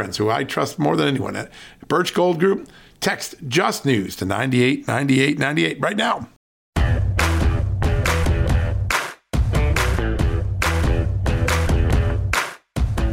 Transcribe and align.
friends 0.00 0.16
who 0.16 0.30
I 0.30 0.44
trust 0.44 0.78
more 0.78 0.96
than 0.96 1.08
anyone 1.08 1.36
at 1.36 1.52
Birch 1.86 2.14
Gold 2.14 2.40
Group. 2.40 2.70
Text 3.00 3.34
Just 3.48 3.84
News 3.84 4.16
to 4.16 4.24
989898 4.24 5.78
right 5.78 5.94
now. 5.94 6.26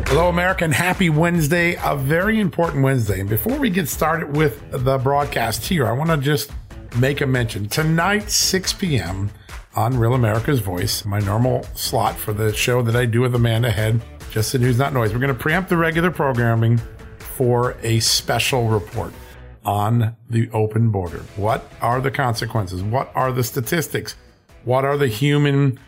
Hello, 0.06 0.30
American. 0.30 0.72
Happy 0.72 1.10
Wednesday. 1.10 1.78
A 1.84 1.98
very 1.98 2.40
important 2.40 2.86
Wednesday. 2.86 3.20
And 3.20 3.30
before 3.30 3.60
we 3.60 3.70
get 3.70 3.90
started 3.90 4.38
with 4.38 4.64
the 4.72 4.98
broadcast 4.98 5.66
here, 5.66 5.88
I 5.88 5.92
want 5.92 6.10
to 6.10 6.16
just 6.16 6.52
make 6.98 7.20
a 7.20 7.28
mention. 7.28 7.68
Tonight, 7.68 8.32
6 8.32 8.72
p.m. 8.74 9.30
on 9.76 9.98
Real 9.98 10.14
America's 10.14 10.62
Voice, 10.62 11.04
my 11.04 11.20
normal 11.20 11.64
slot 11.76 12.16
for 12.16 12.32
the 12.32 12.54
show 12.54 12.82
that 12.82 12.96
I 12.96 13.06
do 13.06 13.20
with 13.20 13.36
Amanda 13.36 13.72
Head 13.72 14.02
just 14.32 14.52
the 14.52 14.60
news, 14.60 14.78
not 14.78 14.94
noise. 14.94 15.14
We're 15.14 15.20
going 15.20 15.34
to 15.34 15.40
preempt 15.40 15.70
the 15.70 15.78
regular 15.78 16.12
programming 16.12 16.80
for 17.18 17.76
a 17.84 18.00
special 18.00 18.68
report 18.68 19.14
on 19.66 20.16
the 20.30 20.50
open 20.52 20.90
border. 20.90 21.20
What 21.36 21.70
are 21.82 22.02
the 22.02 22.12
consequences? 22.12 22.82
What 22.82 23.12
are 23.16 23.32
the 23.32 23.44
statistics? 23.44 24.16
What 24.64 24.86
are 24.86 24.98
the 24.98 25.08
human 25.08 25.80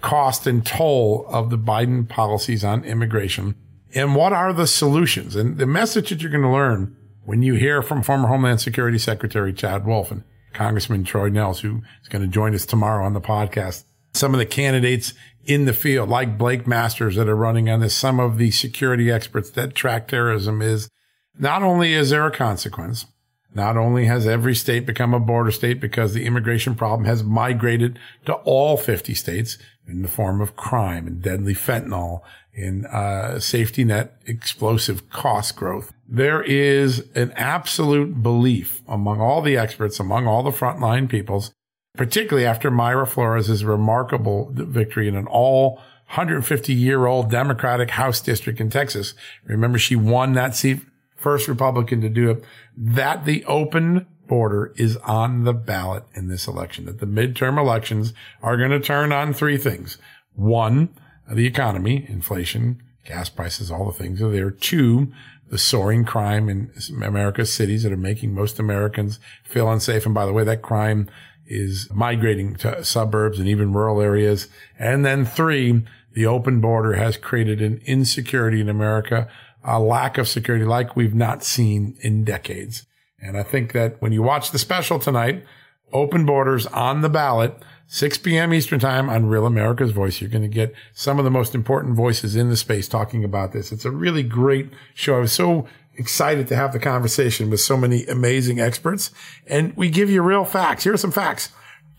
cost 0.00 0.46
and 0.46 0.64
toll 0.64 1.26
of 1.28 1.50
the 1.50 1.58
Biden 1.58 2.08
policies 2.08 2.64
on 2.64 2.84
immigration? 2.84 3.54
And 3.94 4.14
what 4.14 4.32
are 4.32 4.52
the 4.52 4.66
solutions? 4.66 5.34
And 5.34 5.58
the 5.58 5.66
message 5.66 6.10
that 6.10 6.20
you're 6.20 6.30
going 6.30 6.42
to 6.42 6.50
learn 6.50 6.96
when 7.24 7.42
you 7.42 7.54
hear 7.54 7.82
from 7.82 8.02
former 8.02 8.28
Homeland 8.28 8.60
Security 8.60 8.98
Secretary 8.98 9.52
Chad 9.52 9.86
Wolf 9.86 10.10
and 10.10 10.24
Congressman 10.52 11.04
Troy 11.04 11.30
Nehls, 11.30 11.60
who 11.60 11.82
is 12.02 12.08
going 12.08 12.22
to 12.22 12.28
join 12.28 12.54
us 12.54 12.66
tomorrow 12.66 13.04
on 13.04 13.12
the 13.12 13.20
podcast, 13.20 13.84
some 14.18 14.34
of 14.34 14.38
the 14.38 14.46
candidates 14.46 15.14
in 15.44 15.64
the 15.64 15.72
field, 15.72 16.08
like 16.08 16.36
Blake 16.36 16.66
Masters 16.66 17.16
that 17.16 17.28
are 17.28 17.36
running 17.36 17.70
on 17.70 17.80
this, 17.80 17.94
some 17.94 18.20
of 18.20 18.36
the 18.36 18.50
security 18.50 19.10
experts 19.10 19.50
that 19.50 19.74
track 19.74 20.08
terrorism 20.08 20.60
is 20.60 20.90
not 21.38 21.62
only 21.62 21.94
is 21.94 22.10
there 22.10 22.26
a 22.26 22.30
consequence, 22.30 23.06
not 23.54 23.76
only 23.76 24.04
has 24.04 24.26
every 24.26 24.54
state 24.54 24.84
become 24.84 25.14
a 25.14 25.20
border 25.20 25.50
state 25.50 25.80
because 25.80 26.12
the 26.12 26.26
immigration 26.26 26.74
problem 26.74 27.06
has 27.06 27.22
migrated 27.22 27.98
to 28.26 28.34
all 28.34 28.76
50 28.76 29.14
states 29.14 29.56
in 29.86 30.02
the 30.02 30.08
form 30.08 30.40
of 30.40 30.54
crime 30.54 31.06
and 31.06 31.22
deadly 31.22 31.54
fentanyl 31.54 32.20
in 32.52 32.84
uh, 32.86 33.38
safety 33.38 33.84
net 33.84 34.20
explosive 34.26 35.08
cost 35.10 35.56
growth. 35.56 35.92
There 36.06 36.42
is 36.42 37.08
an 37.14 37.32
absolute 37.32 38.22
belief 38.22 38.82
among 38.86 39.20
all 39.20 39.40
the 39.40 39.56
experts, 39.56 39.98
among 39.98 40.26
all 40.26 40.42
the 40.42 40.50
frontline 40.50 41.08
peoples, 41.08 41.52
particularly 41.98 42.46
after 42.46 42.70
Mayra 42.70 43.06
Flores' 43.06 43.64
remarkable 43.64 44.50
victory 44.54 45.08
in 45.08 45.16
an 45.16 45.26
all 45.26 45.74
150 46.06 46.72
year 46.72 47.04
old 47.04 47.30
Democratic 47.30 47.90
House 47.90 48.20
district 48.20 48.60
in 48.60 48.70
Texas. 48.70 49.14
Remember, 49.44 49.78
she 49.78 49.96
won 49.96 50.32
that 50.32 50.54
seat, 50.54 50.80
first 51.16 51.48
Republican 51.48 52.00
to 52.00 52.08
do 52.08 52.30
it. 52.30 52.44
That 52.74 53.26
the 53.26 53.44
open 53.44 54.06
border 54.26 54.72
is 54.76 54.96
on 54.98 55.44
the 55.44 55.52
ballot 55.52 56.04
in 56.14 56.28
this 56.28 56.46
election, 56.46 56.86
that 56.86 57.00
the 57.00 57.06
midterm 57.06 57.58
elections 57.58 58.14
are 58.42 58.56
going 58.56 58.70
to 58.70 58.80
turn 58.80 59.12
on 59.12 59.34
three 59.34 59.58
things. 59.58 59.98
One, 60.34 60.90
the 61.30 61.46
economy, 61.46 62.06
inflation, 62.08 62.80
gas 63.04 63.28
prices, 63.28 63.70
all 63.70 63.86
the 63.86 63.92
things 63.92 64.22
are 64.22 64.30
there. 64.30 64.50
Two, 64.50 65.12
the 65.50 65.58
soaring 65.58 66.04
crime 66.04 66.48
in 66.48 66.70
America's 67.02 67.52
cities 67.52 67.82
that 67.82 67.92
are 67.92 67.96
making 67.96 68.34
most 68.34 68.58
Americans 68.58 69.18
feel 69.42 69.70
unsafe. 69.70 70.06
And 70.06 70.14
by 70.14 70.26
the 70.26 70.32
way, 70.32 70.44
that 70.44 70.62
crime 70.62 71.08
is 71.48 71.88
migrating 71.92 72.54
to 72.56 72.84
suburbs 72.84 73.38
and 73.38 73.48
even 73.48 73.72
rural 73.72 74.00
areas. 74.00 74.48
And 74.78 75.04
then 75.04 75.24
three, 75.24 75.84
the 76.12 76.26
open 76.26 76.60
border 76.60 76.94
has 76.94 77.16
created 77.16 77.60
an 77.60 77.80
insecurity 77.84 78.60
in 78.60 78.68
America, 78.68 79.28
a 79.64 79.80
lack 79.80 80.18
of 80.18 80.28
security 80.28 80.64
like 80.64 80.96
we've 80.96 81.14
not 81.14 81.42
seen 81.42 81.96
in 82.00 82.24
decades. 82.24 82.86
And 83.20 83.36
I 83.36 83.42
think 83.42 83.72
that 83.72 84.00
when 84.00 84.12
you 84.12 84.22
watch 84.22 84.50
the 84.50 84.58
special 84.58 84.98
tonight, 84.98 85.44
open 85.92 86.24
borders 86.26 86.66
on 86.66 87.00
the 87.00 87.08
ballot, 87.08 87.54
6 87.90 88.18
p.m. 88.18 88.52
Eastern 88.52 88.78
time 88.78 89.08
on 89.08 89.26
Real 89.26 89.46
America's 89.46 89.92
Voice. 89.92 90.20
You're 90.20 90.28
going 90.28 90.42
to 90.42 90.48
get 90.48 90.74
some 90.92 91.18
of 91.18 91.24
the 91.24 91.30
most 91.30 91.54
important 91.54 91.96
voices 91.96 92.36
in 92.36 92.50
the 92.50 92.56
space 92.56 92.86
talking 92.86 93.24
about 93.24 93.52
this. 93.52 93.72
It's 93.72 93.86
a 93.86 93.90
really 93.90 94.22
great 94.22 94.68
show. 94.94 95.16
I 95.16 95.20
was 95.20 95.32
so 95.32 95.66
excited 95.94 96.46
to 96.48 96.56
have 96.56 96.74
the 96.74 96.78
conversation 96.78 97.48
with 97.48 97.60
so 97.60 97.78
many 97.78 98.04
amazing 98.04 98.60
experts. 98.60 99.10
And 99.46 99.74
we 99.74 99.88
give 99.88 100.10
you 100.10 100.20
real 100.20 100.44
facts. 100.44 100.84
Here 100.84 100.92
are 100.92 100.98
some 100.98 101.10
facts. 101.10 101.48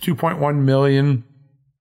2.1 0.04 0.60
million 0.60 1.24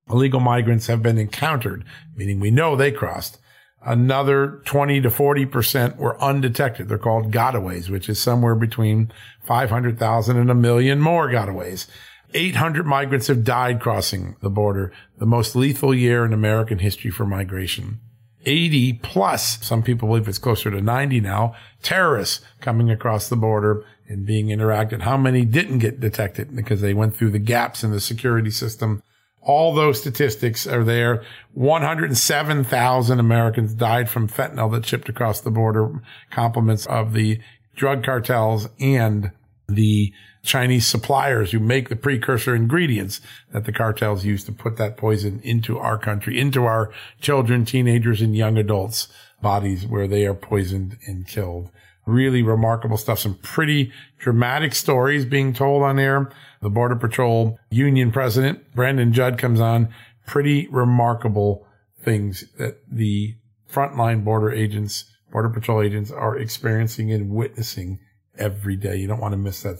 illegal 0.09 0.41
migrants 0.41 0.87
have 0.87 1.03
been 1.03 1.19
encountered, 1.19 1.85
meaning 2.17 2.41
we 2.41 2.51
know 2.51 2.77
they 2.77 2.91
crossed. 2.91 3.39
Another 3.85 4.63
20 4.65 5.03
to 5.03 5.11
40% 5.11 5.97
were 5.99 6.21
undetected. 6.21 6.89
They're 6.89 6.97
called 6.97 7.31
gotaways, 7.31 7.91
which 7.91 8.09
is 8.09 8.19
somewhere 8.19 8.55
between 8.55 9.13
500,000 9.45 10.37
and 10.39 10.51
a 10.51 10.55
million 10.55 10.99
more 10.99 11.29
gotaways. 11.29 11.87
800 12.35 12.87
migrants 12.87 13.29
have 13.29 13.45
died 13.45 13.81
crossing 13.81 14.37
the 14.41 14.51
border, 14.51 14.93
the 15.19 15.27
most 15.27 15.57
lethal 15.57 15.95
year 15.95 16.25
in 16.25 16.33
American 16.33 16.79
history 16.79 17.11
for 17.11 17.25
migration. 17.25 18.01
80 18.45 18.95
plus, 18.95 19.65
some 19.65 19.83
people 19.83 20.09
believe 20.09 20.29
it's 20.29 20.39
closer 20.39 20.71
to 20.71 20.81
90 20.81 21.21
now, 21.21 21.55
terrorists 21.83 22.45
coming 22.61 22.91
across 22.91 23.29
the 23.29 23.37
border 23.37 23.85
and 24.09 24.27
being 24.27 24.47
interacted. 24.47 25.03
How 25.03 25.17
many 25.17 25.45
didn't 25.45 25.81
get 25.81 26.01
detected 26.01 26.55
because 26.55 26.81
they 26.81 26.95
went 26.95 27.17
through 27.17 27.31
the 27.31 27.39
gaps 27.39 27.83
in 27.85 27.91
the 27.91 28.01
security 28.01 28.51
system? 28.51 29.03
All 29.41 29.75
those 29.75 30.01
statistics 30.01 30.67
are 30.67 30.85
there. 30.85 31.23
107,000 31.53 33.21
Americans 33.21 33.75
died 33.75 34.09
from 34.09 34.29
fentanyl 34.29 34.73
that 34.73 34.87
shipped 34.87 35.09
across 35.09 35.41
the 35.41 35.51
border, 35.51 36.03
compliments 36.31 36.87
of 36.87 37.13
the 37.13 37.41
drug 37.75 38.05
cartels 38.05 38.69
and 38.81 39.31
the 39.69 40.13
Chinese 40.43 40.87
suppliers 40.87 41.53
who 41.53 41.59
make 41.59 41.89
the 41.89 41.97
precursor 41.97 42.55
ingredients 42.55 43.21
that 43.53 43.65
the 43.65 43.73
cartels 43.73 44.25
use 44.25 44.45
to 44.45 44.53
put 44.53 44.77
that 44.77 44.97
poison 44.97 45.41
into 45.43 45.79
our 45.79 45.99
country, 45.99 46.39
into 46.39 46.65
our 46.65 46.93
children, 47.21 47.65
teenagers, 47.65 48.21
and 48.21 48.37
young 48.37 48.57
adults' 48.57 49.09
bodies 49.43 49.87
where 49.87 50.09
they 50.09 50.27
are 50.27 50.35
poisoned 50.35 50.97
and 51.07 51.27
killed. 51.27 51.71
Really 52.07 52.43
remarkable 52.43 52.97
stuff. 52.97 53.19
Some 53.19 53.35
pretty 53.35 53.93
dramatic 54.19 54.75
stories 54.75 55.25
being 55.25 55.53
told 55.53 55.83
on 55.83 55.99
air. 55.99 56.31
The 56.63 56.71
Border 56.71 56.97
Patrol 56.97 57.59
Union 57.71 58.11
President, 58.11 58.75
Brandon 58.75 59.13
Judd, 59.13 59.39
comes 59.39 59.61
on. 59.61 59.89
Pretty 60.27 60.67
remarkable 60.69 61.67
things 62.03 62.45
that 62.59 62.79
the 62.91 63.37
frontline 63.71 64.25
border 64.25 64.51
agents, 64.51 65.05
Border 65.31 65.51
Patrol 65.51 65.83
agents 65.83 66.11
are 66.11 66.37
experiencing 66.39 67.13
and 67.13 67.31
witnessing 67.31 68.01
every 68.39 68.77
day. 68.77 68.97
You 68.97 69.07
don't 69.07 69.21
want 69.21 69.33
to 69.33 69.39
miss 69.39 69.63
that 69.63 69.79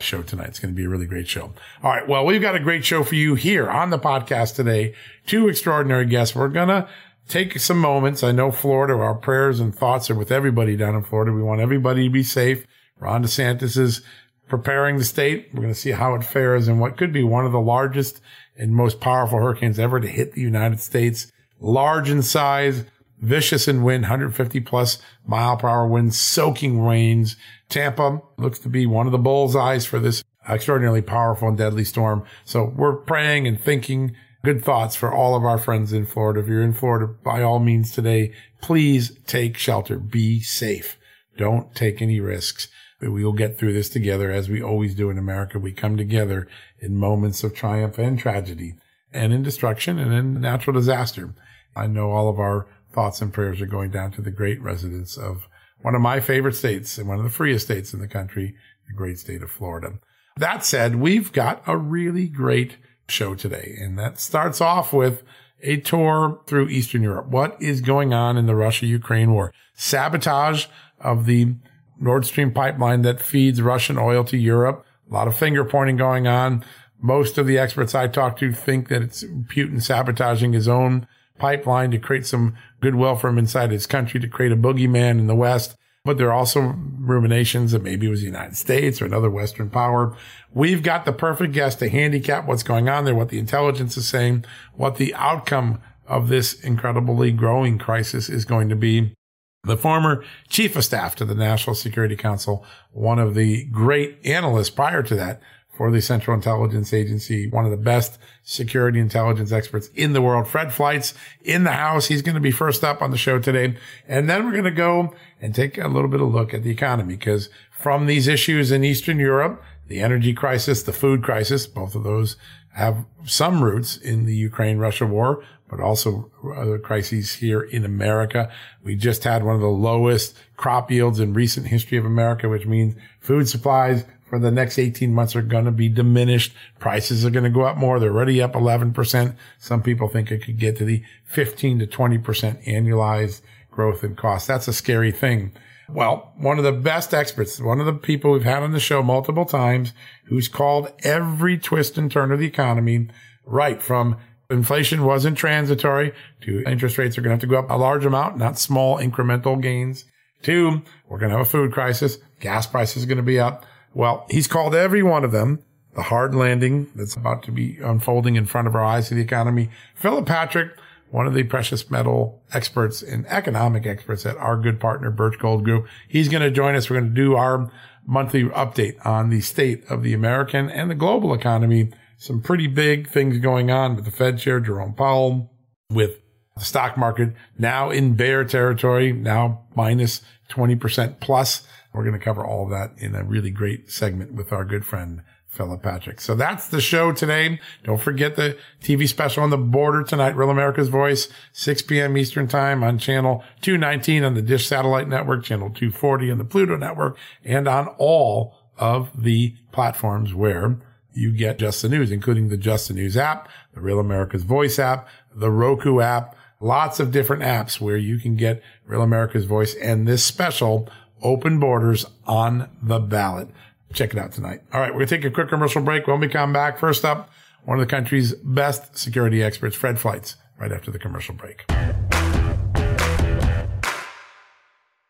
show 0.00 0.22
tonight. 0.22 0.48
It's 0.48 0.58
going 0.58 0.74
to 0.74 0.76
be 0.76 0.84
a 0.84 0.88
really 0.88 1.06
great 1.06 1.28
show. 1.28 1.52
All 1.82 1.90
right. 1.90 2.06
Well, 2.06 2.24
we've 2.24 2.40
got 2.40 2.56
a 2.56 2.60
great 2.60 2.84
show 2.84 3.04
for 3.04 3.14
you 3.14 3.34
here 3.34 3.70
on 3.70 3.90
the 3.90 3.98
podcast 3.98 4.56
today. 4.56 4.94
Two 5.26 5.48
extraordinary 5.48 6.06
guests. 6.06 6.34
We're 6.34 6.48
going 6.48 6.68
to 6.68 6.88
take 7.28 7.58
some 7.60 7.78
moments. 7.78 8.22
I 8.22 8.32
know 8.32 8.50
Florida, 8.50 8.94
our 8.94 9.14
prayers 9.14 9.60
and 9.60 9.74
thoughts 9.74 10.10
are 10.10 10.14
with 10.14 10.32
everybody 10.32 10.76
down 10.76 10.94
in 10.94 11.02
Florida. 11.02 11.32
We 11.32 11.42
want 11.42 11.60
everybody 11.60 12.04
to 12.04 12.12
be 12.12 12.24
safe. 12.24 12.66
Ron 12.98 13.22
DeSantis 13.22 13.78
is 13.78 14.02
preparing 14.48 14.98
the 14.98 15.04
state. 15.04 15.48
We're 15.52 15.62
going 15.62 15.74
to 15.74 15.78
see 15.78 15.92
how 15.92 16.14
it 16.14 16.24
fares 16.24 16.68
in 16.68 16.78
what 16.78 16.96
could 16.96 17.12
be 17.12 17.22
one 17.22 17.46
of 17.46 17.52
the 17.52 17.60
largest 17.60 18.20
and 18.56 18.74
most 18.74 19.00
powerful 19.00 19.38
hurricanes 19.38 19.78
ever 19.78 20.00
to 20.00 20.08
hit 20.08 20.32
the 20.32 20.40
United 20.40 20.80
States. 20.80 21.30
Large 21.60 22.10
in 22.10 22.22
size, 22.22 22.84
vicious 23.24 23.66
in 23.66 23.82
wind, 23.82 24.02
150 24.02 24.60
plus 24.60 24.98
mile 25.26 25.56
per 25.56 25.68
hour 25.68 25.86
winds, 25.86 26.18
soaking 26.18 26.80
rains. 26.80 27.36
Tampa 27.68 28.20
looks 28.36 28.58
to 28.60 28.68
be 28.68 28.86
one 28.86 29.06
of 29.06 29.12
the 29.12 29.18
bullseyes 29.18 29.86
for 29.86 29.98
this 29.98 30.22
extraordinarily 30.48 31.02
powerful 31.02 31.48
and 31.48 31.58
deadly 31.58 31.84
storm. 31.84 32.24
So 32.44 32.64
we're 32.64 32.96
praying 32.96 33.46
and 33.46 33.60
thinking 33.60 34.14
good 34.44 34.62
thoughts 34.62 34.94
for 34.94 35.12
all 35.12 35.34
of 35.34 35.44
our 35.44 35.58
friends 35.58 35.92
in 35.92 36.06
Florida. 36.06 36.40
If 36.40 36.48
you're 36.48 36.62
in 36.62 36.74
Florida, 36.74 37.06
by 37.06 37.42
all 37.42 37.58
means 37.58 37.90
today, 37.90 38.34
please 38.60 39.18
take 39.26 39.56
shelter. 39.56 39.98
Be 39.98 40.40
safe. 40.40 40.98
Don't 41.36 41.74
take 41.74 42.02
any 42.02 42.20
risks. 42.20 42.68
We 43.00 43.24
will 43.24 43.32
get 43.32 43.58
through 43.58 43.72
this 43.72 43.88
together 43.88 44.30
as 44.30 44.48
we 44.48 44.62
always 44.62 44.94
do 44.94 45.10
in 45.10 45.18
America. 45.18 45.58
We 45.58 45.72
come 45.72 45.96
together 45.96 46.46
in 46.78 46.96
moments 46.96 47.42
of 47.42 47.54
triumph 47.54 47.98
and 47.98 48.18
tragedy 48.18 48.74
and 49.12 49.32
in 49.32 49.42
destruction 49.42 49.98
and 49.98 50.12
in 50.12 50.40
natural 50.40 50.74
disaster. 50.74 51.34
I 51.76 51.86
know 51.86 52.10
all 52.12 52.28
of 52.28 52.38
our 52.38 52.66
thoughts 52.94 53.20
and 53.20 53.32
prayers 53.32 53.60
are 53.60 53.66
going 53.66 53.90
down 53.90 54.12
to 54.12 54.22
the 54.22 54.30
great 54.30 54.60
residents 54.62 55.16
of 55.16 55.48
one 55.82 55.94
of 55.94 56.00
my 56.00 56.20
favorite 56.20 56.54
states 56.54 56.96
and 56.96 57.08
one 57.08 57.18
of 57.18 57.24
the 57.24 57.30
freest 57.30 57.66
states 57.66 57.92
in 57.92 58.00
the 58.00 58.08
country, 58.08 58.54
the 58.86 58.94
great 58.94 59.18
state 59.18 59.42
of 59.42 59.50
Florida. 59.50 59.98
That 60.36 60.64
said, 60.64 60.96
we've 60.96 61.32
got 61.32 61.62
a 61.66 61.76
really 61.76 62.26
great 62.26 62.78
show 63.08 63.34
today, 63.34 63.76
and 63.80 63.98
that 63.98 64.18
starts 64.18 64.60
off 64.60 64.92
with 64.92 65.22
a 65.62 65.78
tour 65.78 66.40
through 66.46 66.68
Eastern 66.68 67.02
Europe. 67.02 67.28
What 67.28 67.60
is 67.60 67.80
going 67.80 68.12
on 68.12 68.36
in 68.36 68.46
the 68.46 68.56
Russia 68.56 68.86
Ukraine 68.86 69.32
war? 69.32 69.52
Sabotage 69.74 70.66
of 71.00 71.26
the 71.26 71.54
Nord 71.98 72.26
Stream 72.26 72.52
pipeline 72.52 73.02
that 73.02 73.20
feeds 73.20 73.62
Russian 73.62 73.98
oil 73.98 74.24
to 74.24 74.36
Europe. 74.36 74.84
A 75.10 75.14
lot 75.14 75.28
of 75.28 75.36
finger 75.36 75.64
pointing 75.64 75.96
going 75.96 76.26
on. 76.26 76.64
Most 77.00 77.38
of 77.38 77.46
the 77.46 77.58
experts 77.58 77.94
I 77.94 78.08
talk 78.08 78.38
to 78.38 78.52
think 78.52 78.88
that 78.88 79.02
it's 79.02 79.24
Putin 79.24 79.82
sabotaging 79.82 80.52
his 80.52 80.68
own 80.68 81.06
pipeline 81.38 81.90
to 81.90 81.98
create 81.98 82.26
some 82.26 82.56
goodwill 82.80 83.16
from 83.16 83.38
inside 83.38 83.70
his 83.70 83.86
country 83.86 84.20
to 84.20 84.28
create 84.28 84.52
a 84.52 84.56
boogeyman 84.56 85.18
in 85.18 85.26
the 85.26 85.34
West. 85.34 85.76
But 86.04 86.18
there 86.18 86.28
are 86.28 86.34
also 86.34 86.60
ruminations 86.98 87.72
that 87.72 87.82
maybe 87.82 88.06
it 88.06 88.10
was 88.10 88.20
the 88.20 88.26
United 88.26 88.56
States 88.56 89.00
or 89.00 89.06
another 89.06 89.30
Western 89.30 89.70
power. 89.70 90.14
We've 90.52 90.82
got 90.82 91.06
the 91.06 91.14
perfect 91.14 91.54
guest 91.54 91.78
to 91.78 91.88
handicap 91.88 92.46
what's 92.46 92.62
going 92.62 92.90
on 92.90 93.04
there, 93.04 93.14
what 93.14 93.30
the 93.30 93.38
intelligence 93.38 93.96
is 93.96 94.06
saying, 94.06 94.44
what 94.74 94.96
the 94.96 95.14
outcome 95.14 95.80
of 96.06 96.28
this 96.28 96.60
incredibly 96.60 97.32
growing 97.32 97.78
crisis 97.78 98.28
is 98.28 98.44
going 98.44 98.68
to 98.68 98.76
be. 98.76 99.14
The 99.62 99.78
former 99.78 100.22
chief 100.50 100.76
of 100.76 100.84
staff 100.84 101.16
to 101.16 101.24
the 101.24 101.34
National 101.34 101.74
Security 101.74 102.16
Council, 102.16 102.66
one 102.92 103.18
of 103.18 103.34
the 103.34 103.64
great 103.64 104.18
analysts 104.22 104.68
prior 104.68 105.02
to 105.02 105.14
that 105.14 105.40
for 105.76 105.90
the 105.90 106.00
Central 106.00 106.36
Intelligence 106.36 106.92
Agency, 106.92 107.48
one 107.48 107.64
of 107.64 107.70
the 107.70 107.76
best 107.76 108.18
security 108.44 109.00
intelligence 109.00 109.50
experts 109.50 109.88
in 109.94 110.12
the 110.12 110.22
world. 110.22 110.46
Fred 110.46 110.72
Fleitz 110.72 111.14
in 111.42 111.64
the 111.64 111.72
house. 111.72 112.06
He's 112.06 112.22
going 112.22 112.36
to 112.36 112.40
be 112.40 112.52
first 112.52 112.84
up 112.84 113.02
on 113.02 113.10
the 113.10 113.16
show 113.16 113.38
today. 113.38 113.76
And 114.06 114.30
then 114.30 114.44
we're 114.44 114.52
going 114.52 114.64
to 114.64 114.70
go 114.70 115.14
and 115.40 115.54
take 115.54 115.76
a 115.76 115.88
little 115.88 116.08
bit 116.08 116.20
of 116.20 116.32
look 116.32 116.54
at 116.54 116.62
the 116.62 116.70
economy 116.70 117.16
because 117.16 117.48
from 117.70 118.06
these 118.06 118.28
issues 118.28 118.70
in 118.70 118.84
Eastern 118.84 119.18
Europe, 119.18 119.62
the 119.88 120.00
energy 120.00 120.32
crisis, 120.32 120.82
the 120.82 120.92
food 120.92 121.22
crisis, 121.22 121.66
both 121.66 121.94
of 121.94 122.04
those 122.04 122.36
have 122.74 123.04
some 123.24 123.62
roots 123.62 123.96
in 123.96 124.26
the 124.26 124.34
Ukraine 124.34 124.78
Russia 124.78 125.06
war, 125.06 125.44
but 125.68 125.80
also 125.80 126.30
other 126.56 126.78
crises 126.78 127.34
here 127.34 127.62
in 127.62 127.84
America. 127.84 128.50
We 128.82 128.96
just 128.96 129.24
had 129.24 129.44
one 129.44 129.54
of 129.54 129.60
the 129.60 129.68
lowest 129.68 130.36
crop 130.56 130.90
yields 130.90 131.20
in 131.20 131.34
recent 131.34 131.66
history 131.66 131.98
of 131.98 132.04
America, 132.04 132.48
which 132.48 132.66
means 132.66 132.94
food 133.20 133.48
supplies 133.48 134.04
for 134.34 134.40
the 134.40 134.50
next 134.50 134.80
18 134.80 135.14
months 135.14 135.36
are 135.36 135.42
going 135.42 135.64
to 135.64 135.70
be 135.70 135.88
diminished. 135.88 136.52
Prices 136.80 137.24
are 137.24 137.30
going 137.30 137.44
to 137.44 137.50
go 137.50 137.62
up 137.62 137.76
more. 137.76 138.00
They're 138.00 138.12
already 138.12 138.42
up 138.42 138.54
11%. 138.54 139.36
Some 139.60 139.80
people 139.80 140.08
think 140.08 140.32
it 140.32 140.44
could 140.44 140.58
get 140.58 140.76
to 140.78 140.84
the 140.84 141.04
15 141.26 141.78
to 141.78 141.86
20% 141.86 142.66
annualized 142.66 143.42
growth 143.70 144.02
in 144.02 144.16
cost. 144.16 144.48
That's 144.48 144.66
a 144.66 144.72
scary 144.72 145.12
thing. 145.12 145.52
Well, 145.88 146.32
one 146.36 146.58
of 146.58 146.64
the 146.64 146.72
best 146.72 147.14
experts, 147.14 147.60
one 147.60 147.78
of 147.78 147.86
the 147.86 147.92
people 147.92 148.32
we've 148.32 148.42
had 148.42 148.64
on 148.64 148.72
the 148.72 148.80
show 148.80 149.04
multiple 149.04 149.44
times, 149.44 149.92
who's 150.24 150.48
called 150.48 150.92
every 151.04 151.56
twist 151.56 151.96
and 151.96 152.10
turn 152.10 152.32
of 152.32 152.40
the 152.40 152.46
economy, 152.46 153.06
right 153.46 153.80
from 153.80 154.16
inflation 154.50 155.04
wasn't 155.04 155.38
transitory 155.38 156.12
to 156.40 156.64
interest 156.66 156.98
rates 156.98 157.16
are 157.16 157.20
going 157.20 157.30
to 157.30 157.34
have 157.34 157.40
to 157.40 157.46
go 157.46 157.60
up 157.60 157.70
a 157.70 157.74
large 157.74 158.04
amount, 158.04 158.36
not 158.36 158.58
small 158.58 158.98
incremental 158.98 159.62
gains. 159.62 160.06
Two, 160.42 160.82
we're 161.08 161.18
going 161.18 161.30
to 161.30 161.36
have 161.36 161.46
a 161.46 161.48
food 161.48 161.72
crisis. 161.72 162.18
Gas 162.40 162.66
prices 162.66 163.04
are 163.04 163.06
going 163.06 163.16
to 163.18 163.22
be 163.22 163.38
up. 163.38 163.64
Well, 163.94 164.26
he's 164.28 164.48
called 164.48 164.74
every 164.74 165.02
one 165.02 165.24
of 165.24 165.32
them 165.32 165.64
the 165.94 166.02
hard 166.02 166.34
landing 166.34 166.90
that's 166.94 167.14
about 167.14 167.42
to 167.44 167.52
be 167.52 167.78
unfolding 167.78 168.36
in 168.36 168.46
front 168.46 168.66
of 168.66 168.74
our 168.74 168.84
eyes 168.84 169.10
of 169.10 169.16
the 169.16 169.22
economy. 169.22 169.70
Philip 169.94 170.26
Patrick, 170.26 170.72
one 171.10 171.26
of 171.26 171.34
the 171.34 171.44
precious 171.44 171.90
metal 171.90 172.42
experts 172.52 173.02
and 173.02 173.26
economic 173.28 173.86
experts 173.86 174.26
at 174.26 174.36
our 174.36 174.56
good 174.56 174.80
partner, 174.80 175.10
Birch 175.10 175.38
Gold 175.38 175.64
Group. 175.64 175.86
He's 176.08 176.28
going 176.28 176.42
to 176.42 176.50
join 176.50 176.74
us. 176.74 176.90
We're 176.90 176.98
going 177.00 177.14
to 177.14 177.14
do 177.14 177.36
our 177.36 177.70
monthly 178.06 178.44
update 178.44 179.04
on 179.06 179.30
the 179.30 179.40
state 179.40 179.84
of 179.88 180.02
the 180.02 180.12
American 180.12 180.68
and 180.68 180.90
the 180.90 180.94
global 180.94 181.32
economy. 181.32 181.90
Some 182.18 182.42
pretty 182.42 182.66
big 182.66 183.08
things 183.08 183.38
going 183.38 183.70
on 183.70 183.96
with 183.96 184.04
the 184.04 184.10
Fed 184.10 184.38
chair, 184.38 184.60
Jerome 184.60 184.94
Powell, 184.94 185.50
with 185.90 186.20
the 186.56 186.64
stock 186.64 186.96
market 186.96 187.34
now 187.58 187.90
in 187.90 188.14
bear 188.14 188.44
territory, 188.44 189.12
now 189.12 189.64
minus 189.76 190.22
20% 190.50 191.20
plus. 191.20 191.66
We're 191.94 192.02
going 192.02 192.18
to 192.18 192.24
cover 192.24 192.44
all 192.44 192.64
of 192.64 192.70
that 192.70 192.92
in 192.98 193.14
a 193.14 193.22
really 193.22 193.50
great 193.50 193.88
segment 193.88 194.32
with 194.32 194.52
our 194.52 194.64
good 194.64 194.84
friend, 194.84 195.22
Philip 195.46 195.80
Patrick. 195.80 196.20
So 196.20 196.34
that's 196.34 196.66
the 196.66 196.80
show 196.80 197.12
today. 197.12 197.60
Don't 197.84 198.00
forget 198.00 198.34
the 198.34 198.58
TV 198.82 199.08
special 199.08 199.44
on 199.44 199.50
the 199.50 199.56
border 199.56 200.02
tonight, 200.02 200.36
Real 200.36 200.50
America's 200.50 200.88
Voice, 200.88 201.28
6 201.52 201.82
p.m. 201.82 202.18
Eastern 202.18 202.48
time 202.48 202.82
on 202.82 202.98
channel 202.98 203.44
219 203.62 204.24
on 204.24 204.34
the 204.34 204.42
Dish 204.42 204.66
Satellite 204.66 205.08
Network, 205.08 205.44
channel 205.44 205.70
240 205.70 206.32
on 206.32 206.38
the 206.38 206.44
Pluto 206.44 206.76
Network, 206.76 207.16
and 207.44 207.68
on 207.68 207.86
all 207.96 208.56
of 208.76 209.10
the 209.22 209.54
platforms 209.70 210.34
where 210.34 210.76
you 211.12 211.30
get 211.30 211.60
Just 211.60 211.80
the 211.80 211.88
News, 211.88 212.10
including 212.10 212.48
the 212.48 212.56
Just 212.56 212.88
the 212.88 212.94
News 212.94 213.16
app, 213.16 213.48
the 213.72 213.80
Real 213.80 214.00
America's 214.00 214.42
Voice 214.42 214.80
app, 214.80 215.08
the 215.32 215.52
Roku 215.52 216.00
app, 216.00 216.36
lots 216.60 216.98
of 216.98 217.12
different 217.12 217.44
apps 217.44 217.80
where 217.80 217.96
you 217.96 218.18
can 218.18 218.34
get 218.34 218.62
Real 218.84 219.02
America's 219.02 219.44
Voice 219.44 219.74
and 219.76 220.08
this 220.08 220.24
special 220.24 220.88
open 221.22 221.58
borders 221.58 222.06
on 222.26 222.70
the 222.82 222.98
ballot. 222.98 223.48
Check 223.92 224.12
it 224.12 224.18
out 224.18 224.32
tonight. 224.32 224.62
All 224.72 224.80
right, 224.80 224.90
we're 224.90 225.00
going 225.00 225.08
to 225.08 225.16
take 225.16 225.24
a 225.24 225.30
quick 225.30 225.48
commercial 225.48 225.82
break. 225.82 226.06
When 226.06 226.20
we 226.20 226.28
come 226.28 226.52
back, 226.52 226.78
first 226.78 227.04
up, 227.04 227.30
one 227.64 227.78
of 227.78 227.86
the 227.86 227.90
country's 227.90 228.34
best 228.34 228.98
security 228.98 229.42
experts, 229.42 229.76
Fred 229.76 229.96
Fleitz, 229.96 230.36
right 230.58 230.72
after 230.72 230.90
the 230.90 230.98
commercial 230.98 231.34
break. 231.34 231.64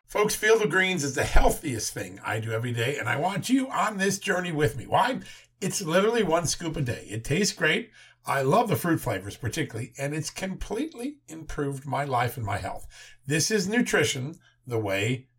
Folks, 0.07 0.37
Field 0.37 0.63
of 0.63 0.71
Greens 0.71 1.03
is 1.03 1.17
the 1.17 1.25
healthiest 1.25 1.93
thing 1.93 2.21
I 2.25 2.39
do 2.39 2.53
every 2.53 2.73
day, 2.73 2.99
and 2.99 3.09
I 3.09 3.17
want 3.17 3.49
you 3.49 3.69
on 3.69 3.97
this 3.99 4.21
journey 4.21 4.53
with 4.53 4.77
me. 4.77 4.87
Why? 4.87 5.19
It's 5.61 5.83
literally 5.83 6.23
one 6.23 6.47
scoop 6.47 6.77
a 6.77 6.83
day. 6.83 7.07
It 7.11 7.25
tastes 7.25 7.53
great. 7.53 7.91
I 8.27 8.43
love 8.43 8.69
the 8.69 8.77
fruit 8.77 9.01
flavors 9.01 9.37
particularly, 9.37 9.93
and 9.99 10.15
it's 10.15 10.31
completely 10.31 11.17
improved 11.27 11.85
my 11.85 12.05
life 12.05 12.37
and 12.37 12.47
my 12.47 12.59
health. 12.59 12.87
This 13.27 13.51
is 13.51 13.67
nutrition 13.67 14.37
the 14.67 14.79
way 14.79 15.27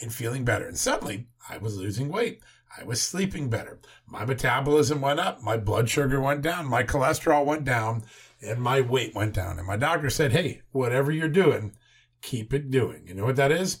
and 0.00 0.12
feeling 0.12 0.44
better. 0.44 0.66
And 0.66 0.78
suddenly 0.78 1.28
I 1.48 1.58
was 1.58 1.76
losing 1.76 2.08
weight. 2.08 2.42
I 2.78 2.84
was 2.84 3.00
sleeping 3.00 3.48
better. 3.48 3.80
My 4.06 4.24
metabolism 4.24 5.00
went 5.00 5.20
up. 5.20 5.42
My 5.42 5.56
blood 5.56 5.88
sugar 5.88 6.20
went 6.20 6.42
down. 6.42 6.66
My 6.66 6.82
cholesterol 6.82 7.44
went 7.44 7.64
down 7.64 8.04
and 8.40 8.60
my 8.60 8.80
weight 8.80 9.14
went 9.14 9.34
down. 9.34 9.58
And 9.58 9.66
my 9.66 9.76
doctor 9.76 10.10
said, 10.10 10.32
Hey, 10.32 10.62
whatever 10.70 11.10
you're 11.10 11.28
doing, 11.28 11.74
keep 12.22 12.52
it 12.52 12.70
doing. 12.70 13.06
You 13.06 13.14
know 13.14 13.24
what 13.24 13.36
that 13.36 13.52
is? 13.52 13.80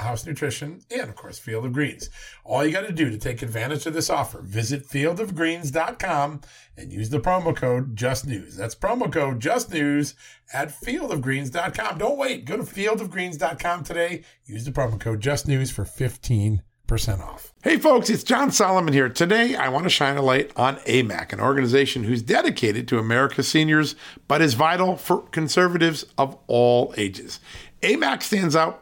House 0.00 0.26
Nutrition, 0.26 0.80
and 0.90 1.08
of 1.08 1.14
course, 1.14 1.38
Field 1.38 1.64
of 1.64 1.72
Greens. 1.72 2.10
All 2.44 2.64
you 2.64 2.72
got 2.72 2.86
to 2.86 2.92
do 2.92 3.10
to 3.10 3.18
take 3.18 3.42
advantage 3.42 3.86
of 3.86 3.94
this 3.94 4.10
offer, 4.10 4.42
visit 4.42 4.88
fieldofgreens.com 4.88 6.40
and 6.76 6.92
use 6.92 7.10
the 7.10 7.20
promo 7.20 7.54
code 7.54 7.94
JustNews. 7.96 8.56
That's 8.56 8.74
promo 8.74 9.12
code 9.12 9.40
JustNews 9.40 10.14
at 10.52 10.68
fieldofgreens.com. 10.68 11.98
Don't 11.98 12.18
wait. 12.18 12.44
Go 12.44 12.56
to 12.56 12.62
fieldofgreens.com 12.62 13.84
today. 13.84 14.24
Use 14.44 14.64
the 14.64 14.72
promo 14.72 14.98
code 14.98 15.20
JustNews 15.20 15.72
for 15.72 15.84
15 15.84 16.62
percent 16.92 17.22
off. 17.22 17.54
Hey 17.62 17.78
folks, 17.78 18.10
it's 18.10 18.22
John 18.22 18.50
Solomon 18.50 18.92
here. 18.92 19.08
Today 19.08 19.54
I 19.54 19.70
want 19.70 19.84
to 19.84 19.88
shine 19.88 20.18
a 20.18 20.22
light 20.22 20.50
on 20.56 20.76
AMAC, 20.80 21.32
an 21.32 21.40
organization 21.40 22.04
who's 22.04 22.20
dedicated 22.20 22.86
to 22.88 22.98
America's 22.98 23.48
seniors, 23.48 23.94
but 24.28 24.42
is 24.42 24.52
vital 24.52 24.98
for 24.98 25.22
conservatives 25.22 26.04
of 26.18 26.36
all 26.48 26.92
ages. 26.98 27.40
AMAC 27.82 28.22
stands 28.22 28.54
out 28.54 28.81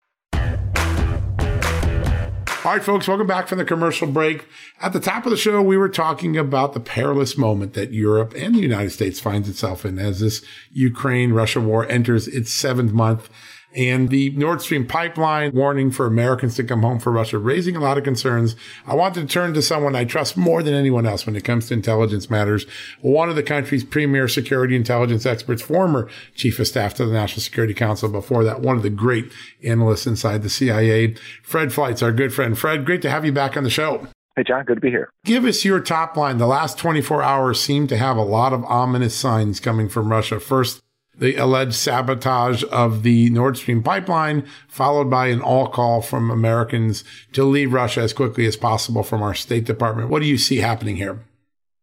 All 2.63 2.71
right, 2.71 2.83
folks, 2.83 3.07
welcome 3.07 3.25
back 3.25 3.47
from 3.47 3.57
the 3.57 3.65
commercial 3.65 4.07
break. 4.07 4.45
At 4.79 4.93
the 4.93 4.99
top 4.99 5.25
of 5.25 5.31
the 5.31 5.37
show, 5.37 5.63
we 5.63 5.77
were 5.77 5.89
talking 5.89 6.37
about 6.37 6.73
the 6.73 6.79
perilous 6.79 7.35
moment 7.35 7.73
that 7.73 7.91
Europe 7.91 8.35
and 8.37 8.53
the 8.53 8.59
United 8.59 8.91
States 8.91 9.19
finds 9.19 9.49
itself 9.49 9.83
in 9.83 9.97
as 9.97 10.19
this 10.19 10.45
Ukraine 10.71 11.33
Russia 11.33 11.59
war 11.59 11.89
enters 11.89 12.27
its 12.27 12.51
seventh 12.51 12.93
month 12.93 13.31
and 13.75 14.09
the 14.09 14.31
Nord 14.31 14.61
Stream 14.61 14.85
pipeline 14.85 15.51
warning 15.53 15.91
for 15.91 16.05
Americans 16.05 16.55
to 16.55 16.63
come 16.63 16.81
home 16.81 16.99
for 16.99 17.11
Russia, 17.11 17.37
raising 17.37 17.75
a 17.75 17.79
lot 17.79 17.97
of 17.97 18.03
concerns. 18.03 18.55
I 18.85 18.95
want 18.95 19.15
to 19.15 19.25
turn 19.25 19.53
to 19.53 19.61
someone 19.61 19.95
I 19.95 20.05
trust 20.05 20.35
more 20.37 20.61
than 20.63 20.73
anyone 20.73 21.05
else 21.05 21.25
when 21.25 21.35
it 21.35 21.43
comes 21.43 21.67
to 21.67 21.73
intelligence 21.73 22.29
matters. 22.29 22.65
One 23.01 23.29
of 23.29 23.35
the 23.35 23.43
country's 23.43 23.83
premier 23.83 24.27
security 24.27 24.75
intelligence 24.75 25.25
experts, 25.25 25.61
former 25.61 26.09
chief 26.35 26.59
of 26.59 26.67
staff 26.67 26.93
to 26.95 27.05
the 27.05 27.13
National 27.13 27.41
Security 27.41 27.73
Council. 27.73 28.09
Before 28.09 28.43
that, 28.43 28.61
one 28.61 28.77
of 28.77 28.83
the 28.83 28.89
great 28.89 29.31
analysts 29.63 30.07
inside 30.07 30.43
the 30.43 30.49
CIA, 30.49 31.15
Fred 31.43 31.69
Fleitz, 31.69 32.03
our 32.03 32.11
good 32.11 32.33
friend. 32.33 32.57
Fred, 32.57 32.85
great 32.85 33.01
to 33.03 33.09
have 33.09 33.25
you 33.25 33.31
back 33.31 33.55
on 33.55 33.63
the 33.63 33.69
show. 33.69 34.07
Hey, 34.35 34.43
John, 34.43 34.63
good 34.63 34.75
to 34.75 34.81
be 34.81 34.89
here. 34.89 35.11
Give 35.25 35.43
us 35.43 35.65
your 35.65 35.81
top 35.81 36.15
line. 36.15 36.37
The 36.37 36.47
last 36.47 36.77
24 36.77 37.21
hours 37.21 37.59
seem 37.59 37.87
to 37.87 37.97
have 37.97 38.15
a 38.15 38.23
lot 38.23 38.53
of 38.53 38.63
ominous 38.63 39.13
signs 39.13 39.59
coming 39.59 39.89
from 39.89 40.09
Russia. 40.09 40.39
First, 40.39 40.81
the 41.17 41.35
alleged 41.35 41.73
sabotage 41.73 42.63
of 42.71 43.03
the 43.03 43.29
Nord 43.29 43.57
Stream 43.57 43.83
pipeline, 43.83 44.45
followed 44.67 45.09
by 45.09 45.27
an 45.27 45.41
all 45.41 45.67
call 45.67 46.01
from 46.01 46.31
Americans 46.31 47.03
to 47.33 47.43
leave 47.43 47.73
Russia 47.73 48.01
as 48.01 48.13
quickly 48.13 48.45
as 48.45 48.55
possible 48.55 49.03
from 49.03 49.21
our 49.21 49.33
State 49.33 49.65
Department. 49.65 50.09
What 50.09 50.21
do 50.21 50.27
you 50.27 50.37
see 50.37 50.57
happening 50.57 50.95
here? 50.95 51.19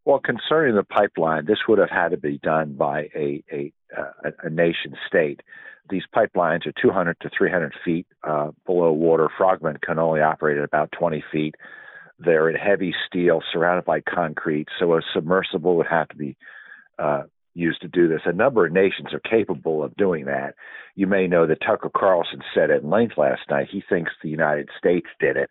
Well, 0.05 0.19
concerning 0.19 0.75
the 0.75 0.83
pipeline, 0.83 1.45
this 1.45 1.59
would 1.67 1.77
have 1.77 1.91
had 1.91 2.09
to 2.09 2.17
be 2.17 2.39
done 2.39 2.73
by 2.73 3.09
a 3.15 3.43
a, 3.51 3.71
uh, 3.95 4.31
a 4.43 4.49
nation 4.49 4.95
state. 5.07 5.41
These 5.89 6.03
pipelines 6.15 6.65
are 6.67 6.73
200 6.81 7.19
to 7.21 7.29
300 7.35 7.73
feet 7.83 8.07
uh, 8.23 8.51
below 8.65 8.91
water. 8.91 9.29
Frogman 9.37 9.77
can 9.81 9.99
only 9.99 10.21
operate 10.21 10.57
at 10.57 10.63
about 10.63 10.91
20 10.91 11.23
feet. 11.31 11.55
They're 12.19 12.49
in 12.49 12.55
heavy 12.55 12.93
steel, 13.07 13.41
surrounded 13.51 13.85
by 13.85 14.01
concrete, 14.01 14.67
so 14.79 14.93
a 14.95 15.01
submersible 15.13 15.77
would 15.77 15.87
have 15.87 16.09
to 16.09 16.15
be 16.15 16.35
uh, 16.97 17.23
used 17.59 17.81
to 17.81 17.87
do 17.87 18.07
this. 18.07 18.21
A 18.25 18.33
number 18.33 18.65
of 18.65 18.71
nations 18.71 19.13
are 19.13 19.19
capable 19.19 19.83
of 19.83 19.95
doing 19.95 20.25
that. 20.25 20.55
You 20.95 21.07
may 21.07 21.27
know 21.27 21.45
that 21.47 21.61
Tucker 21.61 21.91
Carlson 21.95 22.41
said 22.53 22.71
at 22.71 22.85
length 22.85 23.17
last 23.17 23.41
night 23.49 23.67
he 23.71 23.83
thinks 23.87 24.11
the 24.21 24.29
United 24.29 24.69
States 24.77 25.07
did 25.19 25.37
it. 25.37 25.49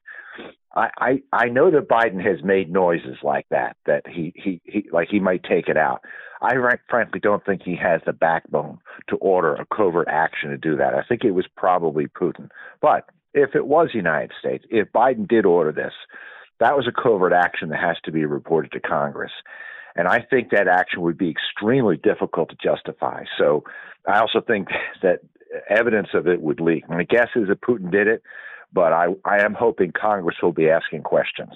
I, 0.75 0.91
I 0.99 1.23
I 1.33 1.45
know 1.47 1.71
that 1.71 1.89
Biden 1.89 2.23
has 2.23 2.45
made 2.45 2.71
noises 2.71 3.19
like 3.23 3.47
that 3.51 3.77
that 3.87 4.07
he 4.07 4.33
he, 4.37 4.61
he 4.65 4.89
like 4.93 5.09
he 5.11 5.21
might 5.21 5.43
take 5.43 5.69
it 5.69 5.77
out. 5.77 6.05
I 6.41 6.55
frankly 6.89 7.21
don't 7.21 7.45
think 7.45 7.63
he 7.63 7.77
has 7.77 8.01
the 8.07 8.13
backbone 8.13 8.79
to 9.09 9.17
order 9.17 9.55
a 9.55 9.67
covert 9.67 10.07
action 10.09 10.51
to 10.51 10.57
do 10.57 10.77
that. 10.77 10.95
I 10.95 11.03
think 11.03 11.25
it 11.25 11.33
was 11.33 11.47
probably 11.57 12.07
Putin. 12.07 12.51
But 12.81 13.09
if 13.35 13.55
it 13.55 13.67
was 13.67 13.89
the 13.93 13.99
United 13.99 14.33
States, 14.39 14.65
if 14.71 14.93
Biden 14.93 15.27
did 15.27 15.47
order 15.47 15.73
this, 15.73 15.93
that 16.61 16.77
was 16.77 16.87
a 16.87 17.03
covert 17.03 17.33
action 17.33 17.71
that 17.71 17.81
has 17.81 17.97
to 18.05 18.13
be 18.13 18.25
reported 18.25 18.73
to 18.73 18.81
Congress. 18.81 19.33
And 19.99 20.07
I 20.07 20.21
think 20.21 20.51
that 20.51 20.69
action 20.69 21.03
would 21.03 21.19
be 21.19 21.29
extremely 21.29 21.97
difficult 21.97 22.51
to 22.51 22.57
justify. 22.63 23.25
So 23.37 23.65
I 24.07 24.21
also 24.21 24.41
think 24.41 24.69
that 25.03 25.19
evidence 25.69 26.09
of 26.15 26.29
it 26.29 26.41
would 26.41 26.61
leak. 26.61 26.89
My 26.89 27.03
guess 27.03 27.29
is 27.35 27.49
that 27.49 27.61
Putin 27.61 27.91
did 27.91 28.07
it, 28.07 28.23
but 28.73 28.93
I, 28.93 29.07
I 29.25 29.41
am 29.41 29.55
hoping 29.55 29.93
Congress 29.93 30.37
will 30.41 30.53
be 30.53 30.71
asking 30.71 31.03
questions. 31.03 31.51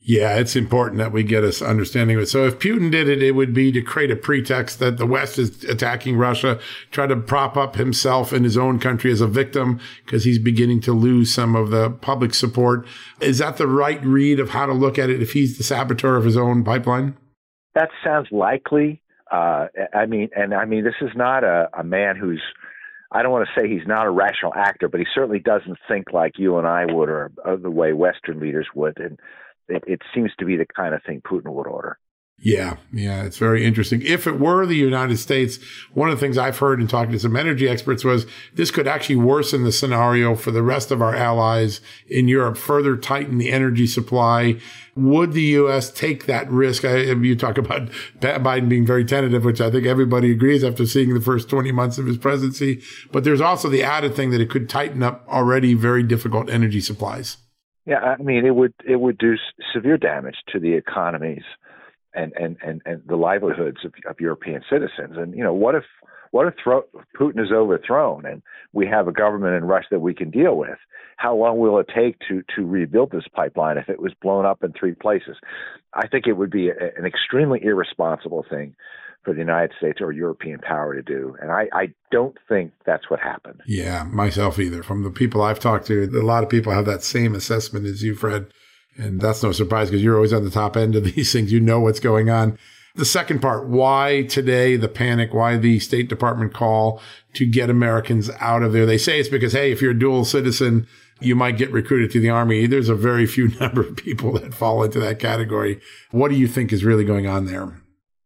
Yeah, 0.00 0.36
it's 0.36 0.56
important 0.56 0.98
that 0.98 1.12
we 1.12 1.24
get 1.24 1.44
us 1.44 1.60
understanding 1.60 2.16
of 2.16 2.22
it. 2.22 2.28
So 2.28 2.46
if 2.46 2.60
Putin 2.60 2.90
did 2.90 3.08
it, 3.08 3.20
it 3.20 3.32
would 3.32 3.52
be 3.52 3.72
to 3.72 3.82
create 3.82 4.12
a 4.12 4.16
pretext 4.16 4.78
that 4.78 4.96
the 4.96 5.04
West 5.04 5.38
is 5.38 5.64
attacking 5.64 6.16
Russia, 6.16 6.60
try 6.92 7.08
to 7.08 7.16
prop 7.16 7.56
up 7.56 7.74
himself 7.74 8.32
in 8.32 8.44
his 8.44 8.56
own 8.56 8.78
country 8.78 9.10
as 9.10 9.20
a 9.20 9.26
victim 9.26 9.80
because 10.06 10.24
he's 10.24 10.38
beginning 10.38 10.80
to 10.82 10.92
lose 10.92 11.34
some 11.34 11.56
of 11.56 11.70
the 11.70 11.90
public 11.90 12.32
support. 12.32 12.86
Is 13.20 13.38
that 13.38 13.56
the 13.56 13.66
right 13.66 14.02
read 14.02 14.38
of 14.40 14.50
how 14.50 14.64
to 14.66 14.72
look 14.72 14.98
at 14.98 15.10
it 15.10 15.20
if 15.20 15.32
he's 15.32 15.58
the 15.58 15.64
saboteur 15.64 16.16
of 16.16 16.24
his 16.24 16.36
own 16.36 16.64
pipeline? 16.64 17.16
That 17.78 17.90
sounds 18.04 18.26
likely. 18.32 19.00
Uh, 19.30 19.66
I 19.94 20.06
mean, 20.06 20.30
and 20.34 20.52
I 20.52 20.64
mean, 20.64 20.84
this 20.84 20.94
is 21.00 21.10
not 21.14 21.44
a, 21.44 21.68
a 21.78 21.84
man 21.84 22.16
who's. 22.16 22.42
I 23.10 23.22
don't 23.22 23.32
want 23.32 23.48
to 23.48 23.58
say 23.60 23.68
he's 23.68 23.86
not 23.86 24.04
a 24.04 24.10
rational 24.10 24.52
actor, 24.54 24.88
but 24.88 25.00
he 25.00 25.06
certainly 25.14 25.38
doesn't 25.38 25.78
think 25.88 26.12
like 26.12 26.38
you 26.38 26.58
and 26.58 26.66
I 26.66 26.84
would, 26.84 27.08
or, 27.08 27.30
or 27.42 27.56
the 27.56 27.70
way 27.70 27.94
Western 27.94 28.38
leaders 28.38 28.66
would. 28.74 28.98
And 28.98 29.18
it, 29.68 29.82
it 29.86 30.02
seems 30.14 30.30
to 30.38 30.44
be 30.44 30.56
the 30.56 30.66
kind 30.66 30.94
of 30.94 31.02
thing 31.04 31.22
Putin 31.22 31.54
would 31.54 31.66
order. 31.66 31.98
Yeah, 32.40 32.76
yeah, 32.92 33.24
it's 33.24 33.36
very 33.36 33.64
interesting. 33.64 34.00
If 34.02 34.28
it 34.28 34.38
were 34.38 34.64
the 34.64 34.76
United 34.76 35.16
States, 35.16 35.58
one 35.92 36.08
of 36.08 36.16
the 36.16 36.20
things 36.20 36.38
I've 36.38 36.58
heard 36.58 36.80
in 36.80 36.86
talking 36.86 37.10
to 37.10 37.18
some 37.18 37.34
energy 37.34 37.68
experts 37.68 38.04
was 38.04 38.26
this 38.54 38.70
could 38.70 38.86
actually 38.86 39.16
worsen 39.16 39.64
the 39.64 39.72
scenario 39.72 40.36
for 40.36 40.52
the 40.52 40.62
rest 40.62 40.92
of 40.92 41.02
our 41.02 41.16
allies 41.16 41.80
in 42.06 42.28
Europe, 42.28 42.56
further 42.56 42.96
tighten 42.96 43.38
the 43.38 43.50
energy 43.50 43.88
supply. 43.88 44.60
Would 44.94 45.32
the 45.32 45.42
U.S. 45.42 45.90
take 45.90 46.26
that 46.26 46.48
risk? 46.48 46.84
I, 46.84 46.98
you 46.98 47.34
talk 47.34 47.58
about 47.58 47.88
Biden 48.20 48.68
being 48.68 48.86
very 48.86 49.04
tentative, 49.04 49.44
which 49.44 49.60
I 49.60 49.68
think 49.68 49.86
everybody 49.86 50.30
agrees 50.30 50.62
after 50.62 50.86
seeing 50.86 51.14
the 51.14 51.20
first 51.20 51.50
20 51.50 51.72
months 51.72 51.98
of 51.98 52.06
his 52.06 52.18
presidency. 52.18 52.82
But 53.10 53.24
there's 53.24 53.40
also 53.40 53.68
the 53.68 53.82
added 53.82 54.14
thing 54.14 54.30
that 54.30 54.40
it 54.40 54.48
could 54.48 54.68
tighten 54.68 55.02
up 55.02 55.26
already 55.28 55.74
very 55.74 56.04
difficult 56.04 56.50
energy 56.50 56.80
supplies. 56.80 57.38
Yeah, 57.84 57.98
I 57.98 58.22
mean, 58.22 58.44
it 58.46 58.54
would 58.54 58.74
it 58.86 59.00
would 59.00 59.18
do 59.18 59.34
severe 59.72 59.96
damage 59.96 60.36
to 60.52 60.60
the 60.60 60.74
economies 60.74 61.42
and 62.18 62.32
and 62.34 62.56
and, 62.62 62.82
and 62.84 63.02
the 63.06 63.16
livelihoods 63.16 63.78
of, 63.84 63.92
of 64.08 64.20
European 64.20 64.62
citizens. 64.70 65.16
And 65.16 65.34
you 65.34 65.44
know, 65.44 65.54
what 65.54 65.74
if 65.74 65.84
what 66.30 66.46
if 66.46 66.54
thro- 66.62 66.84
Putin 67.18 67.42
is 67.42 67.52
overthrown 67.52 68.26
and 68.26 68.42
we 68.72 68.86
have 68.86 69.08
a 69.08 69.12
government 69.12 69.54
in 69.54 69.64
Russia 69.64 69.88
that 69.92 70.00
we 70.00 70.14
can 70.14 70.30
deal 70.30 70.56
with? 70.56 70.78
How 71.16 71.34
long 71.34 71.58
will 71.58 71.78
it 71.78 71.88
take 71.94 72.16
to 72.28 72.42
to 72.54 72.66
rebuild 72.66 73.10
this 73.10 73.28
pipeline 73.34 73.78
if 73.78 73.88
it 73.88 74.00
was 74.00 74.12
blown 74.20 74.44
up 74.44 74.62
in 74.62 74.72
three 74.72 74.94
places? 74.94 75.36
I 75.94 76.06
think 76.08 76.26
it 76.26 76.34
would 76.34 76.50
be 76.50 76.68
a, 76.68 76.74
an 76.96 77.06
extremely 77.06 77.60
irresponsible 77.62 78.44
thing 78.48 78.74
for 79.24 79.32
the 79.34 79.40
United 79.40 79.72
States 79.76 80.00
or 80.00 80.12
European 80.12 80.60
power 80.60 80.94
to 80.94 81.02
do. 81.02 81.36
And 81.40 81.50
I, 81.50 81.68
I 81.72 81.92
don't 82.10 82.36
think 82.48 82.72
that's 82.86 83.10
what 83.10 83.20
happened. 83.20 83.60
Yeah, 83.66 84.04
myself 84.04 84.58
either. 84.58 84.82
From 84.82 85.02
the 85.02 85.10
people 85.10 85.42
I've 85.42 85.58
talked 85.58 85.86
to, 85.88 86.04
a 86.04 86.22
lot 86.22 86.44
of 86.44 86.48
people 86.48 86.72
have 86.72 86.86
that 86.86 87.02
same 87.02 87.34
assessment 87.34 87.84
as 87.84 88.02
you, 88.02 88.14
Fred. 88.14 88.52
And 88.96 89.20
that's 89.20 89.42
no 89.42 89.52
surprise 89.52 89.88
because 89.88 90.02
you're 90.02 90.16
always 90.16 90.32
on 90.32 90.44
the 90.44 90.50
top 90.50 90.76
end 90.76 90.96
of 90.96 91.04
these 91.14 91.32
things. 91.32 91.52
You 91.52 91.60
know 91.60 91.80
what's 91.80 92.00
going 92.00 92.30
on. 92.30 92.58
The 92.94 93.04
second 93.04 93.40
part, 93.40 93.68
why 93.68 94.24
today 94.24 94.76
the 94.76 94.88
panic? 94.88 95.32
Why 95.32 95.56
the 95.56 95.78
State 95.78 96.08
Department 96.08 96.52
call 96.52 97.00
to 97.34 97.46
get 97.46 97.70
Americans 97.70 98.28
out 98.40 98.62
of 98.62 98.72
there? 98.72 98.86
They 98.86 98.98
say 98.98 99.20
it's 99.20 99.28
because, 99.28 99.52
hey, 99.52 99.70
if 99.70 99.80
you're 99.80 99.92
a 99.92 99.98
dual 99.98 100.24
citizen, 100.24 100.86
you 101.20 101.36
might 101.36 101.56
get 101.56 101.70
recruited 101.70 102.10
to 102.12 102.20
the 102.20 102.30
army. 102.30 102.66
There's 102.66 102.88
a 102.88 102.94
very 102.94 103.26
few 103.26 103.48
number 103.60 103.82
of 103.82 103.96
people 103.96 104.32
that 104.32 104.54
fall 104.54 104.82
into 104.82 104.98
that 105.00 105.20
category. 105.20 105.80
What 106.10 106.30
do 106.30 106.36
you 106.36 106.48
think 106.48 106.72
is 106.72 106.84
really 106.84 107.04
going 107.04 107.28
on 107.28 107.46
there? 107.46 107.80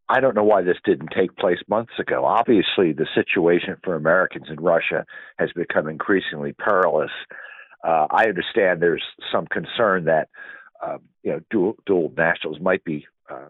I 0.09 0.21
don't 0.21 0.35
know 0.35 0.45
why 0.45 0.62
this 0.62 0.76
didn't 0.85 1.09
take 1.16 1.37
place 1.37 1.59
months 1.69 1.92
ago. 1.99 2.25
Obviously, 2.25 2.92
the 2.92 3.07
situation 3.14 3.76
for 3.83 3.95
Americans 3.95 4.47
in 4.50 4.57
Russia 4.57 5.07
has 5.38 5.50
become 5.54 5.88
increasingly 5.88 6.52
perilous. 6.52 7.11
Uh, 7.83 8.07
I 8.11 8.25
understand 8.26 8.81
there's 8.81 9.02
some 9.33 9.47
concern 9.47 10.04
that 10.04 10.28
uh, 10.82 10.98
you 11.22 11.32
know 11.32 11.40
dual, 11.50 11.76
dual 11.86 12.12
nationals 12.16 12.60
might 12.60 12.84
be 12.84 13.06
uh, 13.30 13.48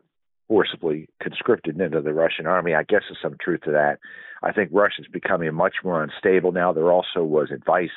forcibly 0.48 1.08
conscripted 1.22 1.80
into 1.80 2.00
the 2.00 2.12
Russian 2.12 2.46
army. 2.46 2.74
I 2.74 2.82
guess 2.82 3.02
there's 3.08 3.18
some 3.22 3.36
truth 3.40 3.62
to 3.62 3.70
that. 3.72 3.98
I 4.42 4.52
think 4.52 4.70
Russia's 4.72 5.06
becoming 5.10 5.54
much 5.54 5.76
more 5.84 6.02
unstable 6.02 6.52
now. 6.52 6.72
There 6.72 6.90
also 6.90 7.22
was 7.22 7.50
advice 7.50 7.90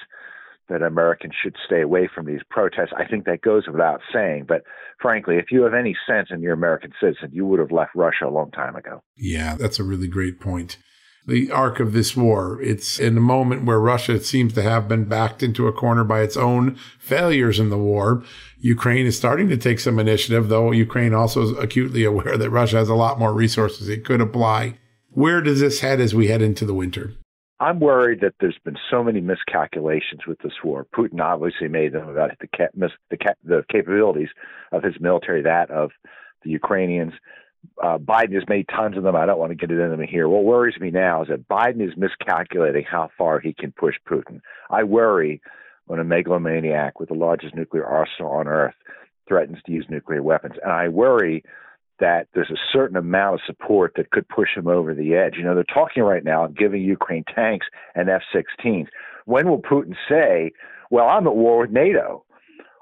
that 0.69 0.81
Americans 0.81 1.33
should 1.41 1.55
stay 1.65 1.81
away 1.81 2.09
from 2.13 2.25
these 2.25 2.41
protests. 2.49 2.93
I 2.97 3.05
think 3.05 3.25
that 3.25 3.41
goes 3.41 3.67
without 3.67 4.01
saying. 4.11 4.45
But 4.47 4.63
frankly, 4.99 5.37
if 5.37 5.51
you 5.51 5.61
have 5.61 5.73
any 5.73 5.95
sense 6.07 6.29
and 6.31 6.41
you're 6.41 6.53
an 6.53 6.59
American 6.59 6.91
citizen, 6.99 7.29
you 7.31 7.45
would 7.45 7.59
have 7.59 7.71
left 7.71 7.91
Russia 7.95 8.25
a 8.25 8.29
long 8.29 8.51
time 8.51 8.75
ago. 8.75 9.03
Yeah, 9.15 9.55
that's 9.55 9.79
a 9.79 9.83
really 9.83 10.07
great 10.07 10.39
point. 10.39 10.77
The 11.27 11.50
arc 11.50 11.79
of 11.79 11.94
this 11.94 12.15
war, 12.15 12.62
it's 12.62 13.00
in 13.00 13.17
a 13.17 13.22
moment 13.22 13.65
where 13.65 13.79
Russia 13.79 14.20
seems 14.20 14.53
to 14.53 14.62
have 14.62 14.88
been 14.88 15.05
backed 15.05 15.41
into 15.41 15.67
a 15.67 15.74
corner 15.74 16.03
by 16.03 16.22
its 16.22 16.38
own 16.38 16.75
failures 17.00 17.60
in 17.60 17.72
the 17.72 17.79
war. 17.79 18.24
Ukraine 18.60 19.08
is 19.08 19.17
starting 19.17 19.50
to 19.50 19.58
take 19.58 19.79
some 19.79 19.98
initiative, 19.98 20.50
though 20.50 20.72
Ukraine 20.72 21.15
also 21.15 21.41
is 21.41 21.58
acutely 21.58 22.03
aware 22.03 22.38
that 22.38 22.51
Russia 22.51 22.77
has 22.77 22.89
a 22.89 22.96
lot 22.96 23.17
more 23.17 23.34
resources 23.34 23.89
it 23.89 24.05
could 24.05 24.22
apply. 24.22 24.77
Where 25.10 25.41
does 25.41 25.62
this 25.62 25.79
head 25.79 26.00
as 26.00 26.13
we 26.13 26.27
head 26.27 26.44
into 26.44 26.65
the 26.65 26.75
winter? 26.75 27.13
I'm 27.60 27.79
worried 27.79 28.20
that 28.22 28.36
there's 28.39 28.60
been 28.63 28.77
so 28.91 29.03
many 29.03 29.22
miscalculations 29.22 30.27
with 30.27 30.38
this 30.39 30.53
war. 30.63 30.86
Putin 30.94 31.22
obviously 31.22 31.70
made 31.70 31.94
them 31.94 32.08
about 32.08 32.32
the 32.39 32.48
the, 33.10 33.17
the 33.44 33.63
capabilities 33.72 34.29
of 34.72 34.84
his 34.84 34.96
military, 35.00 35.41
that 35.41 35.72
of 35.72 35.91
the 36.44 36.51
Ukrainians. 36.51 37.13
Uh, 37.84 37.98
Biden 37.98 38.34
has 38.34 38.43
made 38.48 38.67
tons 38.67 38.98
of 38.98 39.03
them. 39.03 39.15
I 39.15 39.25
don't 39.25 39.39
want 39.39 39.51
to 39.51 39.55
get 39.55 39.72
into 39.72 39.88
them 39.88 40.01
here. 40.01 40.27
What 40.27 40.43
worries 40.43 40.79
me 40.79 40.91
now 40.91 41.24
is 41.24 41.29
that 41.29 41.48
Biden 41.48 41.86
is 41.86 41.95
miscalculating 41.98 42.86
how 42.89 43.10
far 43.17 43.39
he 43.39 43.53
can 43.53 43.72
push 43.72 43.95
Putin. 44.10 44.41
I 44.69 44.84
worry 44.84 45.41
when 45.86 46.00
a 46.00 46.03
megalomaniac 46.03 47.00
with 47.00 47.10
the 47.10 47.15
largest 47.15 47.55
nuclear 47.55 47.86
arsenal 47.86 48.31
on 48.31 48.48
earth 48.48 48.74
threatens 49.27 49.57
to 49.65 49.72
use 49.72 49.86
nuclear 49.89 50.24
weapons, 50.24 50.55
and 50.62 50.72
I 50.72 50.88
worry 50.88 51.43
that 52.00 52.27
there's 52.34 52.51
a 52.51 52.67
certain 52.74 52.98
amount 52.98 53.36
of 53.36 53.41
support 53.45 53.93
that 53.95 54.12
could 54.12 54.27
push 54.27 54.50
him 54.55 54.67
over 54.67 54.93
the 54.93 55.15
edge. 55.15 55.36
You 55.38 55.43
know, 55.43 55.55
they're 55.55 55.63
talking 55.63 56.03
right 56.03 56.24
now 56.24 56.45
of 56.45 56.57
giving 56.57 56.81
Ukraine 56.81 57.24
tanks 57.34 57.67
and 57.95 58.10
F 58.10 58.22
16s. 58.34 58.88
When 59.25 59.48
will 59.48 59.62
Putin 59.62 59.95
say, 60.10 60.51
well, 60.91 61.07
I'm 61.07 61.27
at 61.27 61.36
war 61.36 61.60
with 61.60 61.72
NATO? 61.72 62.25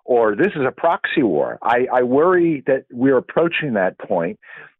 Or 0.06 0.36
this 0.36 0.52
is 0.56 0.64
a 0.68 0.72
proxy 0.72 1.24
war. 1.24 1.60
I, 1.62 1.88
I 1.94 2.04
worry 2.04 2.64
that 2.68 2.86
we're 2.92 3.18
approaching 3.18 3.74
that 3.74 3.98
point, 4.00 4.38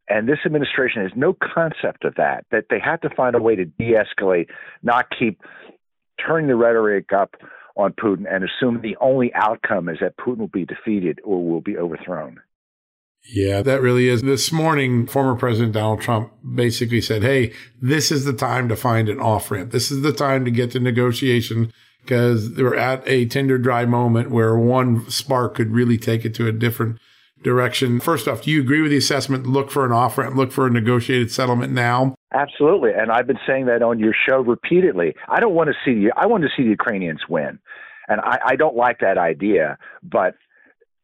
and 0.08 0.28
this 0.28 0.40
administration 0.46 1.02
has 1.02 1.12
no 1.16 1.34
concept 1.34 2.04
of 2.06 2.16
that, 2.16 2.46
that 2.52 2.66
they 2.70 2.80
have 2.80 3.02
to 3.02 3.10
find 3.10 3.36
a 3.36 3.42
way 3.42 3.56
to 3.56 3.66
de 3.66 3.94
escalate, 3.94 4.48
not 4.82 5.06
keep 5.18 5.42
turning 6.26 6.48
the 6.48 6.56
rhetoric 6.56 7.12
up 7.14 7.36
on 7.76 7.94
Putin 7.94 8.26
and 8.30 8.44
assume 8.44 8.82
the 8.82 8.98
only 9.02 9.34
outcome 9.34 9.90
is 9.90 9.98
that 10.02 10.18
Putin 10.18 10.40
will 10.40 10.48
be 10.48 10.66
defeated 10.66 11.20
or 11.24 11.44
will 11.44 11.62
be 11.62 11.78
overthrown. 11.78 12.40
Yeah, 13.26 13.62
that 13.62 13.82
really 13.82 14.10
is. 14.10 14.22
This 14.22 14.52
morning, 14.52 15.08
former 15.08 15.36
President 15.36 15.74
Donald 15.74 16.02
Trump 16.02 16.34
basically 16.56 17.00
said, 17.00 17.24
Hey, 17.24 17.54
this 17.82 18.12
is 18.12 18.26
the 18.26 18.34
time 18.34 18.68
to 18.68 18.76
find 18.76 19.08
an 19.08 19.20
off 19.20 19.50
ramp. 19.50 19.72
This 19.72 19.92
is 19.92 20.02
the 20.02 20.12
time 20.12 20.44
to 20.44 20.52
get 20.52 20.72
to 20.72 20.80
negotiation 20.80 21.72
because 22.02 22.52
we're 22.58 22.76
at 22.76 23.02
a 23.08 23.26
tender 23.26 23.58
dry 23.58 23.86
moment 23.86 24.30
where 24.30 24.58
one 24.58 25.10
spark 25.10 25.56
could 25.56 25.72
really 25.72 25.98
take 25.98 26.26
it 26.26 26.36
to 26.36 26.48
a 26.48 26.52
different 26.52 27.00
direction. 27.44 28.00
First 28.00 28.28
off, 28.28 28.44
do 28.44 28.52
you 28.52 28.62
agree 28.62 28.82
with 28.82 28.92
the 28.92 28.98
assessment? 28.98 29.46
Look 29.46 29.70
for 29.72 29.86
an 29.86 29.92
off 29.92 30.18
ramp, 30.18 30.36
look 30.36 30.52
for 30.52 30.68
a 30.68 30.70
negotiated 30.70 31.32
settlement 31.32 31.74
now. 31.74 32.16
Absolutely. 32.34 32.92
And 32.98 33.12
I've 33.12 33.28
been 33.28 33.40
saying 33.48 33.66
that 33.68 33.84
on 33.84 34.00
your 34.00 34.14
show 34.28 34.38
repeatedly. 34.38 35.16
I 35.30 35.40
don't 35.40 35.54
want 35.54 35.70
to 35.70 35.76
see 35.86 36.06
the, 36.06 36.14
I 36.16 36.26
want 36.26 36.44
to 36.44 36.50
see 36.56 36.64
the 36.64 36.70
Ukrainians 36.70 37.22
win. 37.30 37.60
And 38.08 38.20
I, 38.22 38.40
I 38.46 38.56
don't 38.56 38.76
like 38.76 39.00
that 39.00 39.18
idea, 39.18 39.78
but 40.02 40.36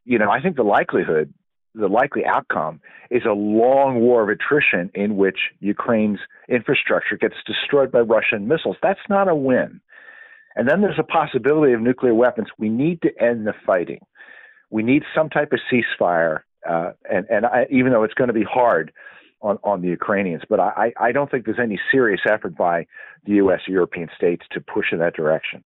you 0.05 0.17
know, 0.17 0.29
I 0.31 0.41
think 0.41 0.55
the 0.55 0.63
likelihood 0.63 1.33
the 1.75 1.87
likely 1.87 2.25
outcome 2.25 2.81
is 3.11 3.23
a 3.25 3.33
long 3.33 3.99
war 3.99 4.23
of 4.23 4.29
attrition 4.29 4.89
in 4.93 5.17
which 5.17 5.37
Ukraine's 5.59 6.19
infrastructure 6.47 7.17
gets 7.17 7.35
destroyed 7.45 7.91
by 7.91 7.99
Russian 7.99 8.47
missiles. 8.47 8.77
That's 8.81 8.99
not 9.09 9.27
a 9.27 9.35
win. 9.35 9.81
And 10.55 10.67
then 10.67 10.81
there's 10.81 10.99
a 10.99 11.03
possibility 11.03 11.73
of 11.73 11.81
nuclear 11.81 12.13
weapons. 12.13 12.47
We 12.57 12.69
need 12.69 13.01
to 13.03 13.09
end 13.21 13.45
the 13.45 13.53
fighting. 13.65 13.99
We 14.69 14.83
need 14.83 15.03
some 15.15 15.29
type 15.29 15.51
of 15.51 15.59
ceasefire. 15.71 16.41
Uh, 16.67 16.91
and 17.09 17.25
and 17.29 17.45
I, 17.45 17.67
even 17.71 17.91
though 17.91 18.03
it's 18.03 18.13
going 18.13 18.27
to 18.27 18.33
be 18.33 18.43
hard 18.43 18.91
on, 19.41 19.57
on 19.63 19.81
the 19.81 19.87
Ukrainians, 19.87 20.43
but 20.49 20.59
I, 20.59 20.91
I 20.99 21.11
don't 21.11 21.31
think 21.31 21.45
there's 21.45 21.59
any 21.61 21.79
serious 21.91 22.21
effort 22.29 22.57
by 22.57 22.85
the 23.25 23.33
U.S. 23.33 23.61
European 23.67 24.09
states 24.15 24.45
to 24.51 24.59
push 24.59 24.87
in 24.91 24.99
that 24.99 25.15
direction. 25.15 25.63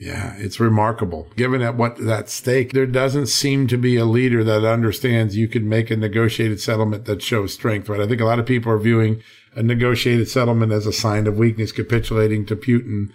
Yeah, 0.00 0.34
it's 0.36 0.60
remarkable. 0.60 1.26
Given 1.34 1.60
at 1.60 1.76
what 1.76 1.96
that 1.98 2.28
stake, 2.28 2.72
there 2.72 2.86
doesn't 2.86 3.26
seem 3.26 3.66
to 3.66 3.76
be 3.76 3.96
a 3.96 4.04
leader 4.04 4.44
that 4.44 4.64
understands 4.64 5.36
you 5.36 5.48
can 5.48 5.68
make 5.68 5.90
a 5.90 5.96
negotiated 5.96 6.60
settlement 6.60 7.04
that 7.06 7.20
shows 7.20 7.52
strength, 7.52 7.88
right? 7.88 8.00
I 8.00 8.06
think 8.06 8.20
a 8.20 8.24
lot 8.24 8.38
of 8.38 8.46
people 8.46 8.70
are 8.70 8.78
viewing 8.78 9.22
a 9.56 9.62
negotiated 9.62 10.28
settlement 10.28 10.70
as 10.70 10.86
a 10.86 10.92
sign 10.92 11.26
of 11.26 11.36
weakness, 11.36 11.72
capitulating 11.72 12.46
to 12.46 12.54
Putin. 12.54 13.08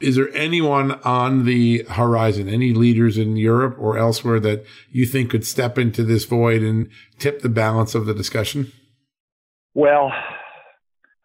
Is 0.00 0.16
there 0.16 0.32
anyone 0.34 0.92
on 1.04 1.44
the 1.44 1.84
horizon, 1.88 2.48
any 2.48 2.74
leaders 2.74 3.16
in 3.16 3.36
Europe 3.36 3.76
or 3.78 3.96
elsewhere 3.96 4.38
that 4.40 4.64
you 4.90 5.06
think 5.06 5.30
could 5.30 5.46
step 5.46 5.78
into 5.78 6.04
this 6.04 6.26
void 6.26 6.62
and 6.62 6.90
tip 7.18 7.40
the 7.40 7.48
balance 7.48 7.94
of 7.94 8.04
the 8.04 8.12
discussion? 8.12 8.72
Well, 9.74 10.12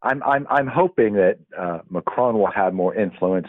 I'm 0.01 0.23
I'm 0.23 0.47
I'm 0.49 0.67
hoping 0.67 1.15
that 1.15 1.39
uh, 1.57 1.79
Macron 1.89 2.35
will 2.37 2.51
have 2.51 2.73
more 2.73 2.95
influence. 2.95 3.47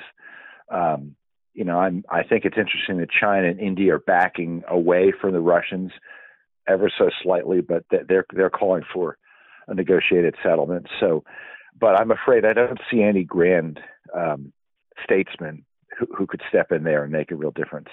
Um, 0.71 1.15
you 1.55 1.65
know, 1.65 1.79
I'm, 1.79 2.05
I 2.11 2.23
think 2.23 2.45
it's 2.45 2.57
interesting 2.57 2.99
that 2.99 3.09
China 3.11 3.49
and 3.49 3.61
India 3.61 3.95
are 3.95 3.99
backing 3.99 4.63
away 4.69 5.13
from 5.21 5.33
the 5.33 5.41
Russians 5.41 5.93
ever 6.69 6.91
so 6.99 7.11
slightly, 7.23 7.61
but 7.61 7.85
they're 7.91 8.27
they're 8.35 8.51
calling 8.51 8.83
for 8.93 9.19
a 9.69 9.75
negotiated 9.75 10.35
settlement. 10.43 10.87
So, 10.99 11.25
but 11.79 12.01
I'm 12.01 12.11
afraid 12.11 12.45
I 12.45 12.53
don't 12.53 12.81
see 12.91 13.03
any 13.03 13.25
grand 13.25 13.81
um, 14.17 14.53
statesman 15.03 15.65
who, 15.99 16.07
who 16.17 16.27
could 16.27 16.43
step 16.49 16.73
in 16.73 16.85
there 16.85 17.05
and 17.05 17.12
make 17.12 17.31
a 17.31 17.37
real 17.37 17.51
difference. 17.51 17.88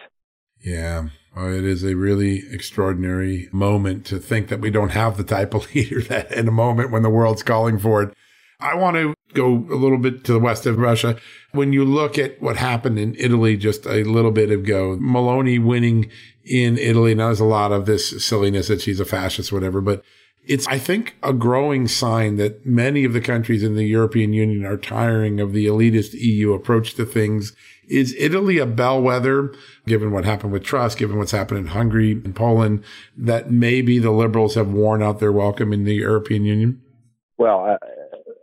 Yeah, 0.62 1.10
well, 1.36 1.54
it 1.54 1.64
is 1.64 1.84
a 1.84 1.96
really 1.96 2.44
extraordinary 2.52 3.48
moment 3.52 4.06
to 4.08 4.20
think 4.20 4.50
that 4.50 4.60
we 4.60 4.70
don't 4.70 4.90
have 4.90 5.16
the 5.16 5.24
type 5.24 5.54
of 5.54 5.74
leader 5.76 6.02
that 6.04 6.32
in 6.32 6.48
a 6.48 6.52
moment 6.52 6.92
when 6.92 7.04
the 7.04 7.10
world's 7.10 7.44
calling 7.44 7.80
for 7.80 8.04
it 8.04 8.14
I 8.60 8.76
want 8.76 8.98
to 8.98 9.14
go 9.34 9.48
a 9.48 9.76
little 9.76 9.98
bit 9.98 10.26
to 10.26 10.34
the 10.34 10.40
west 10.40 10.66
of 10.66 10.78
Russia. 10.78 11.18
When 11.54 11.72
you 11.72 11.86
look 11.86 12.18
at 12.18 12.42
what 12.42 12.58
happened 12.58 13.00
in 13.00 13.16
Italy 13.18 13.56
just 13.56 13.86
a 13.86 14.04
little 14.04 14.32
bit 14.32 14.52
ago, 14.52 14.98
Meloni 14.98 15.64
winning 15.64 16.12
in 16.44 16.78
Italy. 16.78 17.16
Now 17.16 17.28
there's 17.28 17.40
a 17.40 17.46
lot 17.46 17.72
of 17.72 17.86
this 17.86 18.26
silliness 18.26 18.68
that 18.68 18.82
she's 18.82 19.00
a 19.00 19.06
fascist, 19.06 19.54
whatever, 19.54 19.80
but 19.80 20.04
it's, 20.46 20.68
I 20.68 20.80
think, 20.80 21.16
a 21.22 21.34
growing 21.34 21.88
sign 21.88 22.38
that 22.38 22.66
many 22.66 23.04
of 23.04 23.14
the 23.14 23.22
countries 23.22 23.64
in 23.64 23.76
the 23.76 23.86
European 23.86 24.34
Union 24.34 24.66
are 24.66 24.78
tiring 24.78 25.40
of 25.40 25.54
the 25.54 25.66
elitist 25.68 26.14
EU 26.14 26.54
approach 26.54 26.96
to 26.96 27.06
things. 27.06 27.54
Is 27.88 28.16
Italy 28.18 28.58
a 28.58 28.66
bellwether, 28.66 29.54
given 29.86 30.12
what 30.12 30.26
happened 30.26 30.52
with 30.52 30.64
Truss, 30.64 30.96
given 30.96 31.18
what's 31.18 31.32
happened 31.32 31.60
in 31.60 31.68
Hungary 31.68 32.12
and 32.12 32.36
Poland, 32.36 32.84
that 33.18 33.52
maybe 33.52 34.00
the 34.00 34.12
liberals 34.12 34.56
have 34.56 34.72
worn 34.72 35.02
out 35.02 35.20
their 35.20 35.32
welcome 35.32 35.74
in 35.74 35.86
the 35.86 35.96
European 35.96 36.46
Union? 36.46 36.82
Well, 37.38 37.78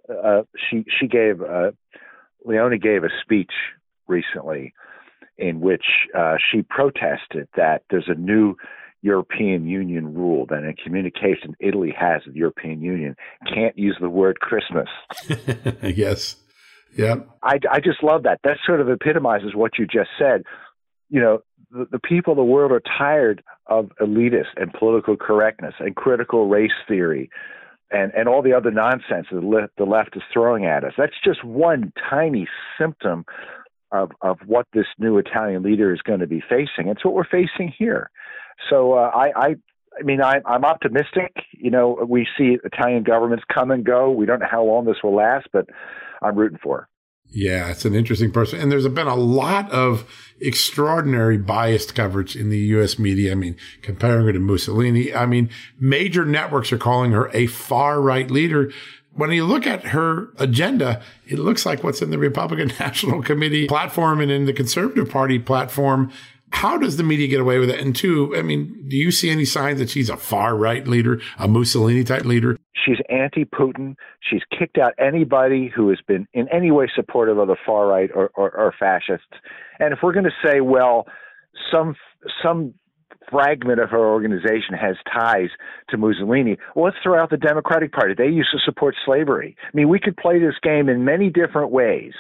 uh, 0.09 0.12
uh, 0.12 0.42
she 0.68 0.85
she 0.98 1.06
gave 1.06 1.40
uh, 1.42 1.72
Leone 2.44 2.78
gave 2.78 3.04
a 3.04 3.11
speech 3.22 3.52
recently 4.06 4.72
in 5.38 5.61
which 5.61 5.85
uh, 6.16 6.37
she 6.50 6.62
protested 6.62 7.48
that 7.56 7.82
there's 7.90 8.09
a 8.09 8.14
new 8.14 8.56
European 9.06 9.66
Union 9.66 10.14
rule 10.14 10.46
that 10.46 10.64
in 10.64 10.74
communication 10.82 11.54
Italy 11.60 11.94
has 11.96 12.22
with 12.24 12.34
the 12.34 12.40
European 12.40 12.80
Union 12.82 13.14
can't 13.52 13.78
use 13.78 13.96
the 14.00 14.10
word 14.10 14.40
Christmas. 14.40 14.88
yes. 15.82 16.36
Yeah. 16.96 17.16
I, 17.42 17.58
I 17.70 17.80
just 17.80 18.02
love 18.02 18.24
that. 18.24 18.40
That 18.42 18.56
sort 18.66 18.80
of 18.80 18.88
epitomizes 18.88 19.54
what 19.54 19.78
you 19.78 19.86
just 19.86 20.10
said. 20.18 20.42
You 21.08 21.20
know, 21.20 21.38
the, 21.70 21.86
the 21.92 21.98
people 22.00 22.32
of 22.32 22.36
the 22.36 22.44
world 22.44 22.72
are 22.72 22.82
tired 22.98 23.44
of 23.66 23.90
elitist 24.00 24.54
and 24.56 24.72
political 24.72 25.16
correctness 25.16 25.74
and 25.78 25.94
critical 25.94 26.48
race 26.48 26.70
theory 26.88 27.30
and 27.90 28.12
and 28.14 28.28
all 28.28 28.42
the 28.42 28.52
other 28.52 28.70
nonsense 28.70 29.28
that 29.30 29.40
the 29.40 29.46
left, 29.46 29.72
the 29.78 29.84
left 29.84 30.16
is 30.16 30.22
throwing 30.32 30.66
at 30.66 30.84
us. 30.84 30.92
That's 30.98 31.14
just 31.24 31.44
one 31.44 31.92
tiny 32.10 32.48
symptom 32.78 33.24
of 33.92 34.10
of 34.22 34.38
what 34.46 34.66
this 34.72 34.86
new 34.98 35.18
Italian 35.18 35.62
leader 35.62 35.94
is 35.94 36.02
going 36.02 36.20
to 36.20 36.26
be 36.26 36.40
facing. 36.40 36.88
It's 36.88 37.04
what 37.04 37.14
we're 37.14 37.24
facing 37.24 37.72
here. 37.78 38.10
So 38.70 38.94
uh, 38.94 39.10
I. 39.14 39.30
I 39.36 39.54
I 39.98 40.02
mean, 40.02 40.20
I, 40.20 40.40
I'm 40.44 40.62
optimistic. 40.62 41.32
You 41.52 41.70
know, 41.70 42.04
we 42.06 42.26
see 42.36 42.58
Italian 42.64 43.02
governments 43.02 43.46
come 43.50 43.70
and 43.70 43.82
go. 43.82 44.10
We 44.10 44.26
don't 44.26 44.40
know 44.40 44.46
how 44.50 44.62
long 44.62 44.84
this 44.84 44.96
will 45.02 45.14
last, 45.14 45.46
but 45.54 45.70
I'm 46.20 46.36
rooting 46.36 46.58
for. 46.62 46.86
Yeah, 47.30 47.70
it's 47.70 47.84
an 47.84 47.94
interesting 47.94 48.30
person. 48.30 48.60
And 48.60 48.70
there's 48.70 48.86
been 48.88 49.06
a 49.06 49.16
lot 49.16 49.70
of 49.72 50.10
extraordinary 50.40 51.38
biased 51.38 51.94
coverage 51.94 52.36
in 52.36 52.50
the 52.50 52.58
U.S. 52.58 52.98
media. 52.98 53.32
I 53.32 53.34
mean, 53.34 53.56
comparing 53.82 54.26
her 54.26 54.32
to 54.32 54.38
Mussolini. 54.38 55.14
I 55.14 55.26
mean, 55.26 55.50
major 55.78 56.24
networks 56.24 56.72
are 56.72 56.78
calling 56.78 57.12
her 57.12 57.28
a 57.34 57.46
far 57.46 58.00
right 58.00 58.30
leader. 58.30 58.70
When 59.12 59.32
you 59.32 59.44
look 59.44 59.66
at 59.66 59.88
her 59.88 60.28
agenda, 60.38 61.02
it 61.26 61.38
looks 61.38 61.64
like 61.66 61.82
what's 61.82 62.02
in 62.02 62.10
the 62.10 62.18
Republican 62.18 62.68
National 62.80 63.22
Committee 63.22 63.66
platform 63.66 64.20
and 64.20 64.30
in 64.30 64.46
the 64.46 64.52
Conservative 64.52 65.10
Party 65.10 65.38
platform. 65.38 66.12
How 66.52 66.78
does 66.78 66.96
the 66.96 67.02
media 67.02 67.26
get 67.28 67.40
away 67.40 67.59
with 67.59 67.70
it? 67.70 67.80
And 67.80 67.94
two, 67.94 68.35
I 68.37 68.42
mean, 68.42 68.87
do 68.88 68.96
you 68.96 69.11
see 69.11 69.30
any 69.30 69.44
signs 69.44 69.78
that 69.78 69.90
she's 69.90 70.09
a 70.09 70.16
far 70.16 70.56
right 70.56 70.87
leader, 70.87 71.20
a 71.38 71.48
Mussolini 71.48 72.04
type 72.04 72.24
leader? 72.24 72.56
She's 72.72 72.98
anti 73.09 73.44
Putin. 73.44 73.96
She's 74.20 74.42
kicked 74.56 74.78
out 74.78 74.92
anybody 74.98 75.70
who 75.74 75.88
has 75.88 75.98
been 76.06 76.26
in 76.32 76.46
any 76.52 76.70
way 76.70 76.90
supportive 76.94 77.38
of 77.38 77.48
the 77.48 77.56
far 77.66 77.87
right 77.87 78.11
or, 78.14 78.30
or, 78.35 78.50
or 78.56 78.74
fascists. 78.78 79.26
And 79.80 79.92
if 79.92 79.98
we're 80.02 80.12
going 80.12 80.24
to 80.24 80.48
say, 80.48 80.61
well, 80.61 81.06
some 81.70 81.96
some 82.42 82.74
fragment 83.30 83.80
of 83.80 83.90
her 83.90 84.06
organization 84.06 84.74
has 84.80 84.96
ties 85.12 85.48
to 85.90 85.96
Mussolini. 85.96 86.56
Well, 86.74 86.85
let's 86.85 86.96
throw 87.02 87.20
out 87.20 87.30
the 87.30 87.37
Democratic 87.37 87.92
Party. 87.92 88.14
They 88.16 88.28
used 88.28 88.50
to 88.52 88.59
support 88.64 88.94
slavery. 89.04 89.56
I 89.62 89.70
mean, 89.74 89.88
we 89.88 89.98
could 89.98 90.16
play 90.16 90.38
this 90.38 90.54
game 90.62 90.88
in 90.88 91.04
many 91.04 91.30
different 91.30 91.70
ways. 91.70 92.12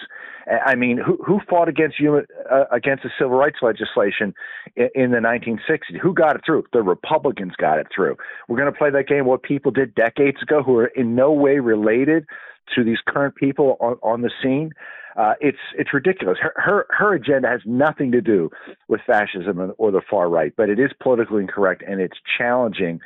I 0.46 0.74
mean, 0.74 0.98
who 0.98 1.18
who 1.26 1.40
fought 1.48 1.68
against 1.68 1.98
human 1.98 2.26
uh, 2.50 2.64
against 2.70 3.02
the 3.02 3.10
civil 3.18 3.36
rights 3.36 3.58
legislation 3.62 4.34
in, 4.76 4.88
in 4.94 5.10
the 5.10 5.18
1960s? 5.18 5.98
Who 6.00 6.14
got 6.14 6.36
it 6.36 6.42
through? 6.46 6.64
The 6.72 6.82
Republicans 6.82 7.52
got 7.56 7.78
it 7.78 7.88
through. 7.94 8.16
We're 8.48 8.58
going 8.58 8.72
to 8.72 8.78
play 8.78 8.90
that 8.90 9.08
game. 9.08 9.26
What 9.26 9.42
people 9.42 9.72
did 9.72 9.94
decades 9.94 10.42
ago, 10.42 10.62
who 10.62 10.76
are 10.76 10.86
in 10.86 11.14
no 11.14 11.32
way 11.32 11.58
related 11.58 12.26
to 12.74 12.84
these 12.84 12.98
current 13.06 13.34
people 13.36 13.76
on, 13.80 13.96
on 14.02 14.22
the 14.22 14.30
scene. 14.42 14.70
Uh, 15.16 15.32
it's 15.40 15.58
it's 15.78 15.94
ridiculous. 15.94 16.36
Her, 16.40 16.52
her 16.56 16.86
her 16.90 17.14
agenda 17.14 17.48
has 17.48 17.60
nothing 17.64 18.12
to 18.12 18.20
do 18.20 18.50
with 18.86 19.00
fascism 19.06 19.72
or 19.78 19.90
the 19.90 20.02
far 20.08 20.28
right, 20.28 20.52
but 20.56 20.68
it 20.68 20.78
is 20.78 20.90
politically 21.02 21.40
incorrect 21.40 21.82
and 21.86 22.00
it's 22.00 22.18
challenging 22.38 23.00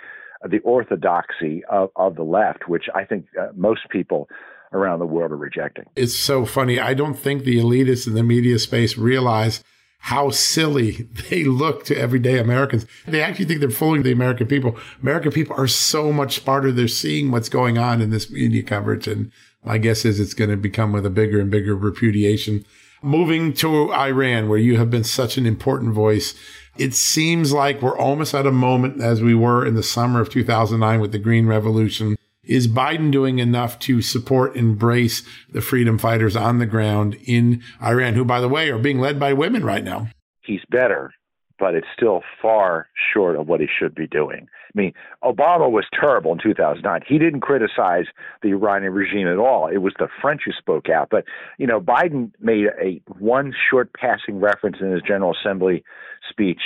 the 0.48 0.58
orthodoxy 0.60 1.62
of, 1.70 1.90
of 1.96 2.16
the 2.16 2.22
left, 2.22 2.68
which 2.68 2.84
I 2.94 3.04
think 3.04 3.26
uh, 3.38 3.48
most 3.54 3.82
people 3.90 4.28
around 4.72 4.98
the 4.98 5.06
world 5.06 5.32
are 5.32 5.36
rejecting. 5.36 5.86
It's 5.96 6.16
so 6.16 6.44
funny. 6.44 6.78
I 6.78 6.94
don't 6.94 7.18
think 7.18 7.44
the 7.44 7.58
elitists 7.58 8.06
in 8.06 8.14
the 8.14 8.22
media 8.22 8.58
space 8.58 8.96
realize 8.96 9.62
how 10.04 10.30
silly 10.30 10.92
they 11.30 11.44
look 11.44 11.84
to 11.84 11.98
everyday 11.98 12.38
Americans. 12.38 12.86
They 13.06 13.22
actually 13.22 13.46
think 13.46 13.60
they're 13.60 13.70
fooling 13.70 14.02
the 14.02 14.12
American 14.12 14.46
people. 14.46 14.78
American 15.02 15.32
people 15.32 15.56
are 15.56 15.68
so 15.68 16.12
much 16.12 16.40
smarter. 16.40 16.72
They're 16.72 16.88
seeing 16.88 17.30
what's 17.30 17.48
going 17.48 17.78
on 17.78 18.00
in 18.00 18.10
this 18.10 18.30
media 18.30 18.62
coverage 18.62 19.06
and 19.06 19.30
my 19.64 19.78
guess 19.78 20.04
is 20.04 20.18
it's 20.20 20.34
going 20.34 20.50
to 20.50 20.56
become 20.56 20.92
with 20.92 21.04
a 21.04 21.10
bigger 21.10 21.40
and 21.40 21.50
bigger 21.50 21.74
repudiation. 21.74 22.64
Moving 23.02 23.52
to 23.54 23.92
Iran, 23.92 24.48
where 24.48 24.58
you 24.58 24.76
have 24.78 24.90
been 24.90 25.04
such 25.04 25.36
an 25.36 25.46
important 25.46 25.94
voice, 25.94 26.34
it 26.76 26.94
seems 26.94 27.52
like 27.52 27.82
we're 27.82 27.96
almost 27.96 28.34
at 28.34 28.46
a 28.46 28.52
moment 28.52 29.02
as 29.02 29.22
we 29.22 29.34
were 29.34 29.66
in 29.66 29.74
the 29.74 29.82
summer 29.82 30.20
of 30.20 30.30
2009 30.30 31.00
with 31.00 31.12
the 31.12 31.18
Green 31.18 31.46
Revolution. 31.46 32.16
Is 32.42 32.68
Biden 32.68 33.10
doing 33.10 33.38
enough 33.38 33.78
to 33.80 34.00
support, 34.00 34.56
and 34.56 34.70
embrace 34.70 35.22
the 35.50 35.60
freedom 35.60 35.98
fighters 35.98 36.36
on 36.36 36.58
the 36.58 36.66
ground 36.66 37.16
in 37.24 37.62
Iran, 37.82 38.14
who, 38.14 38.24
by 38.24 38.40
the 38.40 38.48
way, 38.48 38.70
are 38.70 38.78
being 38.78 38.98
led 38.98 39.20
by 39.20 39.32
women 39.32 39.64
right 39.64 39.84
now? 39.84 40.08
He's 40.42 40.62
better 40.70 41.12
but 41.60 41.74
it's 41.74 41.86
still 41.94 42.22
far 42.40 42.88
short 43.12 43.36
of 43.36 43.46
what 43.46 43.60
he 43.60 43.66
should 43.68 43.94
be 43.94 44.06
doing. 44.06 44.48
I 44.48 44.80
mean, 44.80 44.92
Obama 45.22 45.70
was 45.70 45.84
terrible 45.92 46.32
in 46.32 46.38
2009. 46.42 47.02
He 47.06 47.18
didn't 47.18 47.40
criticize 47.40 48.06
the 48.42 48.48
Iranian 48.48 48.94
regime 48.94 49.28
at 49.28 49.36
all. 49.36 49.68
It 49.68 49.78
was 49.78 49.92
the 49.98 50.08
French 50.22 50.42
who 50.46 50.52
spoke 50.52 50.88
out. 50.88 51.08
But, 51.10 51.24
you 51.58 51.66
know, 51.66 51.80
Biden 51.80 52.32
made 52.40 52.66
a 52.82 53.02
one 53.18 53.52
short 53.70 53.92
passing 53.92 54.40
reference 54.40 54.76
in 54.80 54.90
his 54.90 55.02
General 55.06 55.34
Assembly 55.38 55.84
speech 56.28 56.62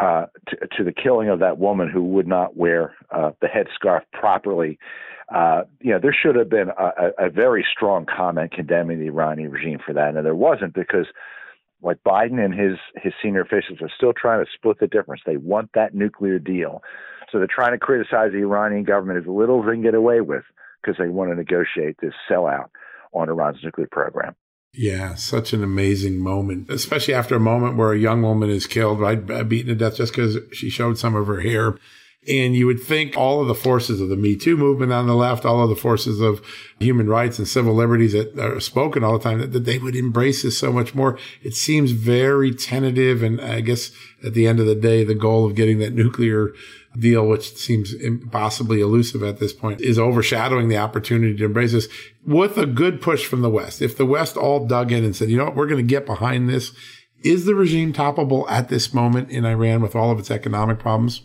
uh, 0.00 0.26
to, 0.48 0.56
to, 0.76 0.84
the 0.84 0.92
killing 0.92 1.28
of 1.28 1.38
that 1.40 1.58
woman 1.58 1.90
who 1.90 2.02
would 2.02 2.26
not 2.26 2.56
wear 2.56 2.94
uh, 3.10 3.30
the 3.40 3.46
headscarf 3.46 4.00
properly. 4.12 4.78
Uh, 5.34 5.62
you 5.80 5.90
know, 5.90 5.98
there 6.00 6.14
should 6.14 6.34
have 6.34 6.48
been 6.48 6.70
a, 6.78 7.26
a, 7.26 7.30
very 7.30 7.64
strong 7.70 8.06
comment 8.06 8.52
condemning 8.52 8.98
the 8.98 9.06
Iranian 9.06 9.50
regime 9.50 9.78
for 9.84 9.92
that, 9.92 10.14
and 10.16 10.24
there 10.24 10.34
wasn't 10.34 10.74
because 10.74 11.06
like 11.82 11.98
Biden 12.04 12.42
and 12.42 12.54
his 12.54 12.78
his 12.96 13.12
senior 13.22 13.42
officials 13.42 13.80
are 13.82 13.90
still 13.94 14.12
trying 14.12 14.44
to 14.44 14.50
split 14.54 14.78
the 14.80 14.86
difference. 14.86 15.22
They 15.26 15.36
want 15.36 15.70
that 15.74 15.94
nuclear 15.94 16.38
deal, 16.38 16.82
so 17.30 17.38
they're 17.38 17.46
trying 17.46 17.72
to 17.72 17.78
criticize 17.78 18.32
the 18.32 18.38
Iranian 18.38 18.84
government 18.84 19.18
as 19.20 19.26
little 19.26 19.60
as 19.60 19.66
they 19.66 19.72
can 19.72 19.82
get 19.82 19.94
away 19.94 20.20
with 20.20 20.44
because 20.82 20.98
they 20.98 21.08
want 21.08 21.30
to 21.30 21.36
negotiate 21.36 21.96
this 22.00 22.14
sellout 22.30 22.68
on 23.12 23.28
Iran's 23.28 23.62
nuclear 23.62 23.88
program. 23.90 24.34
Yeah, 24.74 25.16
such 25.16 25.52
an 25.52 25.62
amazing 25.62 26.18
moment, 26.18 26.70
especially 26.70 27.12
after 27.12 27.36
a 27.36 27.40
moment 27.40 27.76
where 27.76 27.92
a 27.92 27.98
young 27.98 28.22
woman 28.22 28.48
is 28.48 28.66
killed, 28.66 29.00
right, 29.00 29.16
beaten 29.46 29.68
to 29.68 29.74
death 29.74 29.96
just 29.96 30.14
because 30.14 30.38
she 30.52 30.70
showed 30.70 30.96
some 30.96 31.14
of 31.14 31.26
her 31.26 31.40
hair. 31.40 31.76
And 32.26 32.54
you 32.54 32.66
would 32.66 32.80
think 32.80 33.16
all 33.16 33.42
of 33.42 33.48
the 33.48 33.54
forces 33.54 34.00
of 34.00 34.08
the 34.08 34.16
Me 34.16 34.36
Too 34.36 34.56
movement 34.56 34.92
on 34.92 35.08
the 35.08 35.14
left, 35.14 35.44
all 35.44 35.62
of 35.62 35.68
the 35.68 35.76
forces 35.76 36.20
of 36.20 36.40
human 36.78 37.08
rights 37.08 37.38
and 37.38 37.48
civil 37.48 37.74
liberties 37.74 38.12
that 38.12 38.38
are 38.38 38.60
spoken 38.60 39.02
all 39.02 39.18
the 39.18 39.24
time, 39.24 39.40
that, 39.40 39.52
that 39.52 39.64
they 39.64 39.78
would 39.78 39.96
embrace 39.96 40.42
this 40.42 40.56
so 40.56 40.72
much 40.72 40.94
more. 40.94 41.18
It 41.42 41.54
seems 41.54 41.90
very 41.90 42.54
tentative. 42.54 43.24
And 43.24 43.40
I 43.40 43.60
guess 43.60 43.90
at 44.24 44.34
the 44.34 44.46
end 44.46 44.60
of 44.60 44.66
the 44.66 44.76
day, 44.76 45.02
the 45.02 45.16
goal 45.16 45.44
of 45.44 45.56
getting 45.56 45.80
that 45.80 45.94
nuclear 45.94 46.52
deal, 46.98 47.26
which 47.26 47.56
seems 47.56 47.92
impossibly 47.94 48.80
elusive 48.80 49.22
at 49.22 49.38
this 49.38 49.52
point, 49.52 49.80
is 49.80 49.98
overshadowing 49.98 50.68
the 50.68 50.76
opportunity 50.76 51.36
to 51.36 51.44
embrace 51.44 51.72
this 51.72 51.88
with 52.26 52.58
a 52.58 52.66
good 52.66 53.00
push 53.00 53.26
from 53.26 53.42
the 53.42 53.50
West. 53.50 53.82
If 53.82 53.96
the 53.96 54.06
West 54.06 54.36
all 54.36 54.66
dug 54.66 54.92
in 54.92 55.04
and 55.04 55.16
said, 55.16 55.30
you 55.30 55.38
know 55.38 55.44
what, 55.44 55.56
we're 55.56 55.66
going 55.66 55.84
to 55.84 55.94
get 55.94 56.06
behind 56.06 56.48
this, 56.48 56.72
is 57.24 57.44
the 57.44 57.54
regime 57.54 57.92
toppable 57.92 58.48
at 58.50 58.68
this 58.68 58.92
moment 58.92 59.30
in 59.30 59.44
Iran 59.44 59.80
with 59.80 59.94
all 59.94 60.10
of 60.10 60.18
its 60.18 60.30
economic 60.30 60.78
problems? 60.78 61.22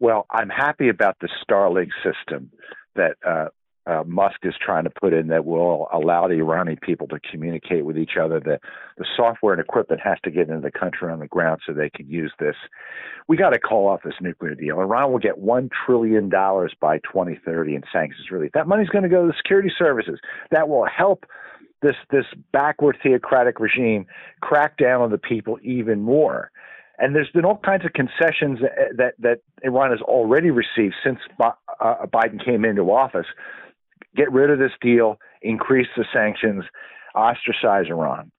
Well, 0.00 0.26
I'm 0.30 0.48
happy 0.48 0.88
about 0.88 1.16
the 1.20 1.28
Starlink 1.48 1.90
system 2.02 2.50
that 2.96 3.16
uh, 3.26 3.48
uh, 3.86 4.02
Musk 4.06 4.38
is 4.42 4.54
trying 4.60 4.84
to 4.84 4.90
put 4.90 5.12
in 5.12 5.28
that 5.28 5.44
will 5.44 5.88
allow 5.92 6.28
the 6.28 6.34
Iranian 6.34 6.78
people 6.82 7.08
to 7.08 7.20
communicate 7.30 7.84
with 7.84 7.98
each 7.98 8.16
other. 8.20 8.40
The, 8.40 8.58
the 9.02 9.08
software 9.16 9.52
and 9.52 9.60
equipment 9.60 10.00
has 10.02 10.18
to 10.22 10.30
get 10.30 10.48
into 10.48 10.60
the 10.60 10.70
country 10.70 11.10
on 11.10 11.18
the 11.18 11.26
ground 11.26 11.60
so 11.66 11.72
they 11.72 11.90
can 11.90 12.08
use 12.08 12.32
this. 12.38 12.54
We 13.26 13.36
got 13.36 13.50
to 13.50 13.58
call 13.58 13.88
off 13.88 14.00
this 14.04 14.14
nuclear 14.20 14.54
deal. 14.54 14.78
Iran 14.78 15.10
will 15.10 15.18
get 15.18 15.42
$1 15.42 15.70
trillion 15.84 16.28
by 16.28 16.98
2030 16.98 17.74
in 17.74 17.82
sanctions 17.92 18.30
relief. 18.30 18.52
That 18.54 18.68
money's 18.68 18.88
going 18.88 19.02
to 19.02 19.08
go 19.08 19.22
to 19.22 19.26
the 19.26 19.36
security 19.36 19.70
services. 19.76 20.20
That 20.52 20.68
will 20.68 20.86
help 20.86 21.24
this, 21.82 21.96
this 22.12 22.26
backward 22.52 22.96
theocratic 23.02 23.58
regime 23.58 24.06
crack 24.40 24.76
down 24.76 25.02
on 25.02 25.10
the 25.10 25.18
people 25.18 25.58
even 25.62 26.00
more. 26.00 26.52
And 26.98 27.16
there's 27.16 27.30
been 27.30 27.44
all 27.44 27.58
kinds 27.64 27.84
of 27.84 27.92
concessions 27.94 28.60
that 28.96 29.14
that 29.18 29.38
Iran 29.62 29.90
has 29.90 30.00
already 30.02 30.50
received 30.50 30.94
since 31.02 31.18
uh, 31.40 31.54
Biden 32.06 32.44
came 32.44 32.64
into 32.64 32.82
office. 32.92 33.26
Get 34.14 34.30
rid 34.30 34.50
of 34.50 34.60
this 34.60 34.70
deal, 34.80 35.18
increase 35.40 35.88
the 35.96 36.04
sanctions, 36.12 36.64
ostracize 37.14 37.86
Iran. 37.88 38.30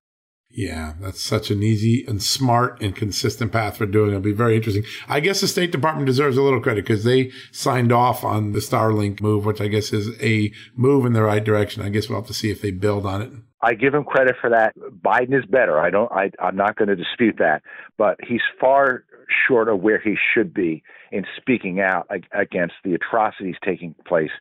Yeah, 0.56 0.94
that's 1.02 1.20
such 1.20 1.50
an 1.50 1.63
easy 1.63 2.06
and 2.08 2.22
smart 2.22 2.80
and 2.80 2.96
consistent 2.96 3.52
path 3.52 3.78
for 3.78 3.88
doing 3.88 4.10
it. 4.10 4.12
It'll 4.12 4.22
be 4.22 4.34
very 4.34 4.56
interesting. 4.56 4.84
I 5.10 5.20
guess 5.20 5.42
the 5.42 5.48
State 5.48 5.72
Department 5.72 6.06
deserves 6.06 6.38
a 6.38 6.44
little 6.44 6.62
credit 6.62 6.86
because 6.86 7.04
they 7.04 7.32
signed 7.52 7.92
off 7.92 8.24
on 8.24 8.52
the 8.52 8.60
Starlink 8.60 9.20
move, 9.20 9.46
which 9.46 9.60
I 9.60 9.68
guess 9.68 9.92
is 9.92 10.16
a 10.22 10.52
move 10.76 11.08
in 11.08 11.13
the 11.13 11.24
right 11.24 11.44
direction. 11.44 11.82
I 11.82 11.89
guess 11.89 12.08
we'll 12.08 12.20
have 12.20 12.28
to 12.28 12.36
see 12.36 12.52
if 12.52 12.62
they 12.62 12.70
build 12.70 13.08
on 13.08 13.24
it. 13.24 13.32
I 13.63 13.74
give 13.74 13.96
him 13.96 14.04
credit 14.04 14.36
for 14.39 14.52
that. 14.52 14.76
Biden 14.78 15.36
is 15.36 15.46
better. 15.46 15.80
I 15.80 15.89
don't. 15.89 16.12
I, 16.12 16.30
I'm 16.39 16.56
not 16.56 16.76
going 16.76 16.89
to 16.89 16.96
dispute 16.96 17.38
that, 17.39 17.63
but 17.98 18.20
he's 18.22 18.42
far 18.62 19.06
short 19.48 19.70
of 19.70 19.80
where 19.80 20.00
he 20.00 20.16
should 20.36 20.54
be 20.54 20.84
in 21.12 21.26
speaking 21.36 21.80
out 21.80 22.08
against 22.32 22.76
the 22.84 22.94
atrocities 22.94 23.56
taking 23.66 23.96
place 24.06 24.32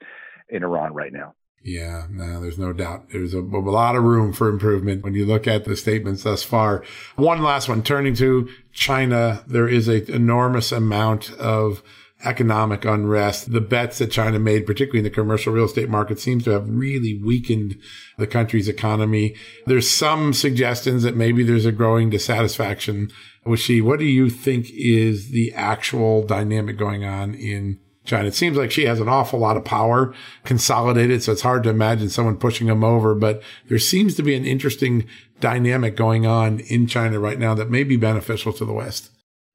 in 0.50 0.62
Iran 0.62 0.92
right 0.92 1.12
now. 1.12 1.34
Yeah, 1.64 2.06
no, 2.10 2.40
there's 2.40 2.58
no 2.58 2.72
doubt. 2.72 3.10
There's 3.12 3.34
a, 3.34 3.38
a, 3.38 3.40
lot 3.40 3.94
of 3.94 4.02
room 4.02 4.32
for 4.32 4.48
improvement 4.48 5.04
when 5.04 5.14
you 5.14 5.24
look 5.24 5.46
at 5.46 5.64
the 5.64 5.76
statements 5.76 6.24
thus 6.24 6.42
far. 6.42 6.82
One 7.14 7.40
last 7.42 7.68
one, 7.68 7.84
turning 7.84 8.14
to 8.16 8.48
China, 8.72 9.44
there 9.46 9.68
is 9.68 9.86
an 9.86 10.10
enormous 10.10 10.72
amount 10.72 11.30
of 11.34 11.82
economic 12.24 12.84
unrest. 12.84 13.52
The 13.52 13.60
bets 13.60 13.98
that 13.98 14.10
China 14.10 14.38
made, 14.38 14.66
particularly 14.66 15.00
in 15.00 15.04
the 15.04 15.10
commercial 15.10 15.52
real 15.52 15.66
estate 15.66 15.88
market, 15.88 16.18
seems 16.18 16.44
to 16.44 16.50
have 16.50 16.68
really 16.68 17.20
weakened 17.22 17.78
the 18.18 18.26
country's 18.26 18.68
economy. 18.68 19.36
There's 19.66 19.90
some 19.90 20.32
suggestions 20.32 21.02
that 21.04 21.16
maybe 21.16 21.42
there's 21.44 21.66
a 21.66 21.72
growing 21.72 22.10
dissatisfaction 22.10 23.10
with 23.44 23.60
Xi. 23.60 23.80
What 23.80 23.98
do 23.98 24.04
you 24.04 24.30
think 24.30 24.70
is 24.72 25.30
the 25.30 25.52
actual 25.54 26.24
dynamic 26.24 26.76
going 26.76 27.04
on 27.04 27.34
in 27.34 27.78
China. 28.04 28.28
It 28.28 28.34
seems 28.34 28.56
like 28.56 28.70
Xi 28.70 28.84
has 28.84 29.00
an 29.00 29.08
awful 29.08 29.38
lot 29.38 29.56
of 29.56 29.64
power 29.64 30.14
consolidated, 30.44 31.22
so 31.22 31.32
it's 31.32 31.42
hard 31.42 31.62
to 31.64 31.70
imagine 31.70 32.08
someone 32.08 32.36
pushing 32.36 32.66
them 32.66 32.82
over. 32.82 33.14
But 33.14 33.42
there 33.68 33.78
seems 33.78 34.14
to 34.16 34.22
be 34.22 34.34
an 34.34 34.44
interesting 34.44 35.06
dynamic 35.40 35.96
going 35.96 36.26
on 36.26 36.60
in 36.60 36.86
China 36.86 37.20
right 37.20 37.38
now 37.38 37.54
that 37.54 37.70
may 37.70 37.84
be 37.84 37.96
beneficial 37.96 38.52
to 38.54 38.64
the 38.64 38.72
West. 38.72 39.10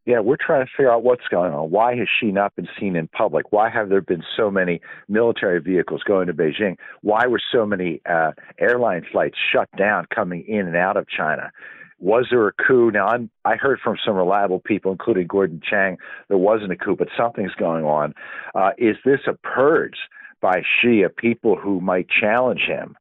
Yeah, 0.08 0.22
we're 0.22 0.38
trying 0.40 0.66
to 0.66 0.72
figure 0.72 0.90
out 0.90 1.04
what's 1.04 1.28
going 1.30 1.52
on. 1.52 1.70
Why 1.70 1.98
has 1.98 2.08
Xi 2.20 2.32
not 2.32 2.56
been 2.56 2.70
seen 2.80 2.96
in 2.96 3.10
public? 3.10 3.52
Why 3.52 3.70
have 3.70 3.90
there 3.90 4.00
been 4.00 4.24
so 4.38 4.50
many 4.50 4.80
military 5.10 5.60
vehicles 5.60 6.02
going 6.04 6.28
to 6.28 6.34
Beijing? 6.34 6.78
Why 7.02 7.28
were 7.28 7.42
so 7.52 7.66
many 7.66 8.02
uh, 8.10 8.32
airline 8.58 9.06
flights 9.12 9.36
shut 9.52 9.68
down 9.78 10.06
coming 10.16 10.46
in 10.48 10.66
and 10.66 10.78
out 10.78 10.96
of 10.96 11.10
China? 11.10 11.52
Was 12.00 12.28
there 12.30 12.48
a 12.48 12.54
coup? 12.54 12.92
Now, 12.92 13.08
I'm, 13.08 13.30
I 13.44 13.56
heard 13.56 13.80
from 13.84 13.98
some 14.06 14.16
reliable 14.16 14.60
people, 14.60 14.92
including 14.92 15.28
Gordon 15.28 15.62
Chang, 15.68 15.98
there 16.28 16.38
wasn't 16.38 16.72
a 16.72 16.76
coup, 16.76 16.96
but 16.96 17.08
something's 17.18 17.56
going 17.56 17.86
on. 17.86 18.14
Uh, 18.54 18.72
is 18.78 18.98
this 19.04 19.22
a 19.28 19.34
purge 19.34 19.98
by 20.42 20.62
Xi 20.82 21.02
of 21.02 21.16
people 21.16 21.56
who 21.56 21.82
might 21.82 22.08
challenge 22.08 22.62
him? 22.62 22.96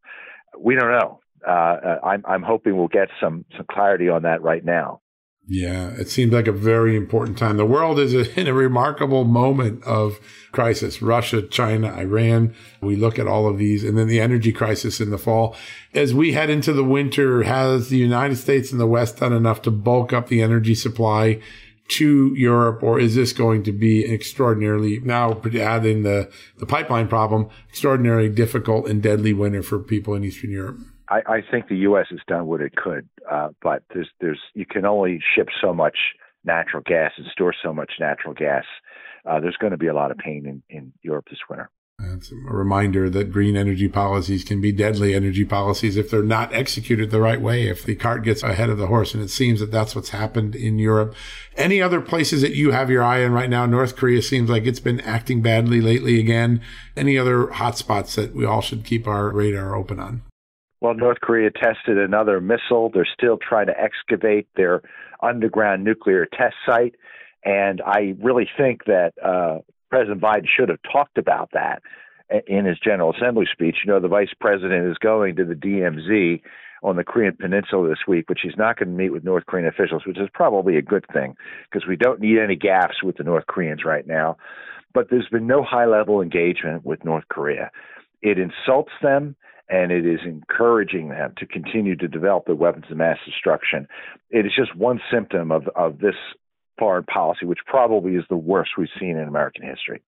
We 0.59 0.77
don't 0.77 0.91
know. 0.91 1.21
Uh, 1.47 1.51
uh 1.51 1.99
I'm, 2.03 2.25
I'm 2.27 2.43
hoping 2.43 2.77
we'll 2.77 2.89
get 2.89 3.09
some, 3.21 3.45
some 3.57 3.67
clarity 3.71 4.09
on 4.09 4.23
that 4.23 4.43
right 4.43 4.65
now. 4.65 5.01
Yeah, 5.49 5.91
it 5.91 6.09
seems 6.09 6.33
like 6.33 6.49
a 6.49 6.53
very 6.53 6.97
important 6.97 7.39
time. 7.39 7.57
The 7.57 7.65
world 7.65 8.01
is 8.01 8.15
in 8.37 8.49
a 8.49 8.53
remarkable 8.53 9.25
moment 9.25 9.85
of 9.85 10.19
crisis. 10.51 11.01
Russia, 11.01 11.43
China, 11.43 11.93
Iran. 11.93 12.55
We 12.81 12.97
look 12.97 13.19
at 13.19 13.29
all 13.29 13.47
of 13.47 13.59
these 13.59 13.85
and 13.85 13.97
then 13.97 14.09
the 14.09 14.21
energy 14.21 14.53
crisis 14.53 15.01
in 15.01 15.11
the 15.11 15.19
fall. 15.19 15.55
As 15.95 16.13
we 16.13 16.33
head 16.33 16.51
into 16.51 16.73
the 16.73 16.85
winter, 16.85 17.45
has 17.45 17.89
the 17.89 17.97
United 17.97 18.37
States 18.37 18.73
and 18.73 18.81
the 18.81 18.87
West 18.87 19.19
done 19.19 19.33
enough 19.33 19.63
to 19.63 19.71
bulk 19.71 20.13
up 20.13 20.29
the 20.29 20.43
energy 20.43 20.75
supply 20.75 21.41
to 21.89 22.35
Europe, 22.35 22.83
or 22.83 22.99
is 22.99 23.15
this 23.15 23.33
going 23.33 23.63
to 23.63 23.71
be 23.71 24.05
extraordinarily, 24.13 24.99
now 25.05 25.41
adding 25.55 26.03
the, 26.03 26.29
the 26.59 26.67
pipeline 26.67 27.07
problem, 27.07 27.49
extraordinarily 27.69 28.29
difficult 28.29 28.89
and 28.89 29.01
deadly 29.01 29.33
winter 29.33 29.63
for 29.63 29.79
people 29.79 30.13
in 30.15 30.25
Eastern 30.25 30.51
Europe? 30.51 30.79
I, 31.09 31.23
I 31.27 31.41
think 31.51 31.69
the 31.69 31.77
U.S. 31.79 32.07
has 32.11 32.21
done 32.27 32.47
what 32.47 32.61
it 32.61 32.75
could, 32.77 33.09
uh, 33.31 33.51
but 33.63 33.83
there's 33.93 34.09
there's 34.21 34.41
you 34.55 34.67
can 34.67 34.85
only 34.85 35.21
ship 35.35 35.49
so 35.61 35.73
much 35.73 35.97
natural 36.45 36.83
gas 36.85 37.13
and 37.17 37.27
store 37.33 37.55
so 37.63 37.73
much 37.73 37.93
natural 38.01 38.35
gas. 38.35 38.65
Uh, 39.25 39.41
there's 39.41 39.57
going 39.57 39.73
to 39.73 39.77
be 39.77 39.89
a 39.89 39.95
lot 39.95 40.11
of 40.11 40.19
pain 40.19 40.47
in, 40.47 40.63
in 40.71 40.93
Europe 41.03 41.27
this 41.29 41.41
winter. 41.51 41.71
It's 41.99 42.31
a 42.31 42.35
reminder 42.35 43.09
that 43.09 43.33
green 43.33 43.57
energy 43.57 43.89
policies 43.89 44.45
can 44.45 44.61
be 44.61 44.71
deadly 44.71 45.15
energy 45.15 45.47
policies 45.47 45.97
if 45.97 46.11
they're 46.11 46.23
not 46.23 46.53
executed 46.53 47.11
the 47.11 47.21
right 47.21 47.41
way, 47.41 47.69
if 47.69 47.85
the 47.85 47.95
cart 47.95 48.23
gets 48.23 48.43
ahead 48.43 48.69
of 48.69 48.77
the 48.77 48.89
horse. 48.89 49.15
And 49.15 49.23
it 49.23 49.31
seems 49.31 49.61
that 49.61 49.73
that's 49.73 49.97
what's 49.97 50.11
happened 50.11 50.55
in 50.55 50.79
Europe. 50.79 51.15
Any 51.57 51.81
other 51.81 52.03
places 52.03 52.43
that 52.43 52.55
you 52.55 52.71
have 52.71 52.91
your 52.91 53.03
eye 53.03 53.25
on 53.25 53.33
right 53.33 53.49
now? 53.49 53.65
North 53.65 53.97
Korea 53.97 54.21
seems 54.21 54.51
like 54.51 54.67
it's 54.67 54.81
been 54.81 55.01
acting 55.01 55.41
badly 55.41 55.81
lately 55.81 56.21
again. 56.21 56.61
Any 56.97 57.17
other 57.17 57.47
hotspots 57.47 58.15
that 58.17 58.35
we 58.35 58.45
all 58.45 58.61
should 58.61 58.85
keep 58.85 59.07
our 59.07 59.33
radar 59.33 59.75
open 59.75 59.99
on? 59.99 60.23
Well, 60.81 60.95
North 60.95 61.21
Korea 61.21 61.51
tested 61.51 61.99
another 61.99 62.41
missile. 62.41 62.91
They're 62.93 63.09
still 63.13 63.39
trying 63.39 63.67
to 63.67 63.75
excavate 63.79 64.49
their 64.57 64.83
underground 65.23 65.85
nuclear 65.85 66.27
test 66.27 66.55
site. 66.67 66.95
And 67.45 67.81
I 67.81 68.15
really 68.23 68.49
think 68.57 68.85
that 68.85 69.13
uh, 69.25 69.59
President 69.91 70.21
Biden 70.21 70.47
should 70.47 70.69
have 70.69 70.81
talked 70.91 71.17
about 71.17 71.51
that 71.53 71.83
in 72.47 72.65
his 72.65 72.79
General 72.79 73.15
Assembly 73.15 73.47
speech. 73.51 73.77
You 73.85 73.93
know, 73.93 74.01
the 74.01 74.09
vice 74.09 74.35
president 74.41 74.91
is 74.91 74.99
going 74.99 75.37
to 75.37 75.45
the 75.45 75.55
DMZ 75.55 76.43
on 76.83 76.97
the 76.97 77.05
Korean 77.05 77.37
Peninsula 77.41 77.89
this 77.89 78.07
week, 78.07 78.27
but 78.29 78.37
she's 78.41 78.57
not 78.59 78.79
going 78.79 78.91
to 78.91 78.95
meet 78.95 79.11
with 79.11 79.25
North 79.25 79.47
Korean 79.47 79.67
officials, 79.67 80.03
which 80.07 80.19
is 80.19 80.29
probably 80.35 80.77
a 80.77 80.83
good 80.83 81.05
thing 81.13 81.37
because 81.71 81.87
we 81.89 81.97
don't 81.97 82.21
need 82.21 82.39
any 82.39 82.57
gaffes 82.57 83.03
with 83.03 83.17
the 83.17 83.25
North 83.25 83.47
Koreans 83.47 83.85
right 83.85 84.07
now. 84.07 84.37
But 84.93 85.09
there's 85.11 85.29
been 85.31 85.47
no 85.47 85.63
high 85.63 85.87
level 85.87 86.21
engagement 86.21 86.85
with 86.85 87.05
North 87.05 87.25
Korea. 87.29 87.71
It 88.23 88.39
insults 88.39 88.93
them 89.03 89.37
and 89.69 89.91
it 89.91 90.07
is 90.07 90.21
encouraging 90.25 91.09
them 91.09 91.35
to 91.39 91.47
continue 91.47 91.97
to 91.97 92.09
develop 92.09 92.47
their 92.47 92.55
weapons 92.55 92.85
of 92.91 92.97
mass 92.97 93.19
destruction. 93.25 93.89
It 94.31 94.47
is 94.47 94.53
just 94.57 94.77
one 94.77 95.01
symptom 95.13 95.51
of, 95.51 95.69
of 95.75 95.99
this 95.99 96.15
foreign 96.79 97.05
policy, 97.05 97.47
which 97.47 97.61
probably 97.67 98.15
is 98.17 98.25
the 98.29 98.37
worst 98.37 98.73
we've 98.79 98.89
seen 98.99 99.17
in 99.17 99.29
American 99.29 99.67
history. 99.67 100.03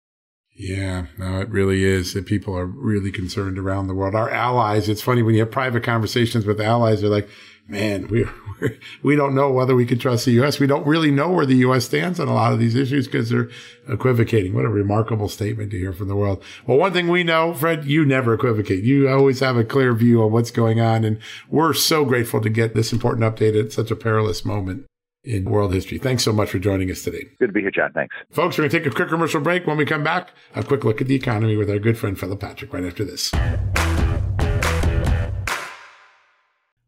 Yeah, 0.60 1.06
no, 1.20 1.40
it 1.40 1.50
really 1.50 1.84
is. 1.84 2.14
That 2.14 2.26
people 2.26 2.58
are 2.58 2.66
really 2.66 3.12
concerned 3.12 3.60
around 3.60 3.88
the 3.88 3.94
world. 3.94 4.16
Our 4.16 4.30
allies, 4.32 4.90
it's 4.90 5.04
funny 5.04 5.22
when 5.22 5.36
you 5.36 5.42
have 5.42 5.52
private 5.52 5.84
conversations 5.84 6.48
with 6.48 6.60
allies, 6.60 7.02
they're 7.02 7.12
like, 7.12 7.30
man, 7.68 8.08
we 8.08 8.26
we 9.04 9.16
don't 9.16 9.36
know 9.36 9.52
whether 9.52 9.76
we 9.76 9.86
can 9.86 10.00
trust 10.00 10.26
the 10.26 10.32
U.S. 10.32 10.60
We 10.60 10.66
don't 10.66 10.88
really 10.88 11.12
know 11.12 11.30
where 11.30 11.46
the 11.46 11.58
U.S. 11.58 11.86
stands 11.86 12.20
on 12.20 12.28
a 12.28 12.34
lot 12.34 12.54
of 12.54 12.60
these 12.60 12.74
issues 12.74 13.06
because 13.06 13.30
they're 13.30 13.50
equivocating. 13.88 14.56
What 14.56 14.66
a 14.66 14.70
remarkable 14.70 15.30
statement 15.30 15.70
to 15.72 15.78
hear 15.78 15.94
from 15.94 16.08
the 16.08 16.16
world. 16.16 16.44
Well, 16.66 16.80
one 16.80 16.92
thing 16.92 17.08
we 17.08 17.24
know, 17.24 17.54
Fred, 17.54 17.86
you 17.86 18.04
never 18.04 18.34
equivocate. 18.34 18.84
You 18.84 19.08
always 19.10 19.42
have 19.42 19.58
a 19.58 19.64
clear 19.64 19.94
view 19.94 20.24
of 20.24 20.32
what's 20.32 20.50
going 20.50 20.80
on, 20.80 21.04
and 21.04 21.20
we're 21.50 21.76
so 21.76 22.04
grateful 22.04 22.42
to 22.42 22.50
get 22.50 22.74
this 22.74 22.92
important 22.92 23.24
update 23.24 23.60
at 23.60 23.72
such 23.72 23.92
a 23.92 23.96
perilous 23.96 24.44
moment 24.44 24.88
in 25.24 25.46
world 25.46 25.74
history. 25.74 25.98
Thanks 25.98 26.24
so 26.24 26.32
much 26.32 26.50
for 26.50 26.60
joining 26.60 26.90
us 26.92 27.04
today. 27.04 27.26
Good 27.40 27.48
to 27.48 27.54
be 27.54 27.62
here, 27.62 27.72
John. 27.72 27.92
Thanks. 27.94 28.16
Folks, 28.32 28.58
we're 28.58 28.64
going 28.64 28.72
to 28.72 28.80
take 28.80 28.88
a 28.88 28.96
quick 28.96 29.10
commercial 29.10 29.42
break. 29.42 29.68
When 29.68 29.78
we 29.78 29.86
come 29.86 30.04
back, 30.04 30.30
a 30.56 30.64
quick 30.64 30.84
look 30.84 31.02
at 31.02 31.08
the 31.08 31.16
economy 31.16 31.56
with 31.58 31.70
our 31.70 31.80
good 31.80 31.98
friend 31.98 32.18
Philip 32.18 32.40
Patrick 32.40 32.74
right 32.74 32.86
after 32.86 33.04
this. 33.04 33.32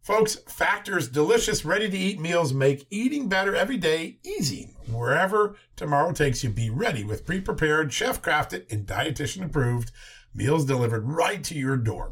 Folks, 0.02 0.38
Factor's 0.48 1.08
delicious, 1.08 1.64
ready 1.64 1.88
to 1.88 1.98
eat 1.98 2.20
meals 2.20 2.52
make 2.52 2.88
eating 2.90 3.30
better 3.30 3.56
every 3.56 3.78
day 3.78 4.18
easy. 4.24 4.72
Wherever 4.92 5.56
tomorrow 5.76 6.12
takes 6.14 6.44
you, 6.44 6.50
be 6.50 6.72
ready 6.72 7.04
with 7.04 7.28
pre 7.28 7.40
prepared, 7.40 7.94
chef 7.94 8.20
crafted, 8.20 8.72
and 8.72 8.88
dietitian 8.88 9.46
approved 9.46 9.92
meals 10.34 10.66
delivered 10.66 11.08
right 11.08 11.44
to 11.44 11.56
your 11.56 11.78
door. 11.78 12.12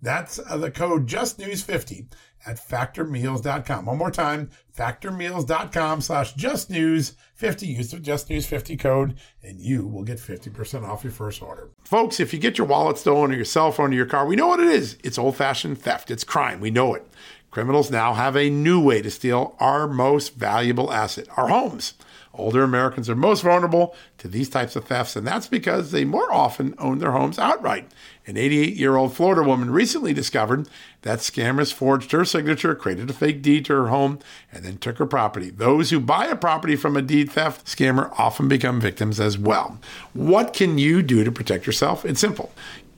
That's 0.00 0.38
uh, 0.38 0.56
the 0.56 0.70
code 0.70 1.06
justnews50 1.06 2.06
at 2.46 2.56
factormeals.com. 2.56 3.86
One 3.86 3.98
more 3.98 4.10
time, 4.10 4.50
factormeals.com 4.76 6.00
slash 6.00 6.34
justnews50. 6.34 7.66
Use 7.66 7.90
the 7.90 7.98
justnews50 7.98 8.78
code 8.78 9.18
and 9.42 9.58
you 9.58 9.86
will 9.86 10.04
get 10.04 10.18
50% 10.18 10.86
off 10.86 11.02
your 11.02 11.12
first 11.12 11.42
order. 11.42 11.70
Folks, 11.84 12.20
if 12.20 12.32
you 12.32 12.38
get 12.38 12.58
your 12.58 12.66
wallet 12.66 12.98
stolen 12.98 13.32
or 13.32 13.34
your 13.34 13.44
cell 13.44 13.72
phone 13.72 13.90
or 13.90 13.96
your 13.96 14.06
car, 14.06 14.26
we 14.26 14.36
know 14.36 14.46
what 14.46 14.60
it 14.60 14.68
is. 14.68 14.96
It's 15.02 15.18
old 15.18 15.36
fashioned 15.36 15.78
theft. 15.78 16.10
It's 16.10 16.24
crime. 16.24 16.60
We 16.60 16.70
know 16.70 16.94
it. 16.94 17.06
Criminals 17.50 17.90
now 17.90 18.12
have 18.12 18.36
a 18.36 18.50
new 18.50 18.80
way 18.80 19.00
to 19.00 19.10
steal 19.10 19.56
our 19.58 19.88
most 19.88 20.34
valuable 20.34 20.92
asset, 20.92 21.26
our 21.36 21.48
homes. 21.48 21.94
Older 22.34 22.62
Americans 22.62 23.08
are 23.08 23.16
most 23.16 23.42
vulnerable 23.42 23.96
to 24.18 24.28
these 24.28 24.48
types 24.48 24.76
of 24.76 24.84
thefts, 24.84 25.16
and 25.16 25.26
that's 25.26 25.48
because 25.48 25.90
they 25.90 26.04
more 26.04 26.30
often 26.32 26.74
own 26.78 26.98
their 26.98 27.12
homes 27.12 27.38
outright. 27.38 27.90
An 28.28 28.36
88 28.36 28.76
year 28.76 28.96
old 28.96 29.14
Florida 29.14 29.42
woman 29.42 29.70
recently 29.70 30.12
discovered 30.12 30.68
that 31.00 31.20
scammers 31.20 31.72
forged 31.72 32.12
her 32.12 32.26
signature, 32.26 32.74
created 32.74 33.08
a 33.08 33.14
fake 33.14 33.40
deed 33.40 33.64
to 33.64 33.72
her 33.72 33.88
home, 33.88 34.18
and 34.52 34.66
then 34.66 34.76
took 34.76 34.98
her 34.98 35.06
property. 35.06 35.48
Those 35.48 35.88
who 35.88 35.98
buy 35.98 36.26
a 36.26 36.36
property 36.36 36.76
from 36.76 36.94
a 36.94 37.00
deed 37.00 37.32
theft 37.32 37.64
scammer 37.66 38.12
often 38.18 38.46
become 38.46 38.82
victims 38.82 39.18
as 39.18 39.38
well. 39.38 39.80
What 40.12 40.52
can 40.52 40.76
you 40.76 41.02
do 41.02 41.24
to 41.24 41.32
protect 41.32 41.66
yourself? 41.66 42.04
It's 42.04 42.20
simple 42.20 42.52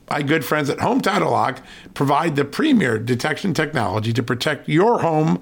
my 0.09 0.21
good 0.21 0.43
friends 0.43 0.69
at 0.69 0.81
Home 0.81 0.99
Title 0.99 1.31
Lock 1.31 1.61
provide 1.93 2.35
the 2.35 2.43
premier 2.43 2.99
detection 2.99 3.53
technology 3.53 4.11
to 4.11 4.21
protect 4.21 4.67
your 4.67 4.99
home 4.99 5.41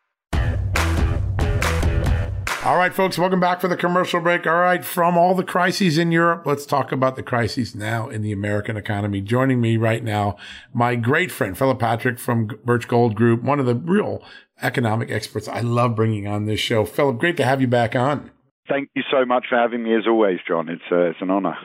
All 2.63 2.77
right, 2.77 2.93
folks, 2.93 3.17
welcome 3.17 3.39
back 3.39 3.59
for 3.59 3.67
the 3.67 3.75
commercial 3.75 4.19
break. 4.19 4.45
All 4.45 4.53
right, 4.53 4.85
from 4.85 5.17
all 5.17 5.33
the 5.33 5.43
crises 5.43 5.97
in 5.97 6.11
Europe, 6.11 6.43
let's 6.45 6.63
talk 6.63 6.91
about 6.91 7.15
the 7.15 7.23
crises 7.23 7.73
now 7.73 8.07
in 8.07 8.21
the 8.21 8.31
American 8.31 8.77
economy. 8.77 9.19
Joining 9.19 9.59
me 9.59 9.77
right 9.77 10.03
now, 10.03 10.37
my 10.71 10.95
great 10.95 11.31
friend, 11.31 11.57
Philip 11.57 11.79
Patrick 11.79 12.19
from 12.19 12.59
Birch 12.63 12.87
Gold 12.87 13.15
Group, 13.15 13.41
one 13.41 13.59
of 13.59 13.65
the 13.65 13.73
real 13.73 14.23
economic 14.61 15.09
experts 15.09 15.47
I 15.47 15.61
love 15.61 15.95
bringing 15.95 16.27
on 16.27 16.45
this 16.45 16.59
show. 16.59 16.85
Philip, 16.85 17.17
great 17.17 17.35
to 17.37 17.43
have 17.43 17.61
you 17.61 17.67
back 17.67 17.95
on. 17.95 18.29
Thank 18.69 18.91
you 18.93 19.01
so 19.11 19.25
much 19.25 19.45
for 19.49 19.57
having 19.57 19.81
me 19.83 19.95
as 19.95 20.05
always, 20.07 20.37
John. 20.47 20.69
It's, 20.69 20.83
uh, 20.91 21.09
it's 21.09 21.19
an 21.19 21.31
honor. 21.31 21.57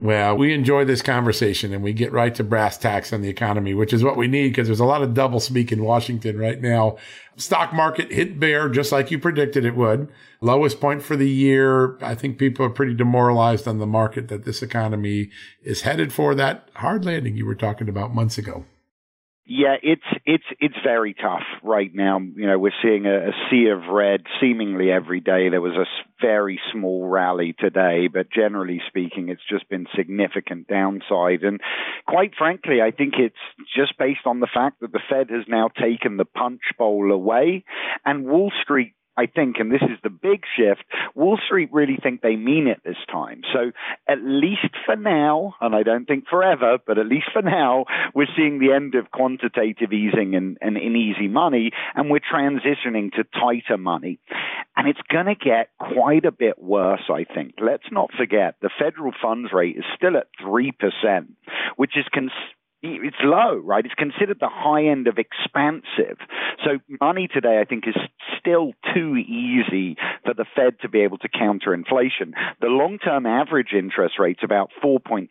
Well, 0.00 0.36
we 0.36 0.52
enjoy 0.52 0.84
this 0.84 1.02
conversation 1.02 1.72
and 1.72 1.82
we 1.82 1.92
get 1.92 2.12
right 2.12 2.34
to 2.34 2.44
brass 2.44 2.76
tacks 2.76 3.12
on 3.12 3.22
the 3.22 3.28
economy, 3.28 3.74
which 3.74 3.92
is 3.92 4.02
what 4.02 4.16
we 4.16 4.26
need 4.26 4.48
because 4.48 4.66
there's 4.66 4.80
a 4.80 4.84
lot 4.84 5.02
of 5.02 5.14
double 5.14 5.40
speak 5.40 5.70
in 5.70 5.84
Washington 5.84 6.36
right 6.36 6.60
now. 6.60 6.98
Stock 7.36 7.72
market 7.72 8.12
hit 8.12 8.38
bear 8.38 8.68
just 8.68 8.92
like 8.92 9.10
you 9.10 9.18
predicted 9.18 9.64
it 9.64 9.76
would. 9.76 10.08
Lowest 10.40 10.80
point 10.80 11.02
for 11.02 11.16
the 11.16 11.30
year. 11.30 11.96
I 12.02 12.14
think 12.14 12.38
people 12.38 12.66
are 12.66 12.70
pretty 12.70 12.94
demoralized 12.94 13.68
on 13.68 13.78
the 13.78 13.86
market 13.86 14.28
that 14.28 14.44
this 14.44 14.62
economy 14.62 15.30
is 15.62 15.82
headed 15.82 16.12
for 16.12 16.34
that 16.34 16.68
hard 16.74 17.04
landing 17.04 17.36
you 17.36 17.46
were 17.46 17.54
talking 17.54 17.88
about 17.88 18.14
months 18.14 18.36
ago. 18.36 18.64
Yeah, 19.46 19.76
it's 19.82 20.02
it's 20.24 20.44
it's 20.58 20.76
very 20.82 21.12
tough 21.12 21.42
right 21.62 21.90
now. 21.94 22.18
You 22.18 22.46
know, 22.46 22.58
we're 22.58 22.72
seeing 22.82 23.04
a, 23.04 23.28
a, 23.28 23.32
sea 23.50 23.66
of 23.68 23.92
red 23.92 24.22
seemingly 24.40 24.90
every 24.90 25.20
day. 25.20 25.50
There 25.50 25.60
was 25.60 25.76
a 25.76 25.84
very 26.18 26.58
small 26.72 27.06
rally 27.08 27.54
today, 27.58 28.08
but 28.10 28.32
generally 28.32 28.80
speaking, 28.88 29.28
it's 29.28 29.46
just 29.46 29.68
been 29.68 29.86
significant 29.94 30.66
downside. 30.66 31.42
And 31.42 31.60
quite 32.08 32.32
frankly, 32.38 32.80
I 32.80 32.90
think 32.90 33.14
it's 33.18 33.36
just 33.76 33.98
based 33.98 34.24
on 34.24 34.40
the 34.40 34.48
fact 34.52 34.80
that 34.80 34.92
the 34.92 35.02
Fed 35.10 35.28
has 35.28 35.44
now 35.46 35.68
taken 35.68 36.16
the 36.16 36.24
punch 36.24 36.62
bowl 36.78 37.12
away, 37.12 37.64
and 38.02 38.24
Wall 38.24 38.50
Street 38.62 38.94
I 39.16 39.26
think, 39.26 39.56
and 39.58 39.70
this 39.70 39.82
is 39.82 39.98
the 40.02 40.10
big 40.10 40.42
shift, 40.56 40.84
Wall 41.14 41.38
Street 41.44 41.70
really 41.72 41.96
think 42.02 42.20
they 42.20 42.36
mean 42.36 42.66
it 42.66 42.80
this 42.84 42.96
time. 43.10 43.42
So 43.52 43.70
at 44.08 44.18
least 44.22 44.74
for 44.84 44.96
now, 44.96 45.54
and 45.60 45.74
I 45.74 45.82
don't 45.82 46.06
think 46.06 46.24
forever, 46.28 46.78
but 46.84 46.98
at 46.98 47.06
least 47.06 47.28
for 47.32 47.42
now, 47.42 47.84
we're 48.14 48.26
seeing 48.36 48.58
the 48.58 48.72
end 48.72 48.94
of 48.94 49.10
quantitative 49.10 49.92
easing 49.92 50.34
and, 50.34 50.58
and 50.60 50.76
in 50.76 50.96
easy 50.96 51.28
money, 51.28 51.70
and 51.94 52.10
we're 52.10 52.20
transitioning 52.20 53.12
to 53.12 53.24
tighter 53.24 53.78
money. 53.78 54.18
And 54.76 54.88
it's 54.88 55.00
going 55.10 55.26
to 55.26 55.34
get 55.34 55.68
quite 55.78 56.24
a 56.24 56.32
bit 56.32 56.60
worse, 56.60 57.08
I 57.08 57.24
think. 57.24 57.54
Let's 57.60 57.90
not 57.92 58.10
forget 58.16 58.56
the 58.60 58.70
federal 58.78 59.12
funds 59.22 59.50
rate 59.52 59.76
is 59.76 59.84
still 59.96 60.16
at 60.16 60.26
3%, 60.42 60.72
which 61.76 61.96
is 61.96 62.04
cons- 62.12 62.32
it's 62.84 63.16
low, 63.22 63.56
right? 63.56 63.84
It's 63.84 63.94
considered 63.94 64.38
the 64.40 64.50
high 64.50 64.84
end 64.84 65.06
of 65.06 65.16
expansive. 65.18 66.18
So 66.64 66.78
money 67.00 67.28
today, 67.32 67.58
I 67.60 67.64
think, 67.64 67.84
is 67.88 67.96
still 68.38 68.72
too 68.94 69.16
easy 69.16 69.96
for 70.24 70.34
the 70.34 70.44
Fed 70.54 70.80
to 70.82 70.88
be 70.88 71.00
able 71.00 71.18
to 71.18 71.28
counter 71.28 71.72
inflation. 71.72 72.34
The 72.60 72.68
long-term 72.68 73.24
average 73.26 73.72
interest 73.76 74.14
rate's 74.18 74.42
about 74.44 74.70
4.6%, 74.82 75.28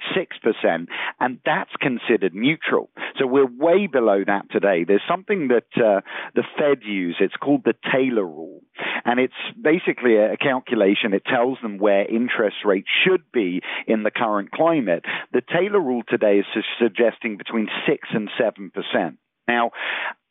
and 1.19 1.39
that's 1.45 1.71
considered 1.79 2.33
neutral. 2.33 2.89
So 3.19 3.27
we're 3.27 3.45
way 3.45 3.87
below 3.87 4.23
that 4.25 4.49
today. 4.51 4.83
There's 4.83 5.01
something 5.07 5.49
that 5.49 5.67
uh, 5.77 6.01
the 6.35 6.43
Fed 6.57 6.79
use. 6.83 7.17
It's 7.19 7.35
called 7.35 7.63
the 7.65 7.75
Taylor 7.91 8.25
rule, 8.25 8.61
and 9.05 9.19
it's 9.19 9.33
basically 9.61 10.17
a 10.17 10.37
calculation. 10.37 11.13
It 11.13 11.25
tells 11.25 11.59
them 11.61 11.77
where 11.77 12.05
interest 12.07 12.57
rates 12.65 12.89
should 13.05 13.31
be 13.31 13.61
in 13.87 14.03
the 14.03 14.11
current 14.11 14.51
climate. 14.51 15.05
The 15.31 15.41
Taylor 15.41 15.79
rule 15.79 16.03
today 16.07 16.39
is 16.39 16.63
suggesting 16.81 17.37
between 17.43 17.67
6 17.87 18.07
and 18.13 18.29
7%. 18.39 19.17
Now, 19.47 19.71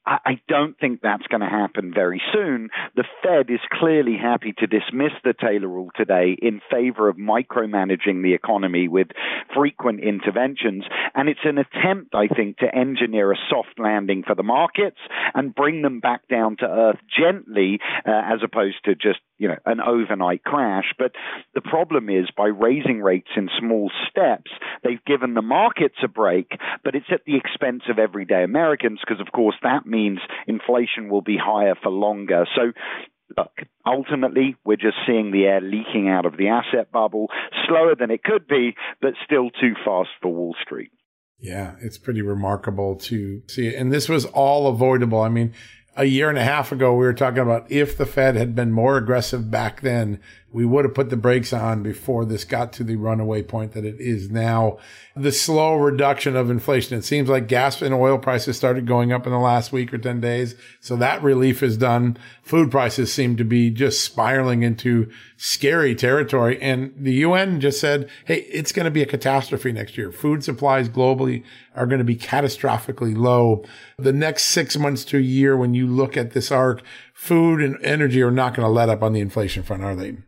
I 0.04 0.40
don't 0.48 0.76
think 0.78 1.00
that's 1.00 1.26
going 1.28 1.42
to 1.42 1.48
happen 1.48 1.92
very 1.94 2.20
soon. 2.32 2.70
The 2.96 3.04
Fed 3.22 3.50
is 3.50 3.60
clearly 3.70 4.16
happy 4.20 4.52
to 4.58 4.66
dismiss 4.66 5.12
the 5.22 5.32
Taylor 5.32 5.68
rule 5.68 5.90
today 5.94 6.36
in 6.40 6.60
favor 6.70 7.08
of 7.08 7.16
micromanaging 7.16 8.22
the 8.22 8.34
economy 8.34 8.88
with 8.88 9.08
frequent 9.54 10.00
interventions. 10.00 10.84
And 11.14 11.28
it's 11.28 11.44
an 11.44 11.58
attempt, 11.58 12.16
I 12.16 12.26
think, 12.26 12.58
to 12.58 12.74
engineer 12.74 13.30
a 13.30 13.36
soft 13.48 13.78
landing 13.78 14.24
for 14.26 14.34
the 14.34 14.42
markets 14.42 14.98
and 15.34 15.54
bring 15.54 15.82
them 15.82 16.00
back 16.00 16.26
down 16.26 16.56
to 16.58 16.66
earth 16.66 16.98
gently 17.16 17.78
uh, 18.04 18.10
as 18.10 18.40
opposed 18.42 18.84
to 18.86 18.96
just, 18.96 19.20
you 19.38 19.46
know, 19.46 19.58
an 19.66 19.80
overnight 19.80 20.42
crash. 20.42 20.92
But 20.98 21.12
the 21.54 21.60
problem 21.60 22.08
is 22.08 22.28
by 22.36 22.46
raising 22.46 23.02
rates 23.02 23.30
in 23.36 23.48
small 23.56 23.90
steps, 24.10 24.50
they've 24.82 25.04
given 25.04 25.34
the 25.34 25.42
markets 25.42 25.98
a 26.02 26.08
break, 26.08 26.50
but 26.82 26.96
it's 26.96 27.06
at 27.12 27.24
the 27.24 27.36
expense 27.36 27.84
of 27.88 28.00
everyday 28.00 28.42
Americans 28.42 28.98
because, 29.06 29.20
of 29.20 29.30
course, 29.32 29.56
that 29.62 29.86
means 29.92 30.18
inflation 30.48 31.08
will 31.08 31.22
be 31.22 31.36
higher 31.40 31.74
for 31.80 31.90
longer. 31.90 32.46
So 32.56 32.72
look, 33.36 33.52
ultimately, 33.86 34.56
we're 34.64 34.76
just 34.76 34.96
seeing 35.06 35.30
the 35.30 35.44
air 35.44 35.60
leaking 35.60 36.08
out 36.08 36.26
of 36.26 36.36
the 36.36 36.48
asset 36.48 36.90
bubble, 36.90 37.28
slower 37.66 37.94
than 37.94 38.10
it 38.10 38.24
could 38.24 38.46
be, 38.48 38.74
but 39.00 39.14
still 39.24 39.50
too 39.50 39.74
fast 39.84 40.10
for 40.20 40.32
Wall 40.32 40.56
Street. 40.62 40.90
Yeah, 41.38 41.74
it's 41.80 41.98
pretty 41.98 42.22
remarkable 42.22 42.96
to 42.96 43.42
see 43.48 43.68
it. 43.68 43.74
And 43.74 43.92
this 43.92 44.08
was 44.08 44.24
all 44.26 44.68
avoidable. 44.68 45.20
I 45.20 45.28
mean, 45.28 45.52
a 45.96 46.04
year 46.04 46.28
and 46.28 46.38
a 46.38 46.44
half 46.44 46.72
ago, 46.72 46.92
we 46.92 47.04
were 47.04 47.12
talking 47.12 47.42
about 47.42 47.70
if 47.70 47.98
the 47.98 48.06
Fed 48.06 48.36
had 48.36 48.54
been 48.54 48.72
more 48.72 48.96
aggressive 48.96 49.50
back 49.50 49.80
then, 49.80 50.20
we 50.52 50.66
would 50.66 50.84
have 50.84 50.94
put 50.94 51.08
the 51.08 51.16
brakes 51.16 51.52
on 51.52 51.82
before 51.82 52.24
this 52.26 52.44
got 52.44 52.72
to 52.74 52.84
the 52.84 52.96
runaway 52.96 53.42
point 53.42 53.72
that 53.72 53.86
it 53.86 53.98
is 53.98 54.30
now. 54.30 54.78
The 55.16 55.32
slow 55.32 55.74
reduction 55.74 56.36
of 56.36 56.50
inflation. 56.50 56.98
It 56.98 57.04
seems 57.04 57.30
like 57.30 57.48
gas 57.48 57.80
and 57.80 57.94
oil 57.94 58.18
prices 58.18 58.56
started 58.56 58.86
going 58.86 59.12
up 59.12 59.26
in 59.26 59.32
the 59.32 59.38
last 59.38 59.72
week 59.72 59.94
or 59.94 59.98
10 59.98 60.20
days. 60.20 60.54
So 60.80 60.94
that 60.96 61.22
relief 61.22 61.62
is 61.62 61.78
done. 61.78 62.18
Food 62.42 62.70
prices 62.70 63.12
seem 63.12 63.36
to 63.36 63.44
be 63.44 63.70
just 63.70 64.04
spiraling 64.04 64.62
into 64.62 65.10
scary 65.38 65.94
territory. 65.94 66.60
And 66.60 66.92
the 66.96 67.14
UN 67.14 67.58
just 67.60 67.80
said, 67.80 68.10
Hey, 68.26 68.40
it's 68.50 68.72
going 68.72 68.84
to 68.84 68.90
be 68.90 69.02
a 69.02 69.06
catastrophe 69.06 69.72
next 69.72 69.96
year. 69.96 70.12
Food 70.12 70.44
supplies 70.44 70.88
globally 70.88 71.44
are 71.74 71.86
going 71.86 71.98
to 71.98 72.04
be 72.04 72.16
catastrophically 72.16 73.16
low. 73.16 73.64
The 73.98 74.12
next 74.12 74.44
six 74.44 74.76
months 74.76 75.04
to 75.06 75.16
a 75.16 75.22
year, 75.22 75.56
when 75.56 75.72
you 75.72 75.86
look 75.86 76.16
at 76.16 76.32
this 76.32 76.52
arc, 76.52 76.82
food 77.14 77.62
and 77.62 77.82
energy 77.82 78.20
are 78.20 78.30
not 78.30 78.54
going 78.54 78.66
to 78.66 78.70
let 78.70 78.90
up 78.90 79.02
on 79.02 79.14
the 79.14 79.20
inflation 79.20 79.62
front, 79.62 79.82
are 79.82 79.94
they? 79.94 80.18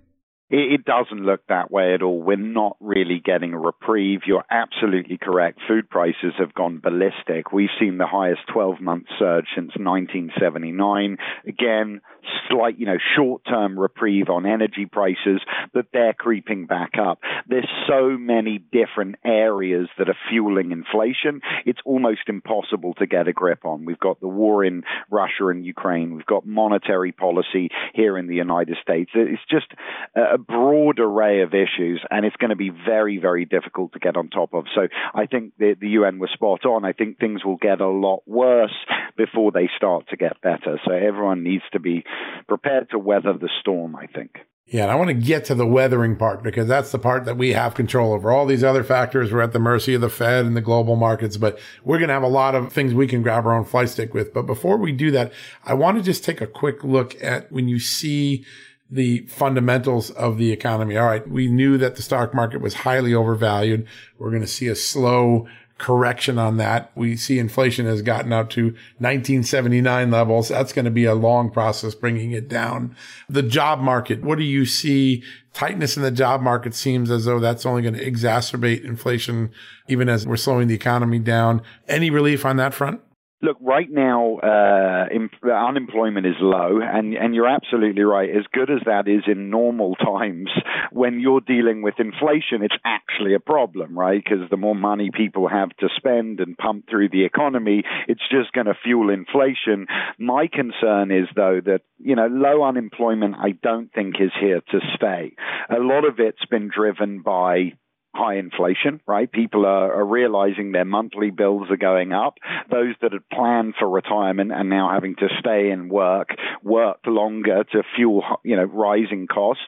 It 0.57 0.85
doesn't 0.85 1.27
look 1.27 1.41
that 1.49 1.73
way 1.73 1.95
at 1.95 2.03
all. 2.03 2.23
We're 2.23 2.37
not 2.37 2.77
really 2.79 3.21
getting 3.25 3.55
a 3.55 3.59
reprieve. 3.59 4.21
You're 4.25 4.45
absolutely 4.49 5.19
correct. 5.19 5.59
Food 5.67 5.91
prices 5.91 6.33
have 6.39 6.55
gone 6.55 6.79
ballistic. 6.79 7.53
We've 7.53 7.75
seen 7.81 7.99
the 7.99 8.07
highest 8.07 8.43
12 8.53 8.81
month 8.81 9.07
surge 9.19 9.47
since 9.57 9.73
1979. 9.77 11.17
Again, 11.49 12.01
slight, 12.49 12.79
you 12.79 12.87
know, 12.87 12.99
short 13.17 13.43
term 13.45 13.79
reprieve 13.79 14.29
on 14.29 14.47
energy 14.47 14.87
prices, 14.87 15.41
but 15.73 15.87
they're 15.93 16.15
creeping 16.15 16.67
back 16.67 16.93
up. 16.99 17.21
There's 17.49 17.69
so 17.89 18.17
many 18.19 18.59
different 18.59 19.17
areas 19.25 19.89
that 19.99 20.09
are 20.09 20.17
fueling 20.31 20.73
inflation. 20.73 21.41
It's 21.65 21.81
almost 21.85 22.29
impossible 22.29 22.95
to 22.95 23.07
get 23.07 23.29
a 23.29 23.33
grip 23.33 23.65
on. 23.65 23.85
We've 23.85 23.99
got 23.99 24.21
the 24.21 24.29
war 24.29 24.65
in 24.65 24.83
Russia 25.11 25.49
and 25.49 25.65
Ukraine. 25.65 26.15
We've 26.15 26.27
got 26.27 26.47
monetary 26.47 27.13
policy 27.13 27.71
here 27.95 28.19
in 28.19 28.27
the 28.27 28.35
United 28.35 28.77
States. 28.83 29.11
It's 29.15 29.43
just 29.51 29.67
a 30.15 30.39
broad 30.39 30.99
array 30.99 31.43
of 31.43 31.55
issues, 31.55 32.03
and 32.11 32.25
it's 32.25 32.37
going 32.37 32.51
to 32.51 32.57
be 32.57 32.71
very, 32.71 33.19
very 33.19 33.45
difficult 33.45 33.93
to 33.93 33.99
get 33.99 34.17
on 34.17 34.29
top 34.29 34.55
of. 34.55 34.65
So 34.75 34.89
I 35.15 35.27
think 35.27 35.53
the, 35.59 35.75
the 35.81 35.89
UN 35.91 36.19
was 36.19 36.31
spot 36.33 36.65
on. 36.65 36.85
I 36.85 36.93
think 36.93 37.19
things 37.19 37.45
will 37.45 37.57
get 37.57 37.81
a 37.81 37.89
lot 37.89 38.23
worse 38.27 38.75
before 39.17 39.53
they 39.53 39.69
start 39.77 40.09
to 40.09 40.17
get 40.17 40.41
better. 40.41 40.81
So 40.85 40.93
everyone 40.93 41.43
needs 41.43 41.65
to 41.73 41.81
be 41.81 42.05
prepared 42.49 42.91
to 42.91 42.99
weather 42.99 43.33
the 43.33 43.51
storm, 43.61 43.97
I 43.97 44.07
think. 44.07 44.39
Yeah, 44.67 44.85
and 44.85 44.91
I 44.91 44.95
want 44.95 45.09
to 45.09 45.15
get 45.15 45.45
to 45.47 45.55
the 45.55 45.67
weathering 45.67 46.17
part 46.17 46.43
because 46.43 46.67
that's 46.67 46.91
the 46.91 46.99
part 46.99 47.27
that 47.27 47.37
we 47.37 47.53
have 47.53 47.75
control 47.75 48.15
over. 48.15 48.33
All 48.33 48.47
these 48.47 48.65
other 48.65 48.83
factors, 48.83 49.31
we're 49.31 49.43
at 49.43 49.53
the 49.53 49.59
mercy 49.59 49.93
of 49.93 50.01
the 50.01 50.09
Fed 50.09 50.47
and 50.47 50.57
the 50.57 50.63
global 50.63 50.97
markets, 50.97 51.37
but 51.37 51.59
we're 51.85 51.99
going 51.99 52.09
to 52.09 52.15
have 52.15 52.23
a 52.23 52.29
lot 52.29 52.55
of 52.55 52.73
things 52.73 52.95
we 52.95 53.07
can 53.07 53.23
grab 53.23 53.45
our 53.45 53.55
own 53.55 53.67
fly 53.67 53.85
stick 53.85 54.15
with. 54.15 54.33
But 54.33 54.47
before 54.47 54.79
we 54.79 54.91
do 54.91 55.11
that, 55.11 55.33
I 55.65 55.75
want 55.75 55.99
to 55.99 56.03
just 56.03 56.25
take 56.25 56.41
a 56.41 56.47
quick 56.47 56.83
look 56.83 57.23
at 57.23 57.53
when 57.53 57.69
you 57.69 57.79
see 57.79 58.45
the 58.91 59.27
fundamentals 59.27 60.11
of 60.11 60.39
the 60.39 60.51
economy. 60.51 60.97
All 60.97 61.07
right. 61.07 61.29
We 61.29 61.47
knew 61.49 61.77
that 61.79 61.97
the 61.97 62.03
stock 62.03 62.35
market 62.35 62.61
was 62.61 62.75
highly 62.75 63.13
overvalued. 63.13 63.87
We're 64.19 64.31
going 64.31 64.43
to 64.43 64.49
see 64.49 64.69
a 64.69 64.75
slow 64.75 65.47
correction 65.79 66.39
on 66.39 66.57
that. 66.59 66.93
We 66.95 67.17
see 67.17 67.39
inflation 67.39 67.87
has 67.87 68.01
gotten 68.03 68.33
up 68.33 68.51
to 68.51 68.67
1979 68.99 70.11
levels. 70.11 70.49
That's 70.49 70.73
going 70.73 70.85
to 70.85 70.91
be 70.91 71.05
a 71.05 71.15
long 71.15 71.51
process 71.51 71.95
bringing 71.95 72.33
it 72.33 72.49
down. 72.49 72.97
The 73.29 73.43
job 73.43 73.81
market. 73.81 74.23
What 74.23 74.39
do 74.39 74.45
you 74.45 74.67
see? 74.67 75.23
Tightness 75.53 75.97
in 75.97 76.03
the 76.03 76.11
job 76.11 76.41
market 76.41 76.75
seems 76.75 77.11
as 77.11 77.27
though 77.27 77.39
that's 77.39 77.65
only 77.65 77.83
going 77.83 77.95
to 77.95 78.05
exacerbate 78.05 78.85
inflation, 78.85 79.51
even 79.87 80.09
as 80.09 80.27
we're 80.27 80.37
slowing 80.37 80.69
the 80.69 80.75
economy 80.75 81.19
down. 81.19 81.63
Any 81.87 82.11
relief 82.11 82.45
on 82.45 82.57
that 82.57 82.75
front? 82.75 83.01
Look, 83.45 83.59
right 83.61 83.91
now, 83.91 84.39
uh, 84.39 85.05
unemployment 85.53 86.25
is 86.25 86.37
low, 86.41 86.81
and, 86.83 87.13
and 87.13 87.35
you're 87.35 87.47
absolutely 87.47 88.03
right. 88.03 88.31
As 88.31 88.47
good 88.51 88.71
as 88.71 88.81
that 88.87 89.07
is 89.07 89.25
in 89.27 89.51
normal 89.51 89.95
times, 90.03 90.49
when 90.91 91.21
you're 91.21 91.43
dealing 91.43 91.83
with 91.83 91.97
inflation, 91.99 92.63
it's 92.63 92.79
actually 92.87 93.35
a 93.35 93.41
problem, 93.41 93.99
right? 93.99 94.25
Because 94.25 94.49
the 94.49 94.57
more 94.57 94.75
money 94.75 95.11
people 95.15 95.47
have 95.47 95.69
to 95.81 95.91
spend 95.95 96.41
and 96.41 96.57
pump 96.57 96.89
through 96.89 97.11
the 97.11 97.27
economy, 97.27 97.83
it's 98.09 98.27
just 98.31 98.51
going 98.53 98.67
to 98.67 98.75
fuel 98.83 99.11
inflation. 99.11 99.89
My 100.19 100.49
concern 100.51 101.11
is, 101.11 101.29
though, 101.37 101.61
that, 101.67 101.83
you 101.99 102.17
know, 102.17 102.29
low 102.29 102.65
unemployment, 102.65 103.35
I 103.37 103.51
don't 103.51 103.93
think 103.93 104.15
is 104.21 104.33
here 104.41 104.63
to 104.71 104.81
stay. 104.97 105.37
A 105.69 105.81
lot 105.81 106.07
of 106.07 106.19
it's 106.19 106.47
been 106.47 106.71
driven 106.75 107.21
by 107.21 107.75
high 108.15 108.37
inflation, 108.37 109.01
right? 109.07 109.31
People 109.31 109.67
are, 109.67 109.93
are, 109.93 110.05
realizing 110.05 110.73
their 110.73 110.85
monthly 110.85 111.31
bills 111.31 111.69
are 111.71 111.77
going 111.77 112.13
up. 112.13 112.39
Those 112.71 112.95
that 113.03 113.13
had 113.13 113.29
planned 113.29 113.75
for 113.79 113.89
retirement 113.89 114.53
are 114.53 114.65
now 114.65 114.91
having 114.93 115.17
to 115.17 115.29
stay 115.41 115.71
and 115.71 115.91
work, 115.91 116.31
work 116.63 116.99
longer 117.07 117.65
to 117.73 117.83
fuel, 117.97 118.23
you 118.45 118.57
know, 118.57 118.65
rising 118.65 119.27
costs. 119.27 119.63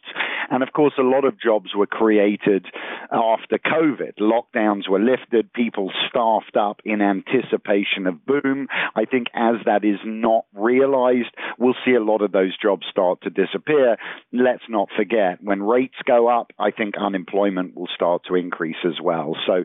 And 0.50 0.62
of 0.62 0.72
course, 0.72 0.94
a 0.98 1.02
lot 1.02 1.24
of 1.24 1.40
jobs 1.40 1.74
were 1.74 1.86
created 1.86 2.66
after 3.10 3.58
COVID. 3.58 4.18
Lockdowns 4.20 4.88
were 4.88 5.00
lifted, 5.00 5.52
people 5.52 5.90
staffed 6.08 6.56
up 6.56 6.80
in 6.84 7.02
anticipation 7.02 8.06
of 8.06 8.24
boom. 8.24 8.68
I 8.94 9.04
think 9.06 9.26
as 9.34 9.56
that 9.64 9.84
is 9.84 9.98
not 10.04 10.44
realized, 10.54 11.34
we'll 11.58 11.74
see 11.84 11.94
a 11.94 12.04
lot 12.04 12.22
of 12.22 12.30
those 12.30 12.56
jobs 12.56 12.86
start 12.90 13.22
to 13.22 13.30
disappear. 13.30 13.96
Let's 14.32 14.64
not 14.68 14.88
forget, 14.96 15.42
when 15.42 15.62
rates 15.62 15.96
go 16.06 16.28
up, 16.28 16.52
I 16.58 16.70
think 16.70 16.94
unemployment 16.96 17.76
will 17.76 17.88
start 17.92 18.22
to 18.28 18.35
increase 18.36 18.76
as 18.84 19.00
well. 19.02 19.36
So, 19.46 19.64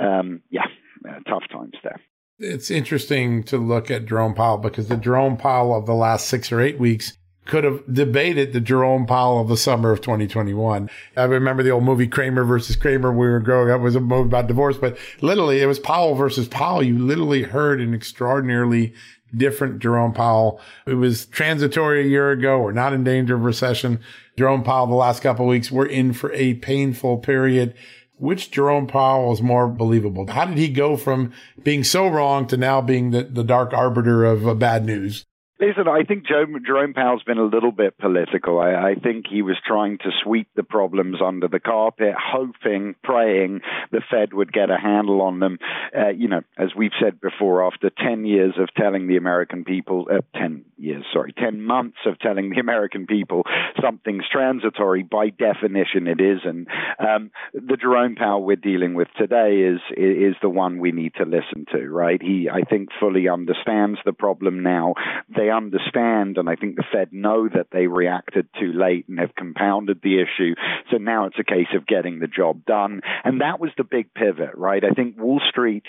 um, 0.00 0.42
yeah, 0.50 0.66
uh, 1.08 1.20
tough 1.28 1.44
times 1.50 1.74
there. 1.82 2.00
It's 2.38 2.70
interesting 2.70 3.44
to 3.44 3.58
look 3.58 3.90
at 3.90 4.06
Jerome 4.06 4.34
Powell 4.34 4.58
because 4.58 4.88
the 4.88 4.96
Jerome 4.96 5.36
Powell 5.36 5.76
of 5.76 5.86
the 5.86 5.94
last 5.94 6.26
six 6.26 6.50
or 6.50 6.60
eight 6.60 6.78
weeks 6.78 7.16
could 7.44 7.64
have 7.64 7.82
debated 7.92 8.52
the 8.52 8.60
Jerome 8.60 9.06
Powell 9.06 9.40
of 9.40 9.48
the 9.48 9.56
summer 9.56 9.90
of 9.90 10.00
2021. 10.00 10.88
I 11.16 11.24
remember 11.24 11.62
the 11.62 11.70
old 11.70 11.84
movie 11.84 12.06
Kramer 12.06 12.44
versus 12.44 12.76
Kramer. 12.76 13.12
We 13.12 13.26
were 13.26 13.40
growing 13.40 13.70
up 13.70 13.80
it 13.80 13.84
was 13.84 13.96
a 13.96 14.00
movie 14.00 14.28
about 14.28 14.46
divorce, 14.46 14.76
but 14.76 14.96
literally 15.20 15.60
it 15.60 15.66
was 15.66 15.78
Powell 15.78 16.14
versus 16.14 16.48
Powell. 16.48 16.82
You 16.82 16.98
literally 16.98 17.42
heard 17.42 17.80
an 17.80 17.94
extraordinarily 17.94 18.94
different 19.36 19.80
Jerome 19.80 20.12
Powell. 20.12 20.60
It 20.86 20.94
was 20.94 21.26
transitory 21.26 22.02
a 22.02 22.08
year 22.08 22.30
ago. 22.30 22.60
We're 22.60 22.72
not 22.72 22.92
in 22.92 23.02
danger 23.02 23.34
of 23.34 23.44
recession. 23.44 24.00
Jerome 24.38 24.62
Powell 24.62 24.86
the 24.86 24.94
last 24.94 25.22
couple 25.22 25.46
weeks, 25.46 25.70
we're 25.70 25.86
in 25.86 26.12
for 26.12 26.32
a 26.32 26.54
painful 26.54 27.18
period. 27.18 27.74
Which 28.22 28.52
Jerome 28.52 28.86
Powell 28.86 29.32
is 29.32 29.42
more 29.42 29.66
believable? 29.66 30.28
How 30.28 30.44
did 30.44 30.56
he 30.56 30.68
go 30.68 30.96
from 30.96 31.32
being 31.64 31.82
so 31.82 32.06
wrong 32.06 32.46
to 32.46 32.56
now 32.56 32.80
being 32.80 33.10
the, 33.10 33.24
the 33.24 33.42
dark 33.42 33.72
arbiter 33.72 34.24
of 34.24 34.46
uh, 34.46 34.54
bad 34.54 34.84
news? 34.84 35.26
Listen, 35.62 35.86
I 35.86 36.02
think 36.02 36.26
Joe, 36.26 36.44
Jerome 36.66 36.92
Powell's 36.92 37.22
been 37.22 37.38
a 37.38 37.44
little 37.44 37.70
bit 37.70 37.96
political. 37.96 38.58
I, 38.58 38.72
I, 38.72 38.94
think 38.96 39.26
he 39.30 39.42
was 39.42 39.56
trying 39.64 39.98
to 39.98 40.10
sweep 40.24 40.48
the 40.56 40.64
problems 40.64 41.18
under 41.24 41.46
the 41.46 41.60
carpet, 41.60 42.14
hoping, 42.18 42.96
praying 43.04 43.60
the 43.92 44.00
Fed 44.10 44.32
would 44.32 44.52
get 44.52 44.70
a 44.70 44.76
handle 44.76 45.22
on 45.22 45.38
them. 45.38 45.58
Uh, 45.96 46.08
you 46.08 46.26
know, 46.26 46.40
as 46.58 46.70
we've 46.76 46.90
said 47.00 47.20
before, 47.20 47.64
after 47.64 47.90
10 47.90 48.24
years 48.24 48.54
of 48.58 48.74
telling 48.76 49.06
the 49.06 49.16
American 49.16 49.62
people, 49.62 50.08
uh, 50.12 50.22
10 50.36 50.64
years, 50.78 51.04
sorry, 51.12 51.32
10 51.32 51.62
months 51.62 51.98
of 52.06 52.18
telling 52.18 52.50
the 52.50 52.58
American 52.58 53.06
people 53.06 53.44
something's 53.80 54.24
transitory, 54.32 55.04
by 55.04 55.28
definition 55.28 56.08
it 56.08 56.20
isn't. 56.20 56.66
Um, 56.98 57.30
the 57.54 57.76
Jerome 57.80 58.16
Powell 58.16 58.42
we're 58.42 58.56
dealing 58.56 58.94
with 58.94 59.08
today 59.16 59.60
is, 59.60 59.80
is 59.96 60.34
the 60.42 60.50
one 60.50 60.80
we 60.80 60.90
need 60.90 61.14
to 61.18 61.24
listen 61.24 61.66
to, 61.70 61.88
right? 61.88 62.20
He, 62.20 62.48
I 62.52 62.62
think, 62.62 62.88
fully 62.98 63.28
understands 63.28 64.00
the 64.04 64.12
problem 64.12 64.64
now. 64.64 64.94
They 65.36 65.51
understand, 65.52 66.38
and 66.38 66.48
I 66.48 66.56
think 66.56 66.76
the 66.76 66.84
Fed 66.92 67.12
know 67.12 67.48
that 67.48 67.68
they 67.72 67.86
reacted 67.86 68.48
too 68.58 68.72
late 68.72 69.06
and 69.08 69.18
have 69.18 69.34
compounded 69.34 70.00
the 70.02 70.20
issue. 70.20 70.54
So 70.90 70.98
now 70.98 71.26
it's 71.26 71.38
a 71.38 71.44
case 71.44 71.68
of 71.74 71.86
getting 71.86 72.18
the 72.18 72.26
job 72.26 72.64
done. 72.64 73.00
And 73.24 73.40
that 73.40 73.60
was 73.60 73.70
the 73.76 73.84
big 73.84 74.12
pivot, 74.14 74.54
right? 74.56 74.82
I 74.84 74.90
think 74.90 75.18
Wall 75.18 75.40
Street, 75.48 75.84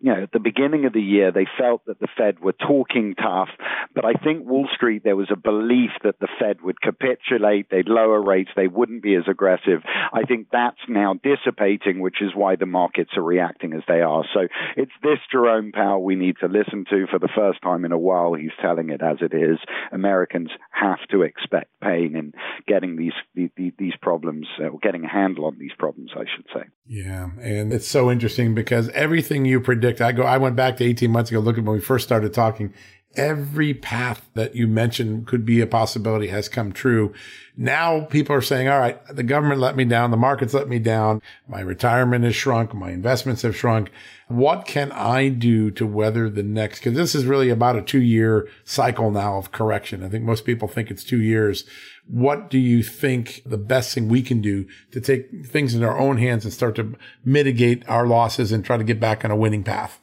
you 0.00 0.14
know, 0.14 0.22
at 0.22 0.32
the 0.32 0.38
beginning 0.38 0.84
of 0.84 0.92
the 0.92 1.02
year, 1.02 1.32
they 1.32 1.46
felt 1.58 1.84
that 1.86 1.98
the 1.98 2.08
Fed 2.16 2.40
were 2.40 2.52
talking 2.52 3.14
tough, 3.14 3.48
but 3.94 4.04
I 4.04 4.12
think 4.12 4.46
Wall 4.46 4.68
Street, 4.74 5.02
there 5.04 5.16
was 5.16 5.30
a 5.30 5.36
belief 5.36 5.90
that 6.04 6.18
the 6.20 6.28
Fed 6.38 6.60
would 6.62 6.80
capitulate, 6.80 7.70
they'd 7.70 7.88
lower 7.88 8.20
rates, 8.20 8.50
they 8.56 8.68
wouldn't 8.68 9.02
be 9.02 9.14
as 9.14 9.24
aggressive. 9.28 9.82
I 10.12 10.22
think 10.22 10.48
that's 10.52 10.76
now 10.88 11.14
dissipating, 11.14 12.00
which 12.00 12.20
is 12.20 12.34
why 12.34 12.56
the 12.56 12.66
markets 12.66 13.10
are 13.16 13.22
reacting 13.22 13.72
as 13.72 13.82
they 13.88 14.00
are. 14.00 14.24
So 14.34 14.48
it's 14.76 14.92
this 15.02 15.18
Jerome 15.30 15.72
Powell 15.72 16.02
we 16.02 16.14
need 16.14 16.36
to 16.40 16.48
listen 16.48 16.84
to 16.90 17.06
for 17.10 17.18
the 17.18 17.28
first 17.34 17.62
time 17.62 17.84
in 17.84 17.92
a 17.92 17.98
while. 17.98 18.34
He's 18.34 18.50
telling 18.60 18.90
it 18.90 19.02
as 19.06 19.18
it 19.20 19.34
is, 19.34 19.58
Americans 19.92 20.50
have 20.70 20.98
to 21.10 21.22
expect 21.22 21.70
pain 21.80 22.16
in 22.16 22.32
getting 22.66 22.96
these 22.96 23.12
these, 23.34 23.72
these 23.78 23.94
problems, 24.00 24.46
uh, 24.60 24.68
or 24.68 24.78
getting 24.80 25.04
a 25.04 25.08
handle 25.08 25.44
on 25.46 25.58
these 25.58 25.72
problems, 25.78 26.10
I 26.14 26.24
should 26.34 26.46
say. 26.52 26.68
Yeah, 26.86 27.30
and 27.40 27.72
it's 27.72 27.86
so 27.86 28.10
interesting 28.10 28.54
because 28.54 28.88
everything 28.90 29.44
you 29.44 29.60
predict, 29.60 30.00
I 30.00 30.12
go, 30.12 30.22
I 30.22 30.38
went 30.38 30.56
back 30.56 30.76
to 30.78 30.84
18 30.84 31.10
months 31.10 31.30
ago, 31.30 31.40
looking 31.40 31.64
when 31.64 31.76
we 31.76 31.80
first 31.80 32.04
started 32.04 32.32
talking. 32.32 32.72
Every 33.16 33.72
path 33.72 34.28
that 34.34 34.54
you 34.54 34.66
mentioned 34.66 35.26
could 35.26 35.44
be 35.44 35.60
a 35.60 35.66
possibility 35.66 36.28
has 36.28 36.48
come 36.48 36.72
true. 36.72 37.14
Now 37.56 38.02
people 38.02 38.36
are 38.36 38.42
saying, 38.42 38.68
all 38.68 38.78
right, 38.78 39.00
the 39.06 39.22
government 39.22 39.60
let 39.60 39.74
me 39.74 39.86
down. 39.86 40.10
The 40.10 40.18
markets 40.18 40.52
let 40.52 40.68
me 40.68 40.78
down. 40.78 41.22
My 41.48 41.60
retirement 41.60 42.24
has 42.24 42.36
shrunk. 42.36 42.74
My 42.74 42.90
investments 42.90 43.42
have 43.42 43.56
shrunk. 43.56 43.90
What 44.28 44.66
can 44.66 44.92
I 44.92 45.28
do 45.28 45.70
to 45.72 45.86
weather 45.86 46.28
the 46.28 46.42
next? 46.42 46.80
Cause 46.80 46.92
this 46.92 47.14
is 47.14 47.24
really 47.24 47.48
about 47.48 47.76
a 47.76 47.82
two 47.82 48.02
year 48.02 48.48
cycle 48.64 49.10
now 49.10 49.38
of 49.38 49.52
correction. 49.52 50.04
I 50.04 50.10
think 50.10 50.24
most 50.24 50.44
people 50.44 50.68
think 50.68 50.90
it's 50.90 51.04
two 51.04 51.22
years. 51.22 51.64
What 52.06 52.50
do 52.50 52.58
you 52.58 52.82
think 52.82 53.42
the 53.46 53.56
best 53.56 53.94
thing 53.94 54.08
we 54.08 54.22
can 54.22 54.42
do 54.42 54.66
to 54.92 55.00
take 55.00 55.46
things 55.46 55.74
in 55.74 55.82
our 55.82 55.98
own 55.98 56.18
hands 56.18 56.44
and 56.44 56.52
start 56.52 56.76
to 56.76 56.94
mitigate 57.24 57.88
our 57.88 58.06
losses 58.06 58.52
and 58.52 58.64
try 58.64 58.76
to 58.76 58.84
get 58.84 59.00
back 59.00 59.24
on 59.24 59.30
a 59.30 59.36
winning 59.36 59.64
path? 59.64 60.00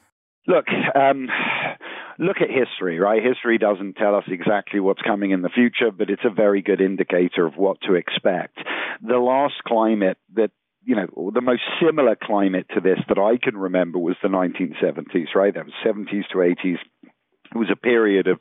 Look, 0.48 0.66
um, 0.96 1.30
look 2.20 2.38
at 2.42 2.50
history, 2.50 3.00
right? 3.00 3.22
History 3.24 3.58
doesn't 3.58 3.96
tell 3.96 4.16
us 4.16 4.26
exactly 4.28 4.80
what's 4.80 5.02
coming 5.02 5.32
in 5.32 5.42
the 5.42 5.50
future, 5.50 5.92
but 5.92 6.10
it's 6.10 6.26
a 6.26 6.34
very 6.34 6.62
good 6.62 6.82
indicator 6.82 7.46
of 7.46 7.56
what 7.56 7.78
to 7.82 7.96
expect. 7.96 8.58
The 9.02 9.18
last 9.18 9.56
climate 9.66 10.18
that 10.36 10.52
you 10.86 10.96
know, 10.96 11.32
the 11.34 11.42
most 11.42 11.62
similar 11.82 12.18
climate 12.22 12.66
to 12.74 12.82
this 12.82 13.00
that 13.08 13.18
I 13.18 13.38
can 13.42 13.58
remember 13.58 14.00
was 14.00 14.18
the 14.22 14.28
1970s, 14.28 15.34
right? 15.34 15.54
That 15.54 15.66
was 15.66 15.74
70s 15.86 16.28
to 16.32 16.40
80s 16.40 16.78
it 17.54 17.58
was 17.58 17.70
a 17.72 17.76
period 17.76 18.28
of 18.28 18.40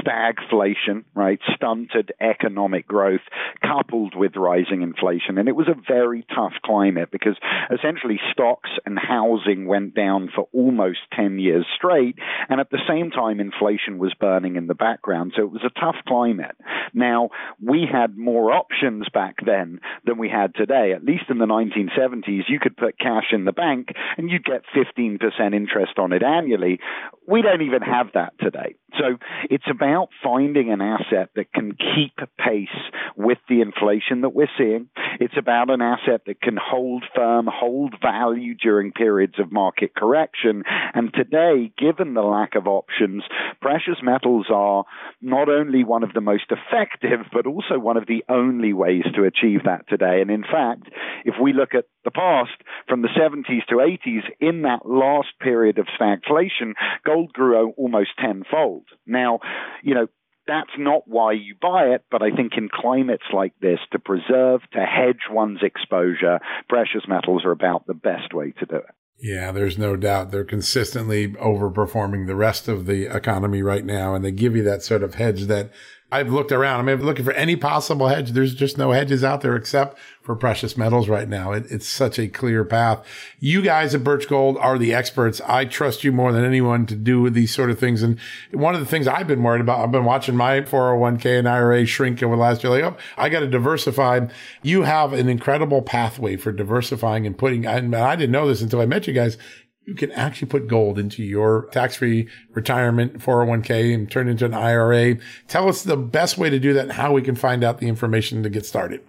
stagflation, 0.00 1.04
right? 1.14 1.40
Stunted 1.54 2.12
economic 2.20 2.86
growth 2.86 3.22
coupled 3.60 4.14
with 4.14 4.36
rising 4.36 4.82
inflation. 4.82 5.36
And 5.38 5.48
it 5.48 5.56
was 5.56 5.68
a 5.68 5.74
very 5.88 6.24
tough 6.34 6.52
climate 6.64 7.10
because 7.10 7.36
essentially 7.72 8.20
stocks 8.30 8.70
and 8.86 8.98
housing 8.98 9.66
went 9.66 9.94
down 9.94 10.30
for 10.32 10.48
almost 10.52 11.00
10 11.14 11.40
years 11.40 11.66
straight. 11.74 12.16
And 12.48 12.60
at 12.60 12.70
the 12.70 12.80
same 12.88 13.10
time, 13.10 13.40
inflation 13.40 13.98
was 13.98 14.14
burning 14.14 14.54
in 14.56 14.68
the 14.68 14.74
background. 14.74 15.32
So 15.36 15.42
it 15.42 15.50
was 15.50 15.64
a 15.64 15.80
tough 15.80 15.96
climate. 16.06 16.56
Now, 16.94 17.30
we 17.60 17.86
had 17.90 18.16
more 18.16 18.52
options 18.52 19.08
back 19.12 19.36
then 19.44 19.80
than 20.06 20.18
we 20.18 20.28
had 20.28 20.54
today. 20.54 20.92
At 20.94 21.04
least 21.04 21.24
in 21.30 21.38
the 21.38 21.46
1970s, 21.46 22.48
you 22.48 22.60
could 22.60 22.76
put 22.76 22.98
cash 22.98 23.32
in 23.32 23.44
the 23.44 23.52
bank 23.52 23.88
and 24.16 24.30
you'd 24.30 24.44
get 24.44 24.62
15% 24.76 25.18
interest 25.52 25.98
on 25.98 26.12
it 26.12 26.22
annually. 26.22 26.78
We 27.26 27.42
don't 27.42 27.62
even 27.62 27.82
have 27.82 28.08
that 28.14 28.38
today 28.38 28.51
So 28.98 29.16
it's 29.50 29.64
about 29.70 30.08
finding 30.22 30.70
an 30.70 30.80
asset 30.80 31.30
that 31.34 31.52
can 31.52 31.72
keep 31.72 32.16
pace 32.38 32.68
with 33.16 33.38
the 33.48 33.60
inflation 33.60 34.20
that 34.22 34.34
we're 34.34 34.50
seeing. 34.58 34.88
It's 35.20 35.36
about 35.36 35.70
an 35.70 35.80
asset 35.80 36.22
that 36.26 36.40
can 36.40 36.58
hold 36.62 37.04
firm, 37.14 37.48
hold 37.50 37.94
value 38.00 38.54
during 38.54 38.92
periods 38.92 39.34
of 39.38 39.52
market 39.52 39.94
correction. 39.94 40.62
And 40.94 41.12
today, 41.14 41.72
given 41.78 42.14
the 42.14 42.22
lack 42.22 42.54
of 42.54 42.66
options, 42.66 43.24
precious 43.60 43.98
metals 44.02 44.46
are 44.52 44.84
not 45.20 45.48
only 45.48 45.84
one 45.84 46.02
of 46.02 46.12
the 46.12 46.20
most 46.20 46.50
effective, 46.50 47.20
but 47.32 47.46
also 47.46 47.78
one 47.78 47.96
of 47.96 48.06
the 48.06 48.24
only 48.28 48.72
ways 48.72 49.04
to 49.14 49.24
achieve 49.24 49.60
that 49.64 49.88
today. 49.88 50.20
And 50.20 50.30
in 50.30 50.42
fact, 50.42 50.88
if 51.24 51.34
we 51.40 51.52
look 51.52 51.74
at 51.74 51.86
the 52.04 52.10
past, 52.10 52.50
from 52.88 53.02
the 53.02 53.08
70s 53.08 53.64
to 53.68 53.76
80s, 53.76 54.24
in 54.40 54.62
that 54.62 54.84
last 54.84 55.28
period 55.40 55.78
of 55.78 55.86
stagflation, 55.98 56.72
gold 57.04 57.32
grew 57.32 57.70
almost 57.76 58.10
tenfold. 58.44 58.84
Now, 59.06 59.40
you 59.82 59.94
know, 59.94 60.06
that's 60.46 60.70
not 60.76 61.02
why 61.06 61.32
you 61.32 61.54
buy 61.60 61.94
it, 61.94 62.04
but 62.10 62.22
I 62.22 62.30
think 62.30 62.52
in 62.56 62.68
climates 62.72 63.24
like 63.32 63.52
this, 63.60 63.78
to 63.92 63.98
preserve, 63.98 64.60
to 64.72 64.80
hedge 64.80 65.30
one's 65.30 65.60
exposure, 65.62 66.40
precious 66.68 67.02
metals 67.08 67.44
are 67.44 67.52
about 67.52 67.86
the 67.86 67.94
best 67.94 68.34
way 68.34 68.52
to 68.58 68.66
do 68.66 68.76
it. 68.76 68.94
Yeah, 69.20 69.52
there's 69.52 69.78
no 69.78 69.94
doubt 69.94 70.32
they're 70.32 70.42
consistently 70.42 71.28
overperforming 71.34 72.26
the 72.26 72.34
rest 72.34 72.66
of 72.66 72.86
the 72.86 73.04
economy 73.04 73.62
right 73.62 73.84
now. 73.84 74.16
And 74.16 74.24
they 74.24 74.32
give 74.32 74.56
you 74.56 74.64
that 74.64 74.82
sort 74.82 75.04
of 75.04 75.14
hedge 75.14 75.44
that 75.44 75.70
I've 76.12 76.30
looked 76.30 76.52
around. 76.52 76.80
I 76.80 76.82
mean, 76.82 77.00
I'm 77.00 77.06
looking 77.06 77.24
for 77.24 77.32
any 77.32 77.56
possible 77.56 78.08
hedge. 78.08 78.32
There's 78.32 78.54
just 78.54 78.76
no 78.76 78.92
hedges 78.92 79.24
out 79.24 79.40
there 79.40 79.56
except 79.56 79.98
for 80.20 80.36
precious 80.36 80.76
metals 80.76 81.08
right 81.08 81.26
now. 81.26 81.52
It, 81.52 81.64
it's 81.70 81.88
such 81.88 82.18
a 82.18 82.28
clear 82.28 82.64
path. 82.66 83.04
You 83.40 83.62
guys 83.62 83.94
at 83.94 84.04
Birch 84.04 84.28
Gold 84.28 84.58
are 84.58 84.76
the 84.78 84.92
experts. 84.92 85.40
I 85.46 85.64
trust 85.64 86.04
you 86.04 86.12
more 86.12 86.30
than 86.30 86.44
anyone 86.44 86.84
to 86.86 86.94
do 86.94 87.30
these 87.30 87.54
sort 87.54 87.70
of 87.70 87.78
things. 87.78 88.02
And 88.02 88.20
one 88.52 88.74
of 88.74 88.80
the 88.80 88.86
things 88.86 89.08
I've 89.08 89.26
been 89.26 89.42
worried 89.42 89.62
about, 89.62 89.80
I've 89.80 89.90
been 89.90 90.04
watching 90.04 90.36
my 90.36 90.60
401k 90.60 91.38
and 91.38 91.48
IRA 91.48 91.86
shrink 91.86 92.22
over 92.22 92.36
the 92.36 92.42
last 92.42 92.62
year. 92.62 92.70
Like, 92.70 92.84
oh, 92.84 92.96
I 93.16 93.30
got 93.30 93.40
to 93.40 93.48
diversify. 93.48 94.26
You 94.62 94.82
have 94.82 95.14
an 95.14 95.30
incredible 95.30 95.80
pathway 95.80 96.36
for 96.36 96.52
diversifying 96.52 97.26
and 97.26 97.36
putting, 97.38 97.64
and 97.64 97.96
I 97.96 98.16
didn't 98.16 98.32
know 98.32 98.46
this 98.46 98.60
until 98.60 98.82
I 98.82 98.86
met 98.86 99.06
you 99.06 99.14
guys 99.14 99.38
you 99.86 99.94
can 99.94 100.12
actually 100.12 100.48
put 100.48 100.68
gold 100.68 100.98
into 100.98 101.22
your 101.22 101.68
tax-free 101.72 102.28
retirement 102.50 103.18
401k 103.18 103.94
and 103.94 104.10
turn 104.10 104.28
it 104.28 104.32
into 104.32 104.44
an 104.44 104.54
IRA. 104.54 105.16
Tell 105.48 105.68
us 105.68 105.82
the 105.82 105.96
best 105.96 106.38
way 106.38 106.50
to 106.50 106.58
do 106.58 106.72
that 106.74 106.82
and 106.82 106.92
how 106.92 107.12
we 107.12 107.22
can 107.22 107.34
find 107.34 107.64
out 107.64 107.78
the 107.78 107.88
information 107.88 108.42
to 108.42 108.50
get 108.50 108.64
started. 108.64 109.00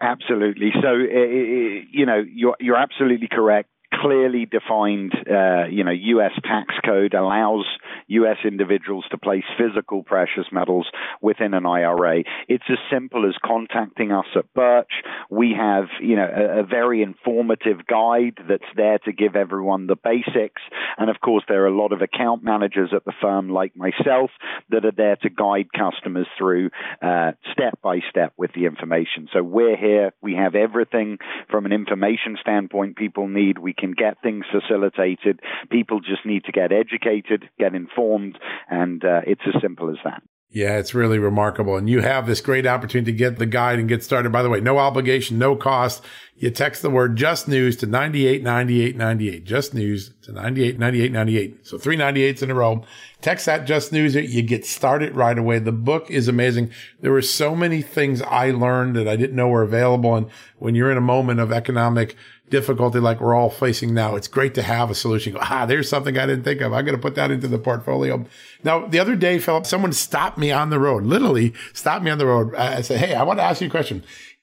Absolutely. 0.00 0.70
So, 0.80 0.88
eh, 0.88 1.12
eh, 1.12 1.78
eh, 1.78 1.80
you 1.90 2.06
know, 2.06 2.22
you're, 2.32 2.56
you're 2.60 2.76
absolutely 2.76 3.28
correct 3.30 3.68
clearly 4.00 4.46
defined, 4.46 5.12
uh, 5.30 5.66
you 5.70 5.84
know, 5.84 5.90
U.S. 5.90 6.32
tax 6.42 6.74
code 6.84 7.14
allows 7.14 7.66
U.S. 8.08 8.38
individuals 8.44 9.04
to 9.10 9.18
place 9.18 9.44
physical 9.58 10.02
precious 10.02 10.46
metals 10.50 10.86
within 11.20 11.54
an 11.54 11.66
IRA. 11.66 12.24
It's 12.48 12.64
as 12.70 12.78
simple 12.90 13.28
as 13.28 13.34
contacting 13.44 14.12
us 14.12 14.26
at 14.36 14.52
Birch. 14.54 14.92
We 15.30 15.54
have, 15.56 15.84
you 16.00 16.16
know, 16.16 16.28
a, 16.28 16.60
a 16.60 16.62
very 16.64 17.02
informative 17.02 17.86
guide 17.86 18.38
that's 18.48 18.62
there 18.76 18.98
to 19.00 19.12
give 19.12 19.36
everyone 19.36 19.86
the 19.86 19.96
basics. 19.96 20.62
And 20.98 21.10
of 21.10 21.20
course, 21.20 21.44
there 21.48 21.64
are 21.64 21.68
a 21.68 21.76
lot 21.76 21.92
of 21.92 22.00
account 22.02 22.42
managers 22.42 22.90
at 22.94 23.04
the 23.04 23.12
firm 23.20 23.48
like 23.50 23.76
myself 23.76 24.30
that 24.70 24.84
are 24.84 24.92
there 24.96 25.16
to 25.16 25.30
guide 25.30 25.68
customers 25.76 26.26
through 26.38 26.70
uh, 27.02 27.32
step 27.52 27.78
by 27.82 28.00
step 28.08 28.32
with 28.36 28.52
the 28.54 28.66
information. 28.66 29.28
So 29.32 29.42
we're 29.42 29.76
here. 29.76 30.12
We 30.22 30.34
have 30.34 30.54
everything 30.54 31.18
from 31.50 31.66
an 31.66 31.72
information 31.72 32.36
standpoint 32.40 32.96
people 32.96 33.28
need. 33.28 33.58
We 33.58 33.74
can 33.74 33.89
get 33.92 34.20
things 34.22 34.44
facilitated. 34.50 35.40
People 35.70 36.00
just 36.00 36.24
need 36.24 36.44
to 36.44 36.52
get 36.52 36.72
educated, 36.72 37.48
get 37.58 37.74
informed, 37.74 38.38
and 38.68 39.04
uh, 39.04 39.20
it's 39.26 39.42
as 39.46 39.60
simple 39.60 39.90
as 39.90 39.96
that. 40.04 40.22
Yeah, 40.52 40.78
it's 40.78 40.94
really 40.94 41.20
remarkable. 41.20 41.76
And 41.76 41.88
you 41.88 42.00
have 42.00 42.26
this 42.26 42.40
great 42.40 42.66
opportunity 42.66 43.12
to 43.12 43.16
get 43.16 43.38
the 43.38 43.46
guide 43.46 43.78
and 43.78 43.88
get 43.88 44.02
started. 44.02 44.32
By 44.32 44.42
the 44.42 44.50
way, 44.50 44.60
no 44.60 44.78
obligation, 44.78 45.38
no 45.38 45.54
cost. 45.54 46.04
You 46.40 46.50
text 46.50 46.80
the 46.80 46.88
word 46.88 47.16
just 47.16 47.48
news 47.48 47.76
to 47.76 47.86
989898. 47.86 49.44
Just 49.44 49.74
news 49.74 50.12
to 50.22 50.32
989898. 50.32 51.66
So 51.66 51.76
three 51.76 51.98
98s 51.98 52.42
in 52.42 52.50
a 52.50 52.54
row. 52.54 52.82
Text 53.20 53.44
that 53.44 53.66
just 53.66 53.92
news. 53.92 54.14
You 54.14 54.40
get 54.40 54.64
started 54.64 55.14
right 55.14 55.36
away. 55.36 55.58
The 55.58 55.70
book 55.70 56.10
is 56.10 56.28
amazing. 56.28 56.70
There 57.02 57.12
were 57.12 57.20
so 57.20 57.54
many 57.54 57.82
things 57.82 58.22
I 58.22 58.52
learned 58.52 58.96
that 58.96 59.06
I 59.06 59.16
didn't 59.16 59.36
know 59.36 59.48
were 59.48 59.62
available. 59.62 60.16
And 60.16 60.30
when 60.58 60.74
you're 60.74 60.90
in 60.90 60.96
a 60.96 61.02
moment 61.02 61.40
of 61.40 61.52
economic 61.52 62.16
difficulty 62.48 63.00
like 63.00 63.20
we're 63.20 63.34
all 63.34 63.50
facing 63.50 63.92
now, 63.92 64.16
it's 64.16 64.26
great 64.26 64.54
to 64.54 64.62
have 64.62 64.90
a 64.90 64.94
solution. 64.94 65.36
Ah, 65.38 65.66
there's 65.66 65.90
something 65.90 66.16
I 66.16 66.24
didn't 66.24 66.44
think 66.44 66.62
of. 66.62 66.72
I'm 66.72 66.86
going 66.86 66.96
to 66.96 67.02
put 67.02 67.16
that 67.16 67.30
into 67.30 67.48
the 67.48 67.58
portfolio. 67.58 68.24
Now, 68.64 68.86
the 68.86 68.98
other 68.98 69.14
day, 69.14 69.38
Philip, 69.38 69.66
someone 69.66 69.92
stopped 69.92 70.38
me 70.38 70.50
on 70.50 70.70
the 70.70 70.78
road, 70.78 71.04
literally 71.04 71.52
stopped 71.74 72.02
me 72.02 72.10
on 72.10 72.16
the 72.16 72.26
road. 72.26 72.54
I 72.54 72.80
said, 72.80 72.98
Hey, 72.98 73.14
I 73.14 73.24
want 73.24 73.38
to 73.40 73.44
ask 73.44 73.60
you 73.60 73.66
a 73.66 73.70
question. 73.70 74.02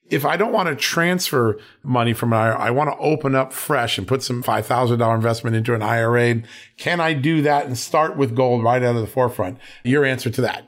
If 0.10 0.26
I 0.26 0.38
don't 0.38 0.53
want 0.53 0.70
to 0.70 0.76
transfer 0.76 1.60
money 1.84 2.14
from 2.14 2.34
an 2.34 2.39
IRA, 2.39 2.58
I 2.58 2.72
want 2.72 2.89
to 2.89 2.97
open 2.97 3.36
up 3.36 3.51
fresh 3.51 3.97
and 3.97 4.08
put 4.08 4.24
some 4.24 4.41
$5,000 4.41 5.16
investment 5.16 5.55
into 5.55 5.74
an 5.74 5.82
IRA. 5.82 6.43
Can 6.78 6.99
I 6.99 7.14
do 7.14 7.41
that 7.41 7.66
and 7.66 7.78
start 7.78 8.16
with 8.16 8.36
gold 8.36 8.64
right 8.64 8.82
out 8.82 8.95
of 8.95 9.01
the 9.01 9.08
forefront? 9.08 9.58
Your 9.84 10.05
answer 10.05 10.30
to 10.30 10.41
that. 10.41 10.68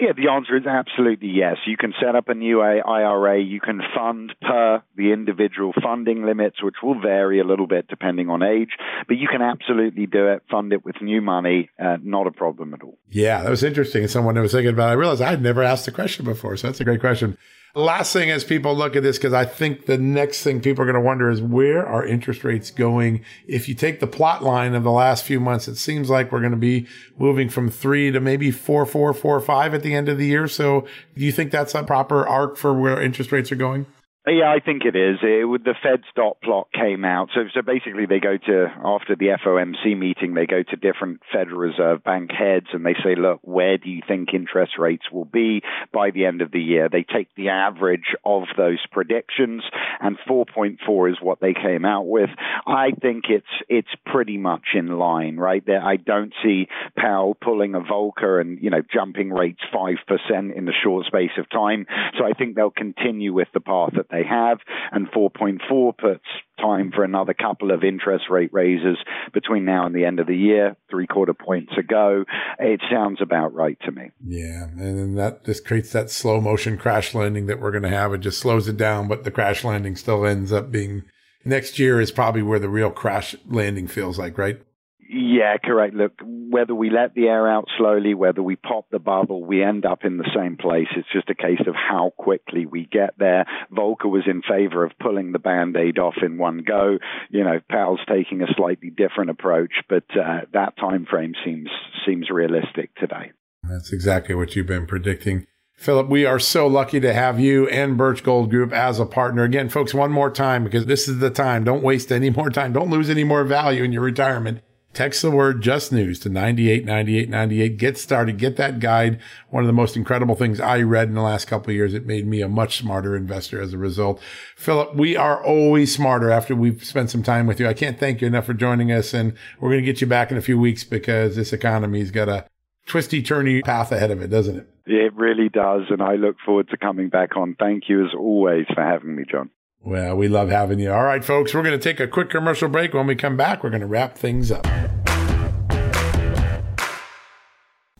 Yeah, 0.00 0.10
the 0.16 0.28
answer 0.28 0.56
is 0.56 0.66
absolutely 0.66 1.28
yes. 1.28 1.56
You 1.66 1.76
can 1.76 1.94
set 2.02 2.16
up 2.16 2.28
a 2.28 2.34
new 2.34 2.60
IRA. 2.60 3.40
You 3.40 3.60
can 3.60 3.80
fund 3.96 4.34
per 4.42 4.82
the 4.96 5.12
individual 5.12 5.72
funding 5.80 6.26
limits, 6.26 6.60
which 6.60 6.74
will 6.82 7.00
vary 7.00 7.38
a 7.38 7.44
little 7.44 7.68
bit 7.68 7.86
depending 7.86 8.28
on 8.28 8.42
age, 8.42 8.70
but 9.06 9.16
you 9.16 9.28
can 9.28 9.40
absolutely 9.40 10.06
do 10.06 10.26
it, 10.26 10.42
fund 10.50 10.72
it 10.72 10.84
with 10.84 11.00
new 11.00 11.20
money, 11.20 11.70
uh, 11.78 11.96
not 12.02 12.26
a 12.26 12.32
problem 12.32 12.74
at 12.74 12.82
all. 12.82 12.98
Yeah, 13.08 13.44
that 13.44 13.50
was 13.50 13.62
interesting. 13.62 14.06
Someone 14.08 14.38
was 14.40 14.50
thinking 14.50 14.72
about 14.72 14.88
it. 14.88 14.92
I 14.92 14.94
realized 14.94 15.22
I 15.22 15.30
had 15.30 15.42
never 15.42 15.62
asked 15.62 15.84
the 15.84 15.92
question 15.92 16.24
before, 16.24 16.56
so 16.56 16.66
that's 16.66 16.80
a 16.80 16.84
great 16.84 17.00
question. 17.00 17.38
Last 17.76 18.12
thing 18.12 18.30
as 18.30 18.44
people 18.44 18.76
look 18.76 18.94
at 18.94 19.02
this, 19.02 19.18
because 19.18 19.32
I 19.32 19.44
think 19.44 19.86
the 19.86 19.98
next 19.98 20.44
thing 20.44 20.60
people 20.60 20.82
are 20.82 20.86
going 20.86 20.94
to 20.94 21.00
wonder 21.00 21.28
is 21.28 21.42
where 21.42 21.84
are 21.84 22.06
interest 22.06 22.44
rates 22.44 22.70
going? 22.70 23.24
If 23.48 23.68
you 23.68 23.74
take 23.74 23.98
the 23.98 24.06
plot 24.06 24.44
line 24.44 24.74
of 24.76 24.84
the 24.84 24.92
last 24.92 25.24
few 25.24 25.40
months, 25.40 25.66
it 25.66 25.74
seems 25.74 26.08
like 26.08 26.30
we're 26.30 26.38
going 26.38 26.52
to 26.52 26.56
be 26.56 26.86
moving 27.18 27.48
from 27.48 27.68
three 27.68 28.12
to 28.12 28.20
maybe 28.20 28.52
four, 28.52 28.86
four, 28.86 29.12
four, 29.12 29.40
five 29.40 29.74
at 29.74 29.82
the 29.82 29.92
end 29.92 30.08
of 30.08 30.18
the 30.18 30.26
year. 30.26 30.46
So 30.46 30.86
do 31.16 31.24
you 31.24 31.32
think 31.32 31.50
that's 31.50 31.74
a 31.74 31.82
proper 31.82 32.24
arc 32.24 32.56
for 32.56 32.72
where 32.72 33.02
interest 33.02 33.32
rates 33.32 33.50
are 33.50 33.56
going? 33.56 33.86
Yeah, 34.26 34.50
I 34.50 34.60
think 34.64 34.86
it 34.86 34.96
is. 34.96 35.18
It, 35.22 35.64
the 35.64 35.74
Fed's 35.82 36.08
dot 36.16 36.38
plot 36.42 36.68
came 36.72 37.04
out. 37.04 37.28
So, 37.34 37.42
so 37.52 37.60
basically, 37.60 38.06
they 38.06 38.20
go 38.20 38.38
to, 38.38 38.66
after 38.82 39.14
the 39.16 39.36
FOMC 39.44 39.98
meeting, 39.98 40.32
they 40.32 40.46
go 40.46 40.62
to 40.62 40.76
different 40.76 41.20
Federal 41.30 41.58
Reserve 41.58 42.02
Bank 42.02 42.30
heads 42.32 42.68
and 42.72 42.86
they 42.86 42.94
say, 43.04 43.16
look, 43.16 43.40
where 43.42 43.76
do 43.76 43.90
you 43.90 44.00
think 44.08 44.32
interest 44.32 44.78
rates 44.78 45.04
will 45.12 45.26
be 45.26 45.60
by 45.92 46.10
the 46.10 46.24
end 46.24 46.40
of 46.40 46.52
the 46.52 46.60
year? 46.60 46.88
They 46.88 47.02
take 47.02 47.28
the 47.36 47.50
average 47.50 48.14
of 48.24 48.44
those 48.56 48.78
predictions, 48.90 49.62
and 50.00 50.16
4.4 50.26 51.10
is 51.10 51.18
what 51.20 51.40
they 51.40 51.52
came 51.52 51.84
out 51.84 52.06
with. 52.06 52.30
I 52.66 52.92
think 52.92 53.24
it's 53.28 53.44
it's 53.68 53.94
pretty 54.06 54.38
much 54.38 54.68
in 54.74 54.98
line, 54.98 55.36
right? 55.36 55.62
There, 55.66 55.84
I 55.84 55.96
don't 55.96 56.32
see 56.42 56.68
Powell 56.96 57.34
pulling 57.34 57.74
a 57.74 57.80
Volcker 57.80 58.40
and 58.40 58.58
you 58.62 58.70
know 58.70 58.80
jumping 58.90 59.30
rates 59.30 59.60
five 59.70 59.96
percent 60.06 60.54
in 60.56 60.64
the 60.64 60.72
short 60.82 61.04
space 61.06 61.36
of 61.36 61.50
time. 61.50 61.86
So 62.18 62.24
I 62.24 62.32
think 62.32 62.56
they'll 62.56 62.70
continue 62.70 63.34
with 63.34 63.48
the 63.52 63.60
path 63.60 63.90
that 63.96 64.13
they 64.14 64.26
have, 64.28 64.58
and 64.92 65.10
4.4 65.10 65.98
puts 65.98 66.24
time 66.60 66.92
for 66.94 67.04
another 67.04 67.34
couple 67.34 67.72
of 67.72 67.82
interest 67.82 68.24
rate 68.30 68.52
raises 68.52 68.96
between 69.32 69.64
now 69.64 69.86
and 69.86 69.94
the 69.94 70.04
end 70.04 70.20
of 70.20 70.26
the 70.26 70.36
year, 70.36 70.76
three 70.88 71.06
quarter 71.06 71.34
points 71.34 71.72
ago. 71.76 72.24
It 72.58 72.80
sounds 72.90 73.20
about 73.20 73.54
right 73.54 73.78
to 73.84 73.92
me. 73.92 74.10
Yeah. 74.24 74.64
And 74.78 75.18
that 75.18 75.44
just 75.44 75.66
creates 75.66 75.92
that 75.92 76.10
slow 76.10 76.40
motion 76.40 76.78
crash 76.78 77.14
landing 77.14 77.46
that 77.46 77.60
we're 77.60 77.72
going 77.72 77.82
to 77.82 77.88
have. 77.88 78.14
It 78.14 78.18
just 78.18 78.38
slows 78.38 78.68
it 78.68 78.76
down, 78.76 79.08
but 79.08 79.24
the 79.24 79.30
crash 79.30 79.64
landing 79.64 79.96
still 79.96 80.24
ends 80.24 80.52
up 80.52 80.70
being 80.70 81.02
next 81.44 81.78
year 81.78 82.00
is 82.00 82.12
probably 82.12 82.42
where 82.42 82.58
the 82.58 82.68
real 82.68 82.90
crash 82.90 83.34
landing 83.46 83.88
feels 83.88 84.18
like, 84.18 84.38
right? 84.38 84.60
Yeah, 85.08 85.56
correct. 85.62 85.94
Look, 85.94 86.12
whether 86.22 86.74
we 86.74 86.90
let 86.90 87.14
the 87.14 87.26
air 87.26 87.48
out 87.48 87.66
slowly, 87.76 88.14
whether 88.14 88.42
we 88.42 88.56
pop 88.56 88.86
the 88.90 88.98
bubble, 88.98 89.44
we 89.44 89.62
end 89.62 89.84
up 89.84 90.04
in 90.04 90.16
the 90.16 90.30
same 90.34 90.56
place. 90.56 90.86
It's 90.96 91.08
just 91.12 91.30
a 91.30 91.34
case 91.34 91.60
of 91.66 91.74
how 91.74 92.12
quickly 92.16 92.66
we 92.66 92.86
get 92.86 93.14
there. 93.18 93.44
Volcker 93.72 94.10
was 94.10 94.24
in 94.26 94.42
favor 94.42 94.84
of 94.84 94.92
pulling 95.00 95.32
the 95.32 95.38
band 95.38 95.76
aid 95.76 95.98
off 95.98 96.16
in 96.22 96.38
one 96.38 96.64
go. 96.66 96.98
You 97.30 97.44
know, 97.44 97.60
Powell's 97.68 98.00
taking 98.08 98.42
a 98.42 98.52
slightly 98.56 98.90
different 98.90 99.30
approach, 99.30 99.72
but 99.88 100.04
uh, 100.12 100.42
that 100.52 100.76
time 100.78 101.06
frame 101.08 101.34
seems 101.44 101.68
seems 102.06 102.30
realistic 102.30 102.94
today. 102.96 103.32
That's 103.62 103.92
exactly 103.92 104.34
what 104.34 104.56
you've 104.56 104.66
been 104.66 104.86
predicting. 104.86 105.46
Philip, 105.76 106.08
we 106.08 106.24
are 106.24 106.38
so 106.38 106.66
lucky 106.66 107.00
to 107.00 107.12
have 107.12 107.40
you 107.40 107.68
and 107.68 107.96
Birch 107.96 108.22
Gold 108.22 108.48
Group 108.48 108.72
as 108.72 109.00
a 109.00 109.06
partner. 109.06 109.42
Again, 109.42 109.68
folks, 109.68 109.92
one 109.92 110.12
more 110.12 110.30
time, 110.30 110.62
because 110.62 110.86
this 110.86 111.08
is 111.08 111.18
the 111.18 111.30
time. 111.30 111.64
Don't 111.64 111.82
waste 111.82 112.12
any 112.12 112.30
more 112.30 112.48
time. 112.48 112.72
Don't 112.72 112.90
lose 112.90 113.10
any 113.10 113.24
more 113.24 113.44
value 113.44 113.82
in 113.82 113.92
your 113.92 114.02
retirement. 114.02 114.60
Text 114.94 115.22
the 115.22 115.30
word 115.30 115.60
just 115.60 115.90
news 115.92 116.20
to 116.20 116.28
989898. 116.28 117.76
Get 117.76 117.98
started. 117.98 118.38
Get 118.38 118.56
that 118.56 118.78
guide. 118.78 119.20
One 119.50 119.64
of 119.64 119.66
the 119.66 119.72
most 119.72 119.96
incredible 119.96 120.36
things 120.36 120.60
I 120.60 120.82
read 120.82 121.08
in 121.08 121.14
the 121.14 121.22
last 121.22 121.46
couple 121.46 121.70
of 121.70 121.74
years. 121.74 121.94
It 121.94 122.06
made 122.06 122.26
me 122.26 122.40
a 122.40 122.48
much 122.48 122.78
smarter 122.78 123.16
investor 123.16 123.60
as 123.60 123.72
a 123.72 123.78
result. 123.78 124.20
Philip, 124.56 124.94
we 124.94 125.16
are 125.16 125.44
always 125.44 125.92
smarter 125.92 126.30
after 126.30 126.54
we've 126.54 126.84
spent 126.84 127.10
some 127.10 127.24
time 127.24 127.48
with 127.48 127.58
you. 127.58 127.66
I 127.66 127.74
can't 127.74 127.98
thank 127.98 128.20
you 128.20 128.28
enough 128.28 128.46
for 128.46 128.54
joining 128.54 128.92
us. 128.92 129.12
And 129.12 129.34
we're 129.60 129.70
going 129.70 129.82
to 129.82 129.86
get 129.86 130.00
you 130.00 130.06
back 130.06 130.30
in 130.30 130.36
a 130.36 130.42
few 130.42 130.58
weeks 130.58 130.84
because 130.84 131.34
this 131.34 131.52
economy's 131.52 132.12
got 132.12 132.28
a 132.28 132.46
twisty, 132.86 133.22
turny 133.22 133.64
path 133.64 133.90
ahead 133.90 134.12
of 134.12 134.22
it, 134.22 134.28
doesn't 134.28 134.56
it? 134.56 134.68
It 134.86 135.14
really 135.14 135.48
does. 135.48 135.82
And 135.90 136.02
I 136.02 136.14
look 136.14 136.36
forward 136.44 136.68
to 136.68 136.76
coming 136.76 137.08
back 137.08 137.36
on. 137.36 137.56
Thank 137.58 137.88
you 137.88 138.04
as 138.04 138.12
always 138.16 138.66
for 138.72 138.82
having 138.82 139.16
me, 139.16 139.24
John. 139.28 139.50
Well, 139.84 140.16
we 140.16 140.28
love 140.28 140.48
having 140.48 140.78
you. 140.78 140.90
All 140.90 141.04
right, 141.04 141.22
folks, 141.22 141.52
we're 141.52 141.62
going 141.62 141.78
to 141.78 141.82
take 141.82 142.00
a 142.00 142.08
quick 142.08 142.30
commercial 142.30 142.70
break. 142.70 142.94
When 142.94 143.06
we 143.06 143.14
come 143.14 143.36
back, 143.36 143.62
we're 143.62 143.68
going 143.68 143.82
to 143.82 143.86
wrap 143.86 144.16
things 144.16 144.50
up. 144.50 144.66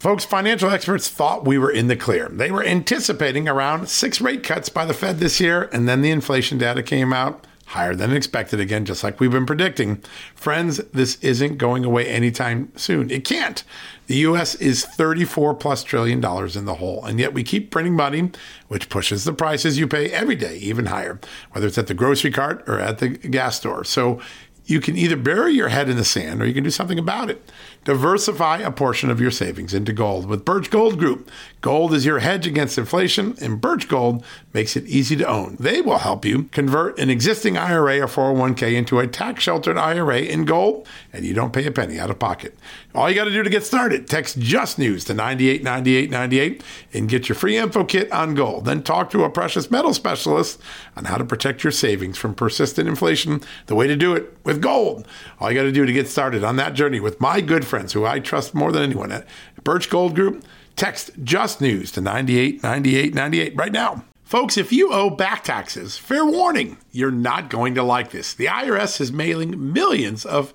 Folks, 0.00 0.24
financial 0.24 0.70
experts 0.70 1.10
thought 1.10 1.46
we 1.46 1.58
were 1.58 1.70
in 1.70 1.88
the 1.88 1.96
clear. 1.96 2.28
They 2.30 2.50
were 2.50 2.64
anticipating 2.64 3.48
around 3.48 3.88
six 3.88 4.20
rate 4.20 4.42
cuts 4.42 4.70
by 4.70 4.86
the 4.86 4.94
Fed 4.94 5.18
this 5.18 5.40
year, 5.40 5.68
and 5.72 5.86
then 5.86 6.00
the 6.00 6.10
inflation 6.10 6.56
data 6.56 6.82
came 6.82 7.12
out 7.12 7.46
higher 7.66 7.94
than 7.94 8.12
expected 8.12 8.60
again, 8.60 8.84
just 8.84 9.02
like 9.02 9.20
we've 9.20 9.30
been 9.30 9.46
predicting. 9.46 10.02
Friends, 10.34 10.78
this 10.92 11.16
isn't 11.22 11.58
going 11.58 11.84
away 11.84 12.06
anytime 12.06 12.72
soon. 12.76 13.10
It 13.10 13.24
can't. 13.24 13.64
The 14.06 14.16
US 14.16 14.54
is 14.56 14.84
34 14.84 15.54
plus 15.54 15.82
trillion 15.82 16.20
dollars 16.20 16.56
in 16.56 16.66
the 16.66 16.74
hole, 16.74 17.04
and 17.04 17.18
yet 17.18 17.32
we 17.32 17.42
keep 17.42 17.70
printing 17.70 17.94
money, 17.94 18.30
which 18.68 18.88
pushes 18.88 19.24
the 19.24 19.32
prices 19.32 19.78
you 19.78 19.88
pay 19.88 20.10
every 20.10 20.36
day 20.36 20.56
even 20.58 20.86
higher, 20.86 21.18
whether 21.52 21.66
it's 21.66 21.78
at 21.78 21.86
the 21.86 21.94
grocery 21.94 22.30
cart 22.30 22.62
or 22.68 22.78
at 22.78 22.98
the 22.98 23.08
gas 23.08 23.56
store. 23.56 23.84
So 23.84 24.20
you 24.66 24.80
can 24.80 24.96
either 24.96 25.16
bury 25.16 25.52
your 25.52 25.68
head 25.68 25.88
in 25.88 25.96
the 25.96 26.04
sand 26.04 26.40
or 26.40 26.46
you 26.46 26.54
can 26.54 26.64
do 26.64 26.70
something 26.70 26.98
about 26.98 27.28
it. 27.28 27.50
Diversify 27.84 28.58
a 28.58 28.70
portion 28.70 29.10
of 29.10 29.20
your 29.20 29.30
savings 29.30 29.74
into 29.74 29.92
gold 29.92 30.26
with 30.26 30.44
Birch 30.44 30.70
Gold 30.70 30.98
Group. 30.98 31.30
Gold 31.60 31.92
is 31.92 32.06
your 32.06 32.20
hedge 32.20 32.46
against 32.46 32.78
inflation, 32.78 33.34
and 33.42 33.60
Birch 33.60 33.88
Gold 33.88 34.24
makes 34.54 34.74
it 34.74 34.86
easy 34.86 35.16
to 35.16 35.28
own. 35.28 35.56
They 35.60 35.82
will 35.82 35.98
help 35.98 36.24
you 36.24 36.44
convert 36.44 36.98
an 36.98 37.10
existing 37.10 37.58
IRA 37.58 38.00
or 38.00 38.06
401k 38.06 38.74
into 38.74 39.00
a 39.00 39.06
tax 39.06 39.42
sheltered 39.42 39.76
IRA 39.76 40.20
in 40.20 40.46
gold, 40.46 40.88
and 41.12 41.26
you 41.26 41.34
don't 41.34 41.52
pay 41.52 41.66
a 41.66 41.70
penny 41.70 41.98
out 41.98 42.10
of 42.10 42.18
pocket. 42.18 42.56
All 42.94 43.10
you 43.10 43.16
got 43.16 43.24
to 43.24 43.32
do 43.32 43.42
to 43.42 43.50
get 43.50 43.64
started, 43.64 44.06
text 44.06 44.38
Just 44.38 44.78
News 44.78 45.02
to 45.06 45.14
989898 45.14 46.62
and 46.92 47.08
get 47.08 47.28
your 47.28 47.34
free 47.34 47.56
info 47.56 47.82
kit 47.82 48.10
on 48.12 48.34
gold. 48.34 48.66
Then 48.66 48.84
talk 48.84 49.10
to 49.10 49.24
a 49.24 49.30
precious 49.30 49.68
metal 49.68 49.92
specialist 49.92 50.60
on 50.96 51.06
how 51.06 51.16
to 51.16 51.24
protect 51.24 51.64
your 51.64 51.72
savings 51.72 52.16
from 52.16 52.36
persistent 52.36 52.88
inflation. 52.88 53.40
The 53.66 53.74
way 53.74 53.88
to 53.88 53.96
do 53.96 54.14
it 54.14 54.36
with 54.44 54.62
gold. 54.62 55.08
All 55.40 55.50
you 55.50 55.58
got 55.58 55.64
to 55.64 55.72
do 55.72 55.84
to 55.84 55.92
get 55.92 56.06
started 56.06 56.44
on 56.44 56.54
that 56.56 56.74
journey 56.74 57.00
with 57.00 57.20
my 57.20 57.40
good 57.40 57.66
friends 57.66 57.92
who 57.94 58.06
I 58.06 58.20
trust 58.20 58.54
more 58.54 58.70
than 58.70 58.84
anyone 58.84 59.10
at 59.10 59.26
Birch 59.64 59.90
Gold 59.90 60.14
Group. 60.14 60.44
Text 60.76 61.10
Just 61.24 61.60
News 61.60 61.90
to 61.92 62.00
989898 62.00 63.56
right 63.56 63.72
now. 63.72 64.04
Folks, 64.22 64.56
if 64.56 64.72
you 64.72 64.92
owe 64.92 65.10
back 65.10 65.44
taxes, 65.44 65.98
fair 65.98 66.24
warning, 66.24 66.78
you're 66.92 67.10
not 67.10 67.50
going 67.50 67.74
to 67.74 67.82
like 67.82 68.10
this. 68.10 68.34
The 68.34 68.46
IRS 68.46 69.00
is 69.00 69.12
mailing 69.12 69.72
millions 69.72 70.24
of 70.24 70.54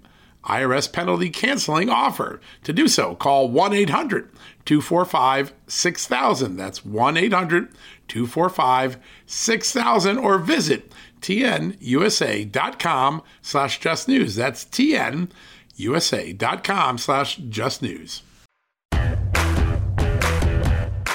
IRS 0.45 0.91
penalty 0.91 1.29
canceling 1.29 1.89
offer. 1.89 2.41
To 2.63 2.73
do 2.73 2.87
so, 2.87 3.15
call 3.15 3.49
1 3.49 3.73
800 3.73 4.29
245 4.65 5.53
6000. 5.67 6.55
That's 6.55 6.85
1 6.85 7.17
800 7.17 7.69
245 8.07 8.97
6000 9.25 10.17
or 10.17 10.37
visit 10.37 10.93
tnusa.com 11.21 13.21
slash 13.41 13.79
just 13.79 14.07
news. 14.07 14.35
That's 14.35 14.63
tnusa.com 14.65 15.27
slash 16.97 17.35
just 17.35 17.81
news. 17.81 18.23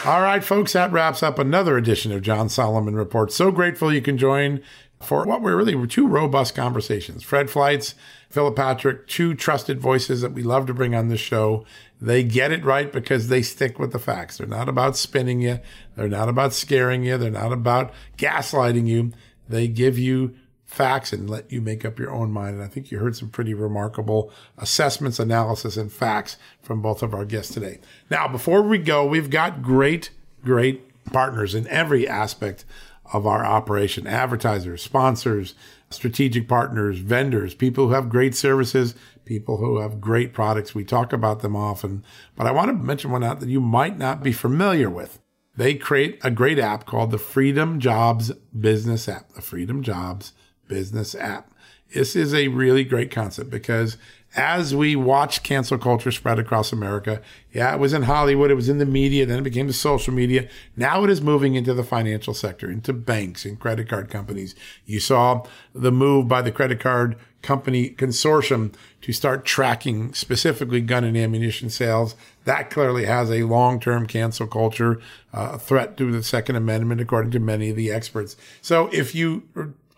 All 0.07 0.23
right, 0.23 0.45
folks, 0.45 0.75
that 0.75 0.93
wraps 0.93 1.25
up 1.25 1.41
another 1.41 1.77
edition 1.77 2.13
of 2.13 2.23
John 2.23 2.49
Solomon 2.49 2.95
Report. 2.95 3.33
So 3.33 3.51
grateful 3.51 3.93
you 3.93 4.01
can 4.01 4.17
join 4.17 4.63
for 5.03 5.25
what 5.25 5.43
were 5.43 5.57
really 5.57 5.85
two 5.89 6.07
robust 6.07 6.55
conversations. 6.55 7.25
Fred 7.25 7.51
Philip 7.51 7.83
Patrick, 8.31 9.07
two 9.07 9.35
trusted 9.35 9.81
voices 9.81 10.21
that 10.21 10.33
we 10.33 10.43
love 10.43 10.67
to 10.67 10.75
bring 10.75 10.95
on 10.95 11.09
the 11.09 11.17
show. 11.17 11.65
They 12.01 12.23
get 12.23 12.53
it 12.53 12.65
right 12.65 12.93
because 12.93 13.29
they 13.29 13.43
stick 13.43 13.79
with 13.79 13.93
the 13.93 13.99
facts. 13.99 14.39
They're 14.39 14.47
not 14.47 14.69
about 14.69 14.97
spinning 14.97 15.41
you. 15.41 15.61
They're 15.97 16.09
not 16.09 16.29
about 16.29 16.53
scaring 16.53 17.03
you. 17.03 17.17
They're 17.17 17.31
not 17.31 17.53
about 17.53 17.93
gaslighting 18.19 18.87
you. 18.87 19.13
They 19.49 19.69
give 19.69 19.99
you 19.99 20.35
facts 20.67 21.13
and 21.13 21.31
let 21.31 21.51
you 21.51 21.61
make 21.61 21.85
up 21.85 21.99
your 21.99 22.11
own 22.11 22.31
mind. 22.33 22.57
And 22.57 22.63
I 22.63 22.69
think 22.69 22.91
you 22.91 22.99
heard 22.99 23.17
some 23.17 23.31
pretty 23.31 23.55
remarkable 23.55 24.31
assessments, 24.59 25.19
analysis, 25.19 25.77
and 25.77 25.91
facts 25.91 26.37
from 26.61 26.83
both 26.83 27.03
of 27.03 27.15
our 27.15 27.25
guests 27.25 27.55
today. 27.55 27.79
Now, 28.11 28.29
before 28.29 28.63
we 28.63 28.79
go, 28.79 29.07
we've 29.07 29.31
got 29.31 29.63
great, 29.63 30.11
great 30.45 30.83
partners 31.07 31.55
in 31.55 31.67
every 31.69 32.07
aspect 32.07 32.65
of 33.13 33.27
our 33.27 33.45
operation 33.45 34.07
advertisers, 34.07 34.83
sponsors, 34.83 35.55
strategic 35.91 36.49
partners, 36.49 36.99
vendors, 36.99 37.55
people 37.55 37.89
who 37.89 37.95
have 37.95 38.09
great 38.09 38.35
services, 38.35 38.95
people 39.25 39.59
who 39.59 39.81
have 39.81 40.01
great 40.01 40.33
products. 40.33 40.75
We 40.75 40.85
talk 40.85 41.13
about 41.13 41.41
them 41.41 41.55
often, 41.55 42.05
but 42.35 42.47
I 42.47 42.53
want 42.53 42.69
to 42.69 42.85
mention 42.85 43.11
one 43.11 43.25
out 43.25 43.41
that 43.41 43.49
you 43.49 43.61
might 43.61 43.99
not 43.99 44.23
be 44.23 44.33
familiar 44.33 44.91
with. 44.91 45.21
They 45.57 45.75
create 45.75 46.19
a 46.23 46.31
great 46.31 46.59
app 46.59 46.85
called 46.85 47.11
the 47.11 47.19
Freedom 47.19 47.81
Jobs 47.81 48.31
Business 48.59 49.09
App, 49.09 49.33
the 49.33 49.43
Freedom 49.43 49.83
Jobs 49.83 50.33
Business 50.69 51.15
App. 51.15 51.51
This 51.95 52.15
is 52.15 52.35
a 52.35 52.49
really 52.49 52.85
great 52.85 53.11
concept 53.11 53.49
because 53.49 53.97
as 54.37 54.75
we 54.75 54.95
watch 54.95 55.43
cancel 55.43 55.79
culture 55.79 56.13
spread 56.13 56.39
across 56.39 56.73
America, 56.73 57.23
yeah, 57.53 57.75
it 57.75 57.81
was 57.81 57.95
in 57.95 58.03
Hollywood, 58.03 58.51
it 58.51 58.55
was 58.55 58.69
in 58.69 58.79
the 58.79 58.87
media, 58.87 59.25
then 59.25 59.39
it 59.39 59.45
became 59.45 59.67
the 59.67 59.73
social 59.73 60.13
media. 60.13 60.47
Now 60.77 61.03
it 61.05 61.11
is 61.11 61.23
moving 61.23 61.55
into 61.55 61.73
the 61.73 61.83
financial 61.83 62.35
sector, 62.35 62.71
into 62.71 62.93
banks 62.93 63.47
and 63.47 63.59
credit 63.59 63.89
card 63.89 64.11
companies. 64.11 64.55
You 64.85 65.01
saw 65.01 65.47
the 65.75 65.91
move 65.91 66.29
by 66.29 66.43
the 66.43 66.53
credit 66.53 66.81
card 66.81 67.17
company 67.41 67.91
consortium 67.91 68.75
to 69.01 69.13
start 69.13 69.45
tracking 69.45 70.13
specifically 70.13 70.81
gun 70.81 71.05
and 71.05 71.17
ammunition 71.17 71.71
sales. 71.71 72.15
That 72.45 72.71
clearly 72.71 73.07
has 73.07 73.31
a 73.31 73.45
long-term 73.45 74.07
cancel 74.07 74.47
culture 74.47 75.01
uh, 75.33 75.57
threat 75.57 75.97
to 75.97 76.13
the 76.13 76.23
Second 76.23 76.57
Amendment, 76.57 77.01
according 77.01 77.31
to 77.31 77.41
many 77.41 77.71
of 77.71 77.77
the 77.77 77.91
experts. 77.91 78.37
So 78.61 78.89
if 78.93 79.15
you 79.15 79.45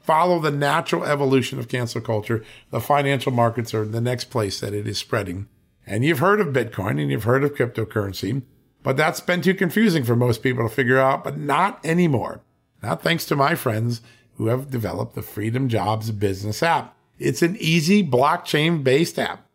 follow 0.09 0.39
the 0.39 0.51
natural 0.51 1.05
evolution 1.05 1.59
of 1.59 1.69
cancel 1.69 2.01
culture, 2.01 2.43
the 2.71 2.81
financial 2.81 3.31
markets 3.31 3.75
are 3.75 3.85
the 3.85 4.01
next 4.01 4.31
place 4.31 4.59
that 4.59 4.73
it 4.73 4.89
is 4.89 4.97
spreading. 4.97 5.47
And 5.87 6.03
you've 6.03 6.21
heard 6.21 6.41
of 6.41 6.55
Bitcoin 6.55 6.99
and 6.99 7.11
you've 7.11 7.25
heard 7.25 7.45
of 7.45 7.55
cryptocurrency, 7.55 8.41
but 8.83 8.97
that's 8.97 9.21
been 9.21 9.43
too 9.43 9.53
confusing 9.53 10.05
for 10.05 10.17
most 10.17 10.43
people 10.43 10.67
to 10.67 10.75
figure 10.75 10.99
out, 10.99 11.25
but 11.25 11.37
not 11.37 11.79
anymore. 11.85 12.41
Not 12.83 13.03
thanks 13.03 13.27
to 13.27 13.37
my 13.37 13.55
friends 13.55 14.01
who 14.37 14.47
have 14.47 14.71
developed 14.71 15.15
the 15.15 15.21
Freedom 15.21 15.69
Jobs 15.69 16.11
business 16.11 16.63
app. 16.63 16.97
It's 17.19 17.43
an 17.43 17.59
easy 17.61 18.03
blockchain 18.03 18.83
based 18.83 19.19
app 19.19 19.47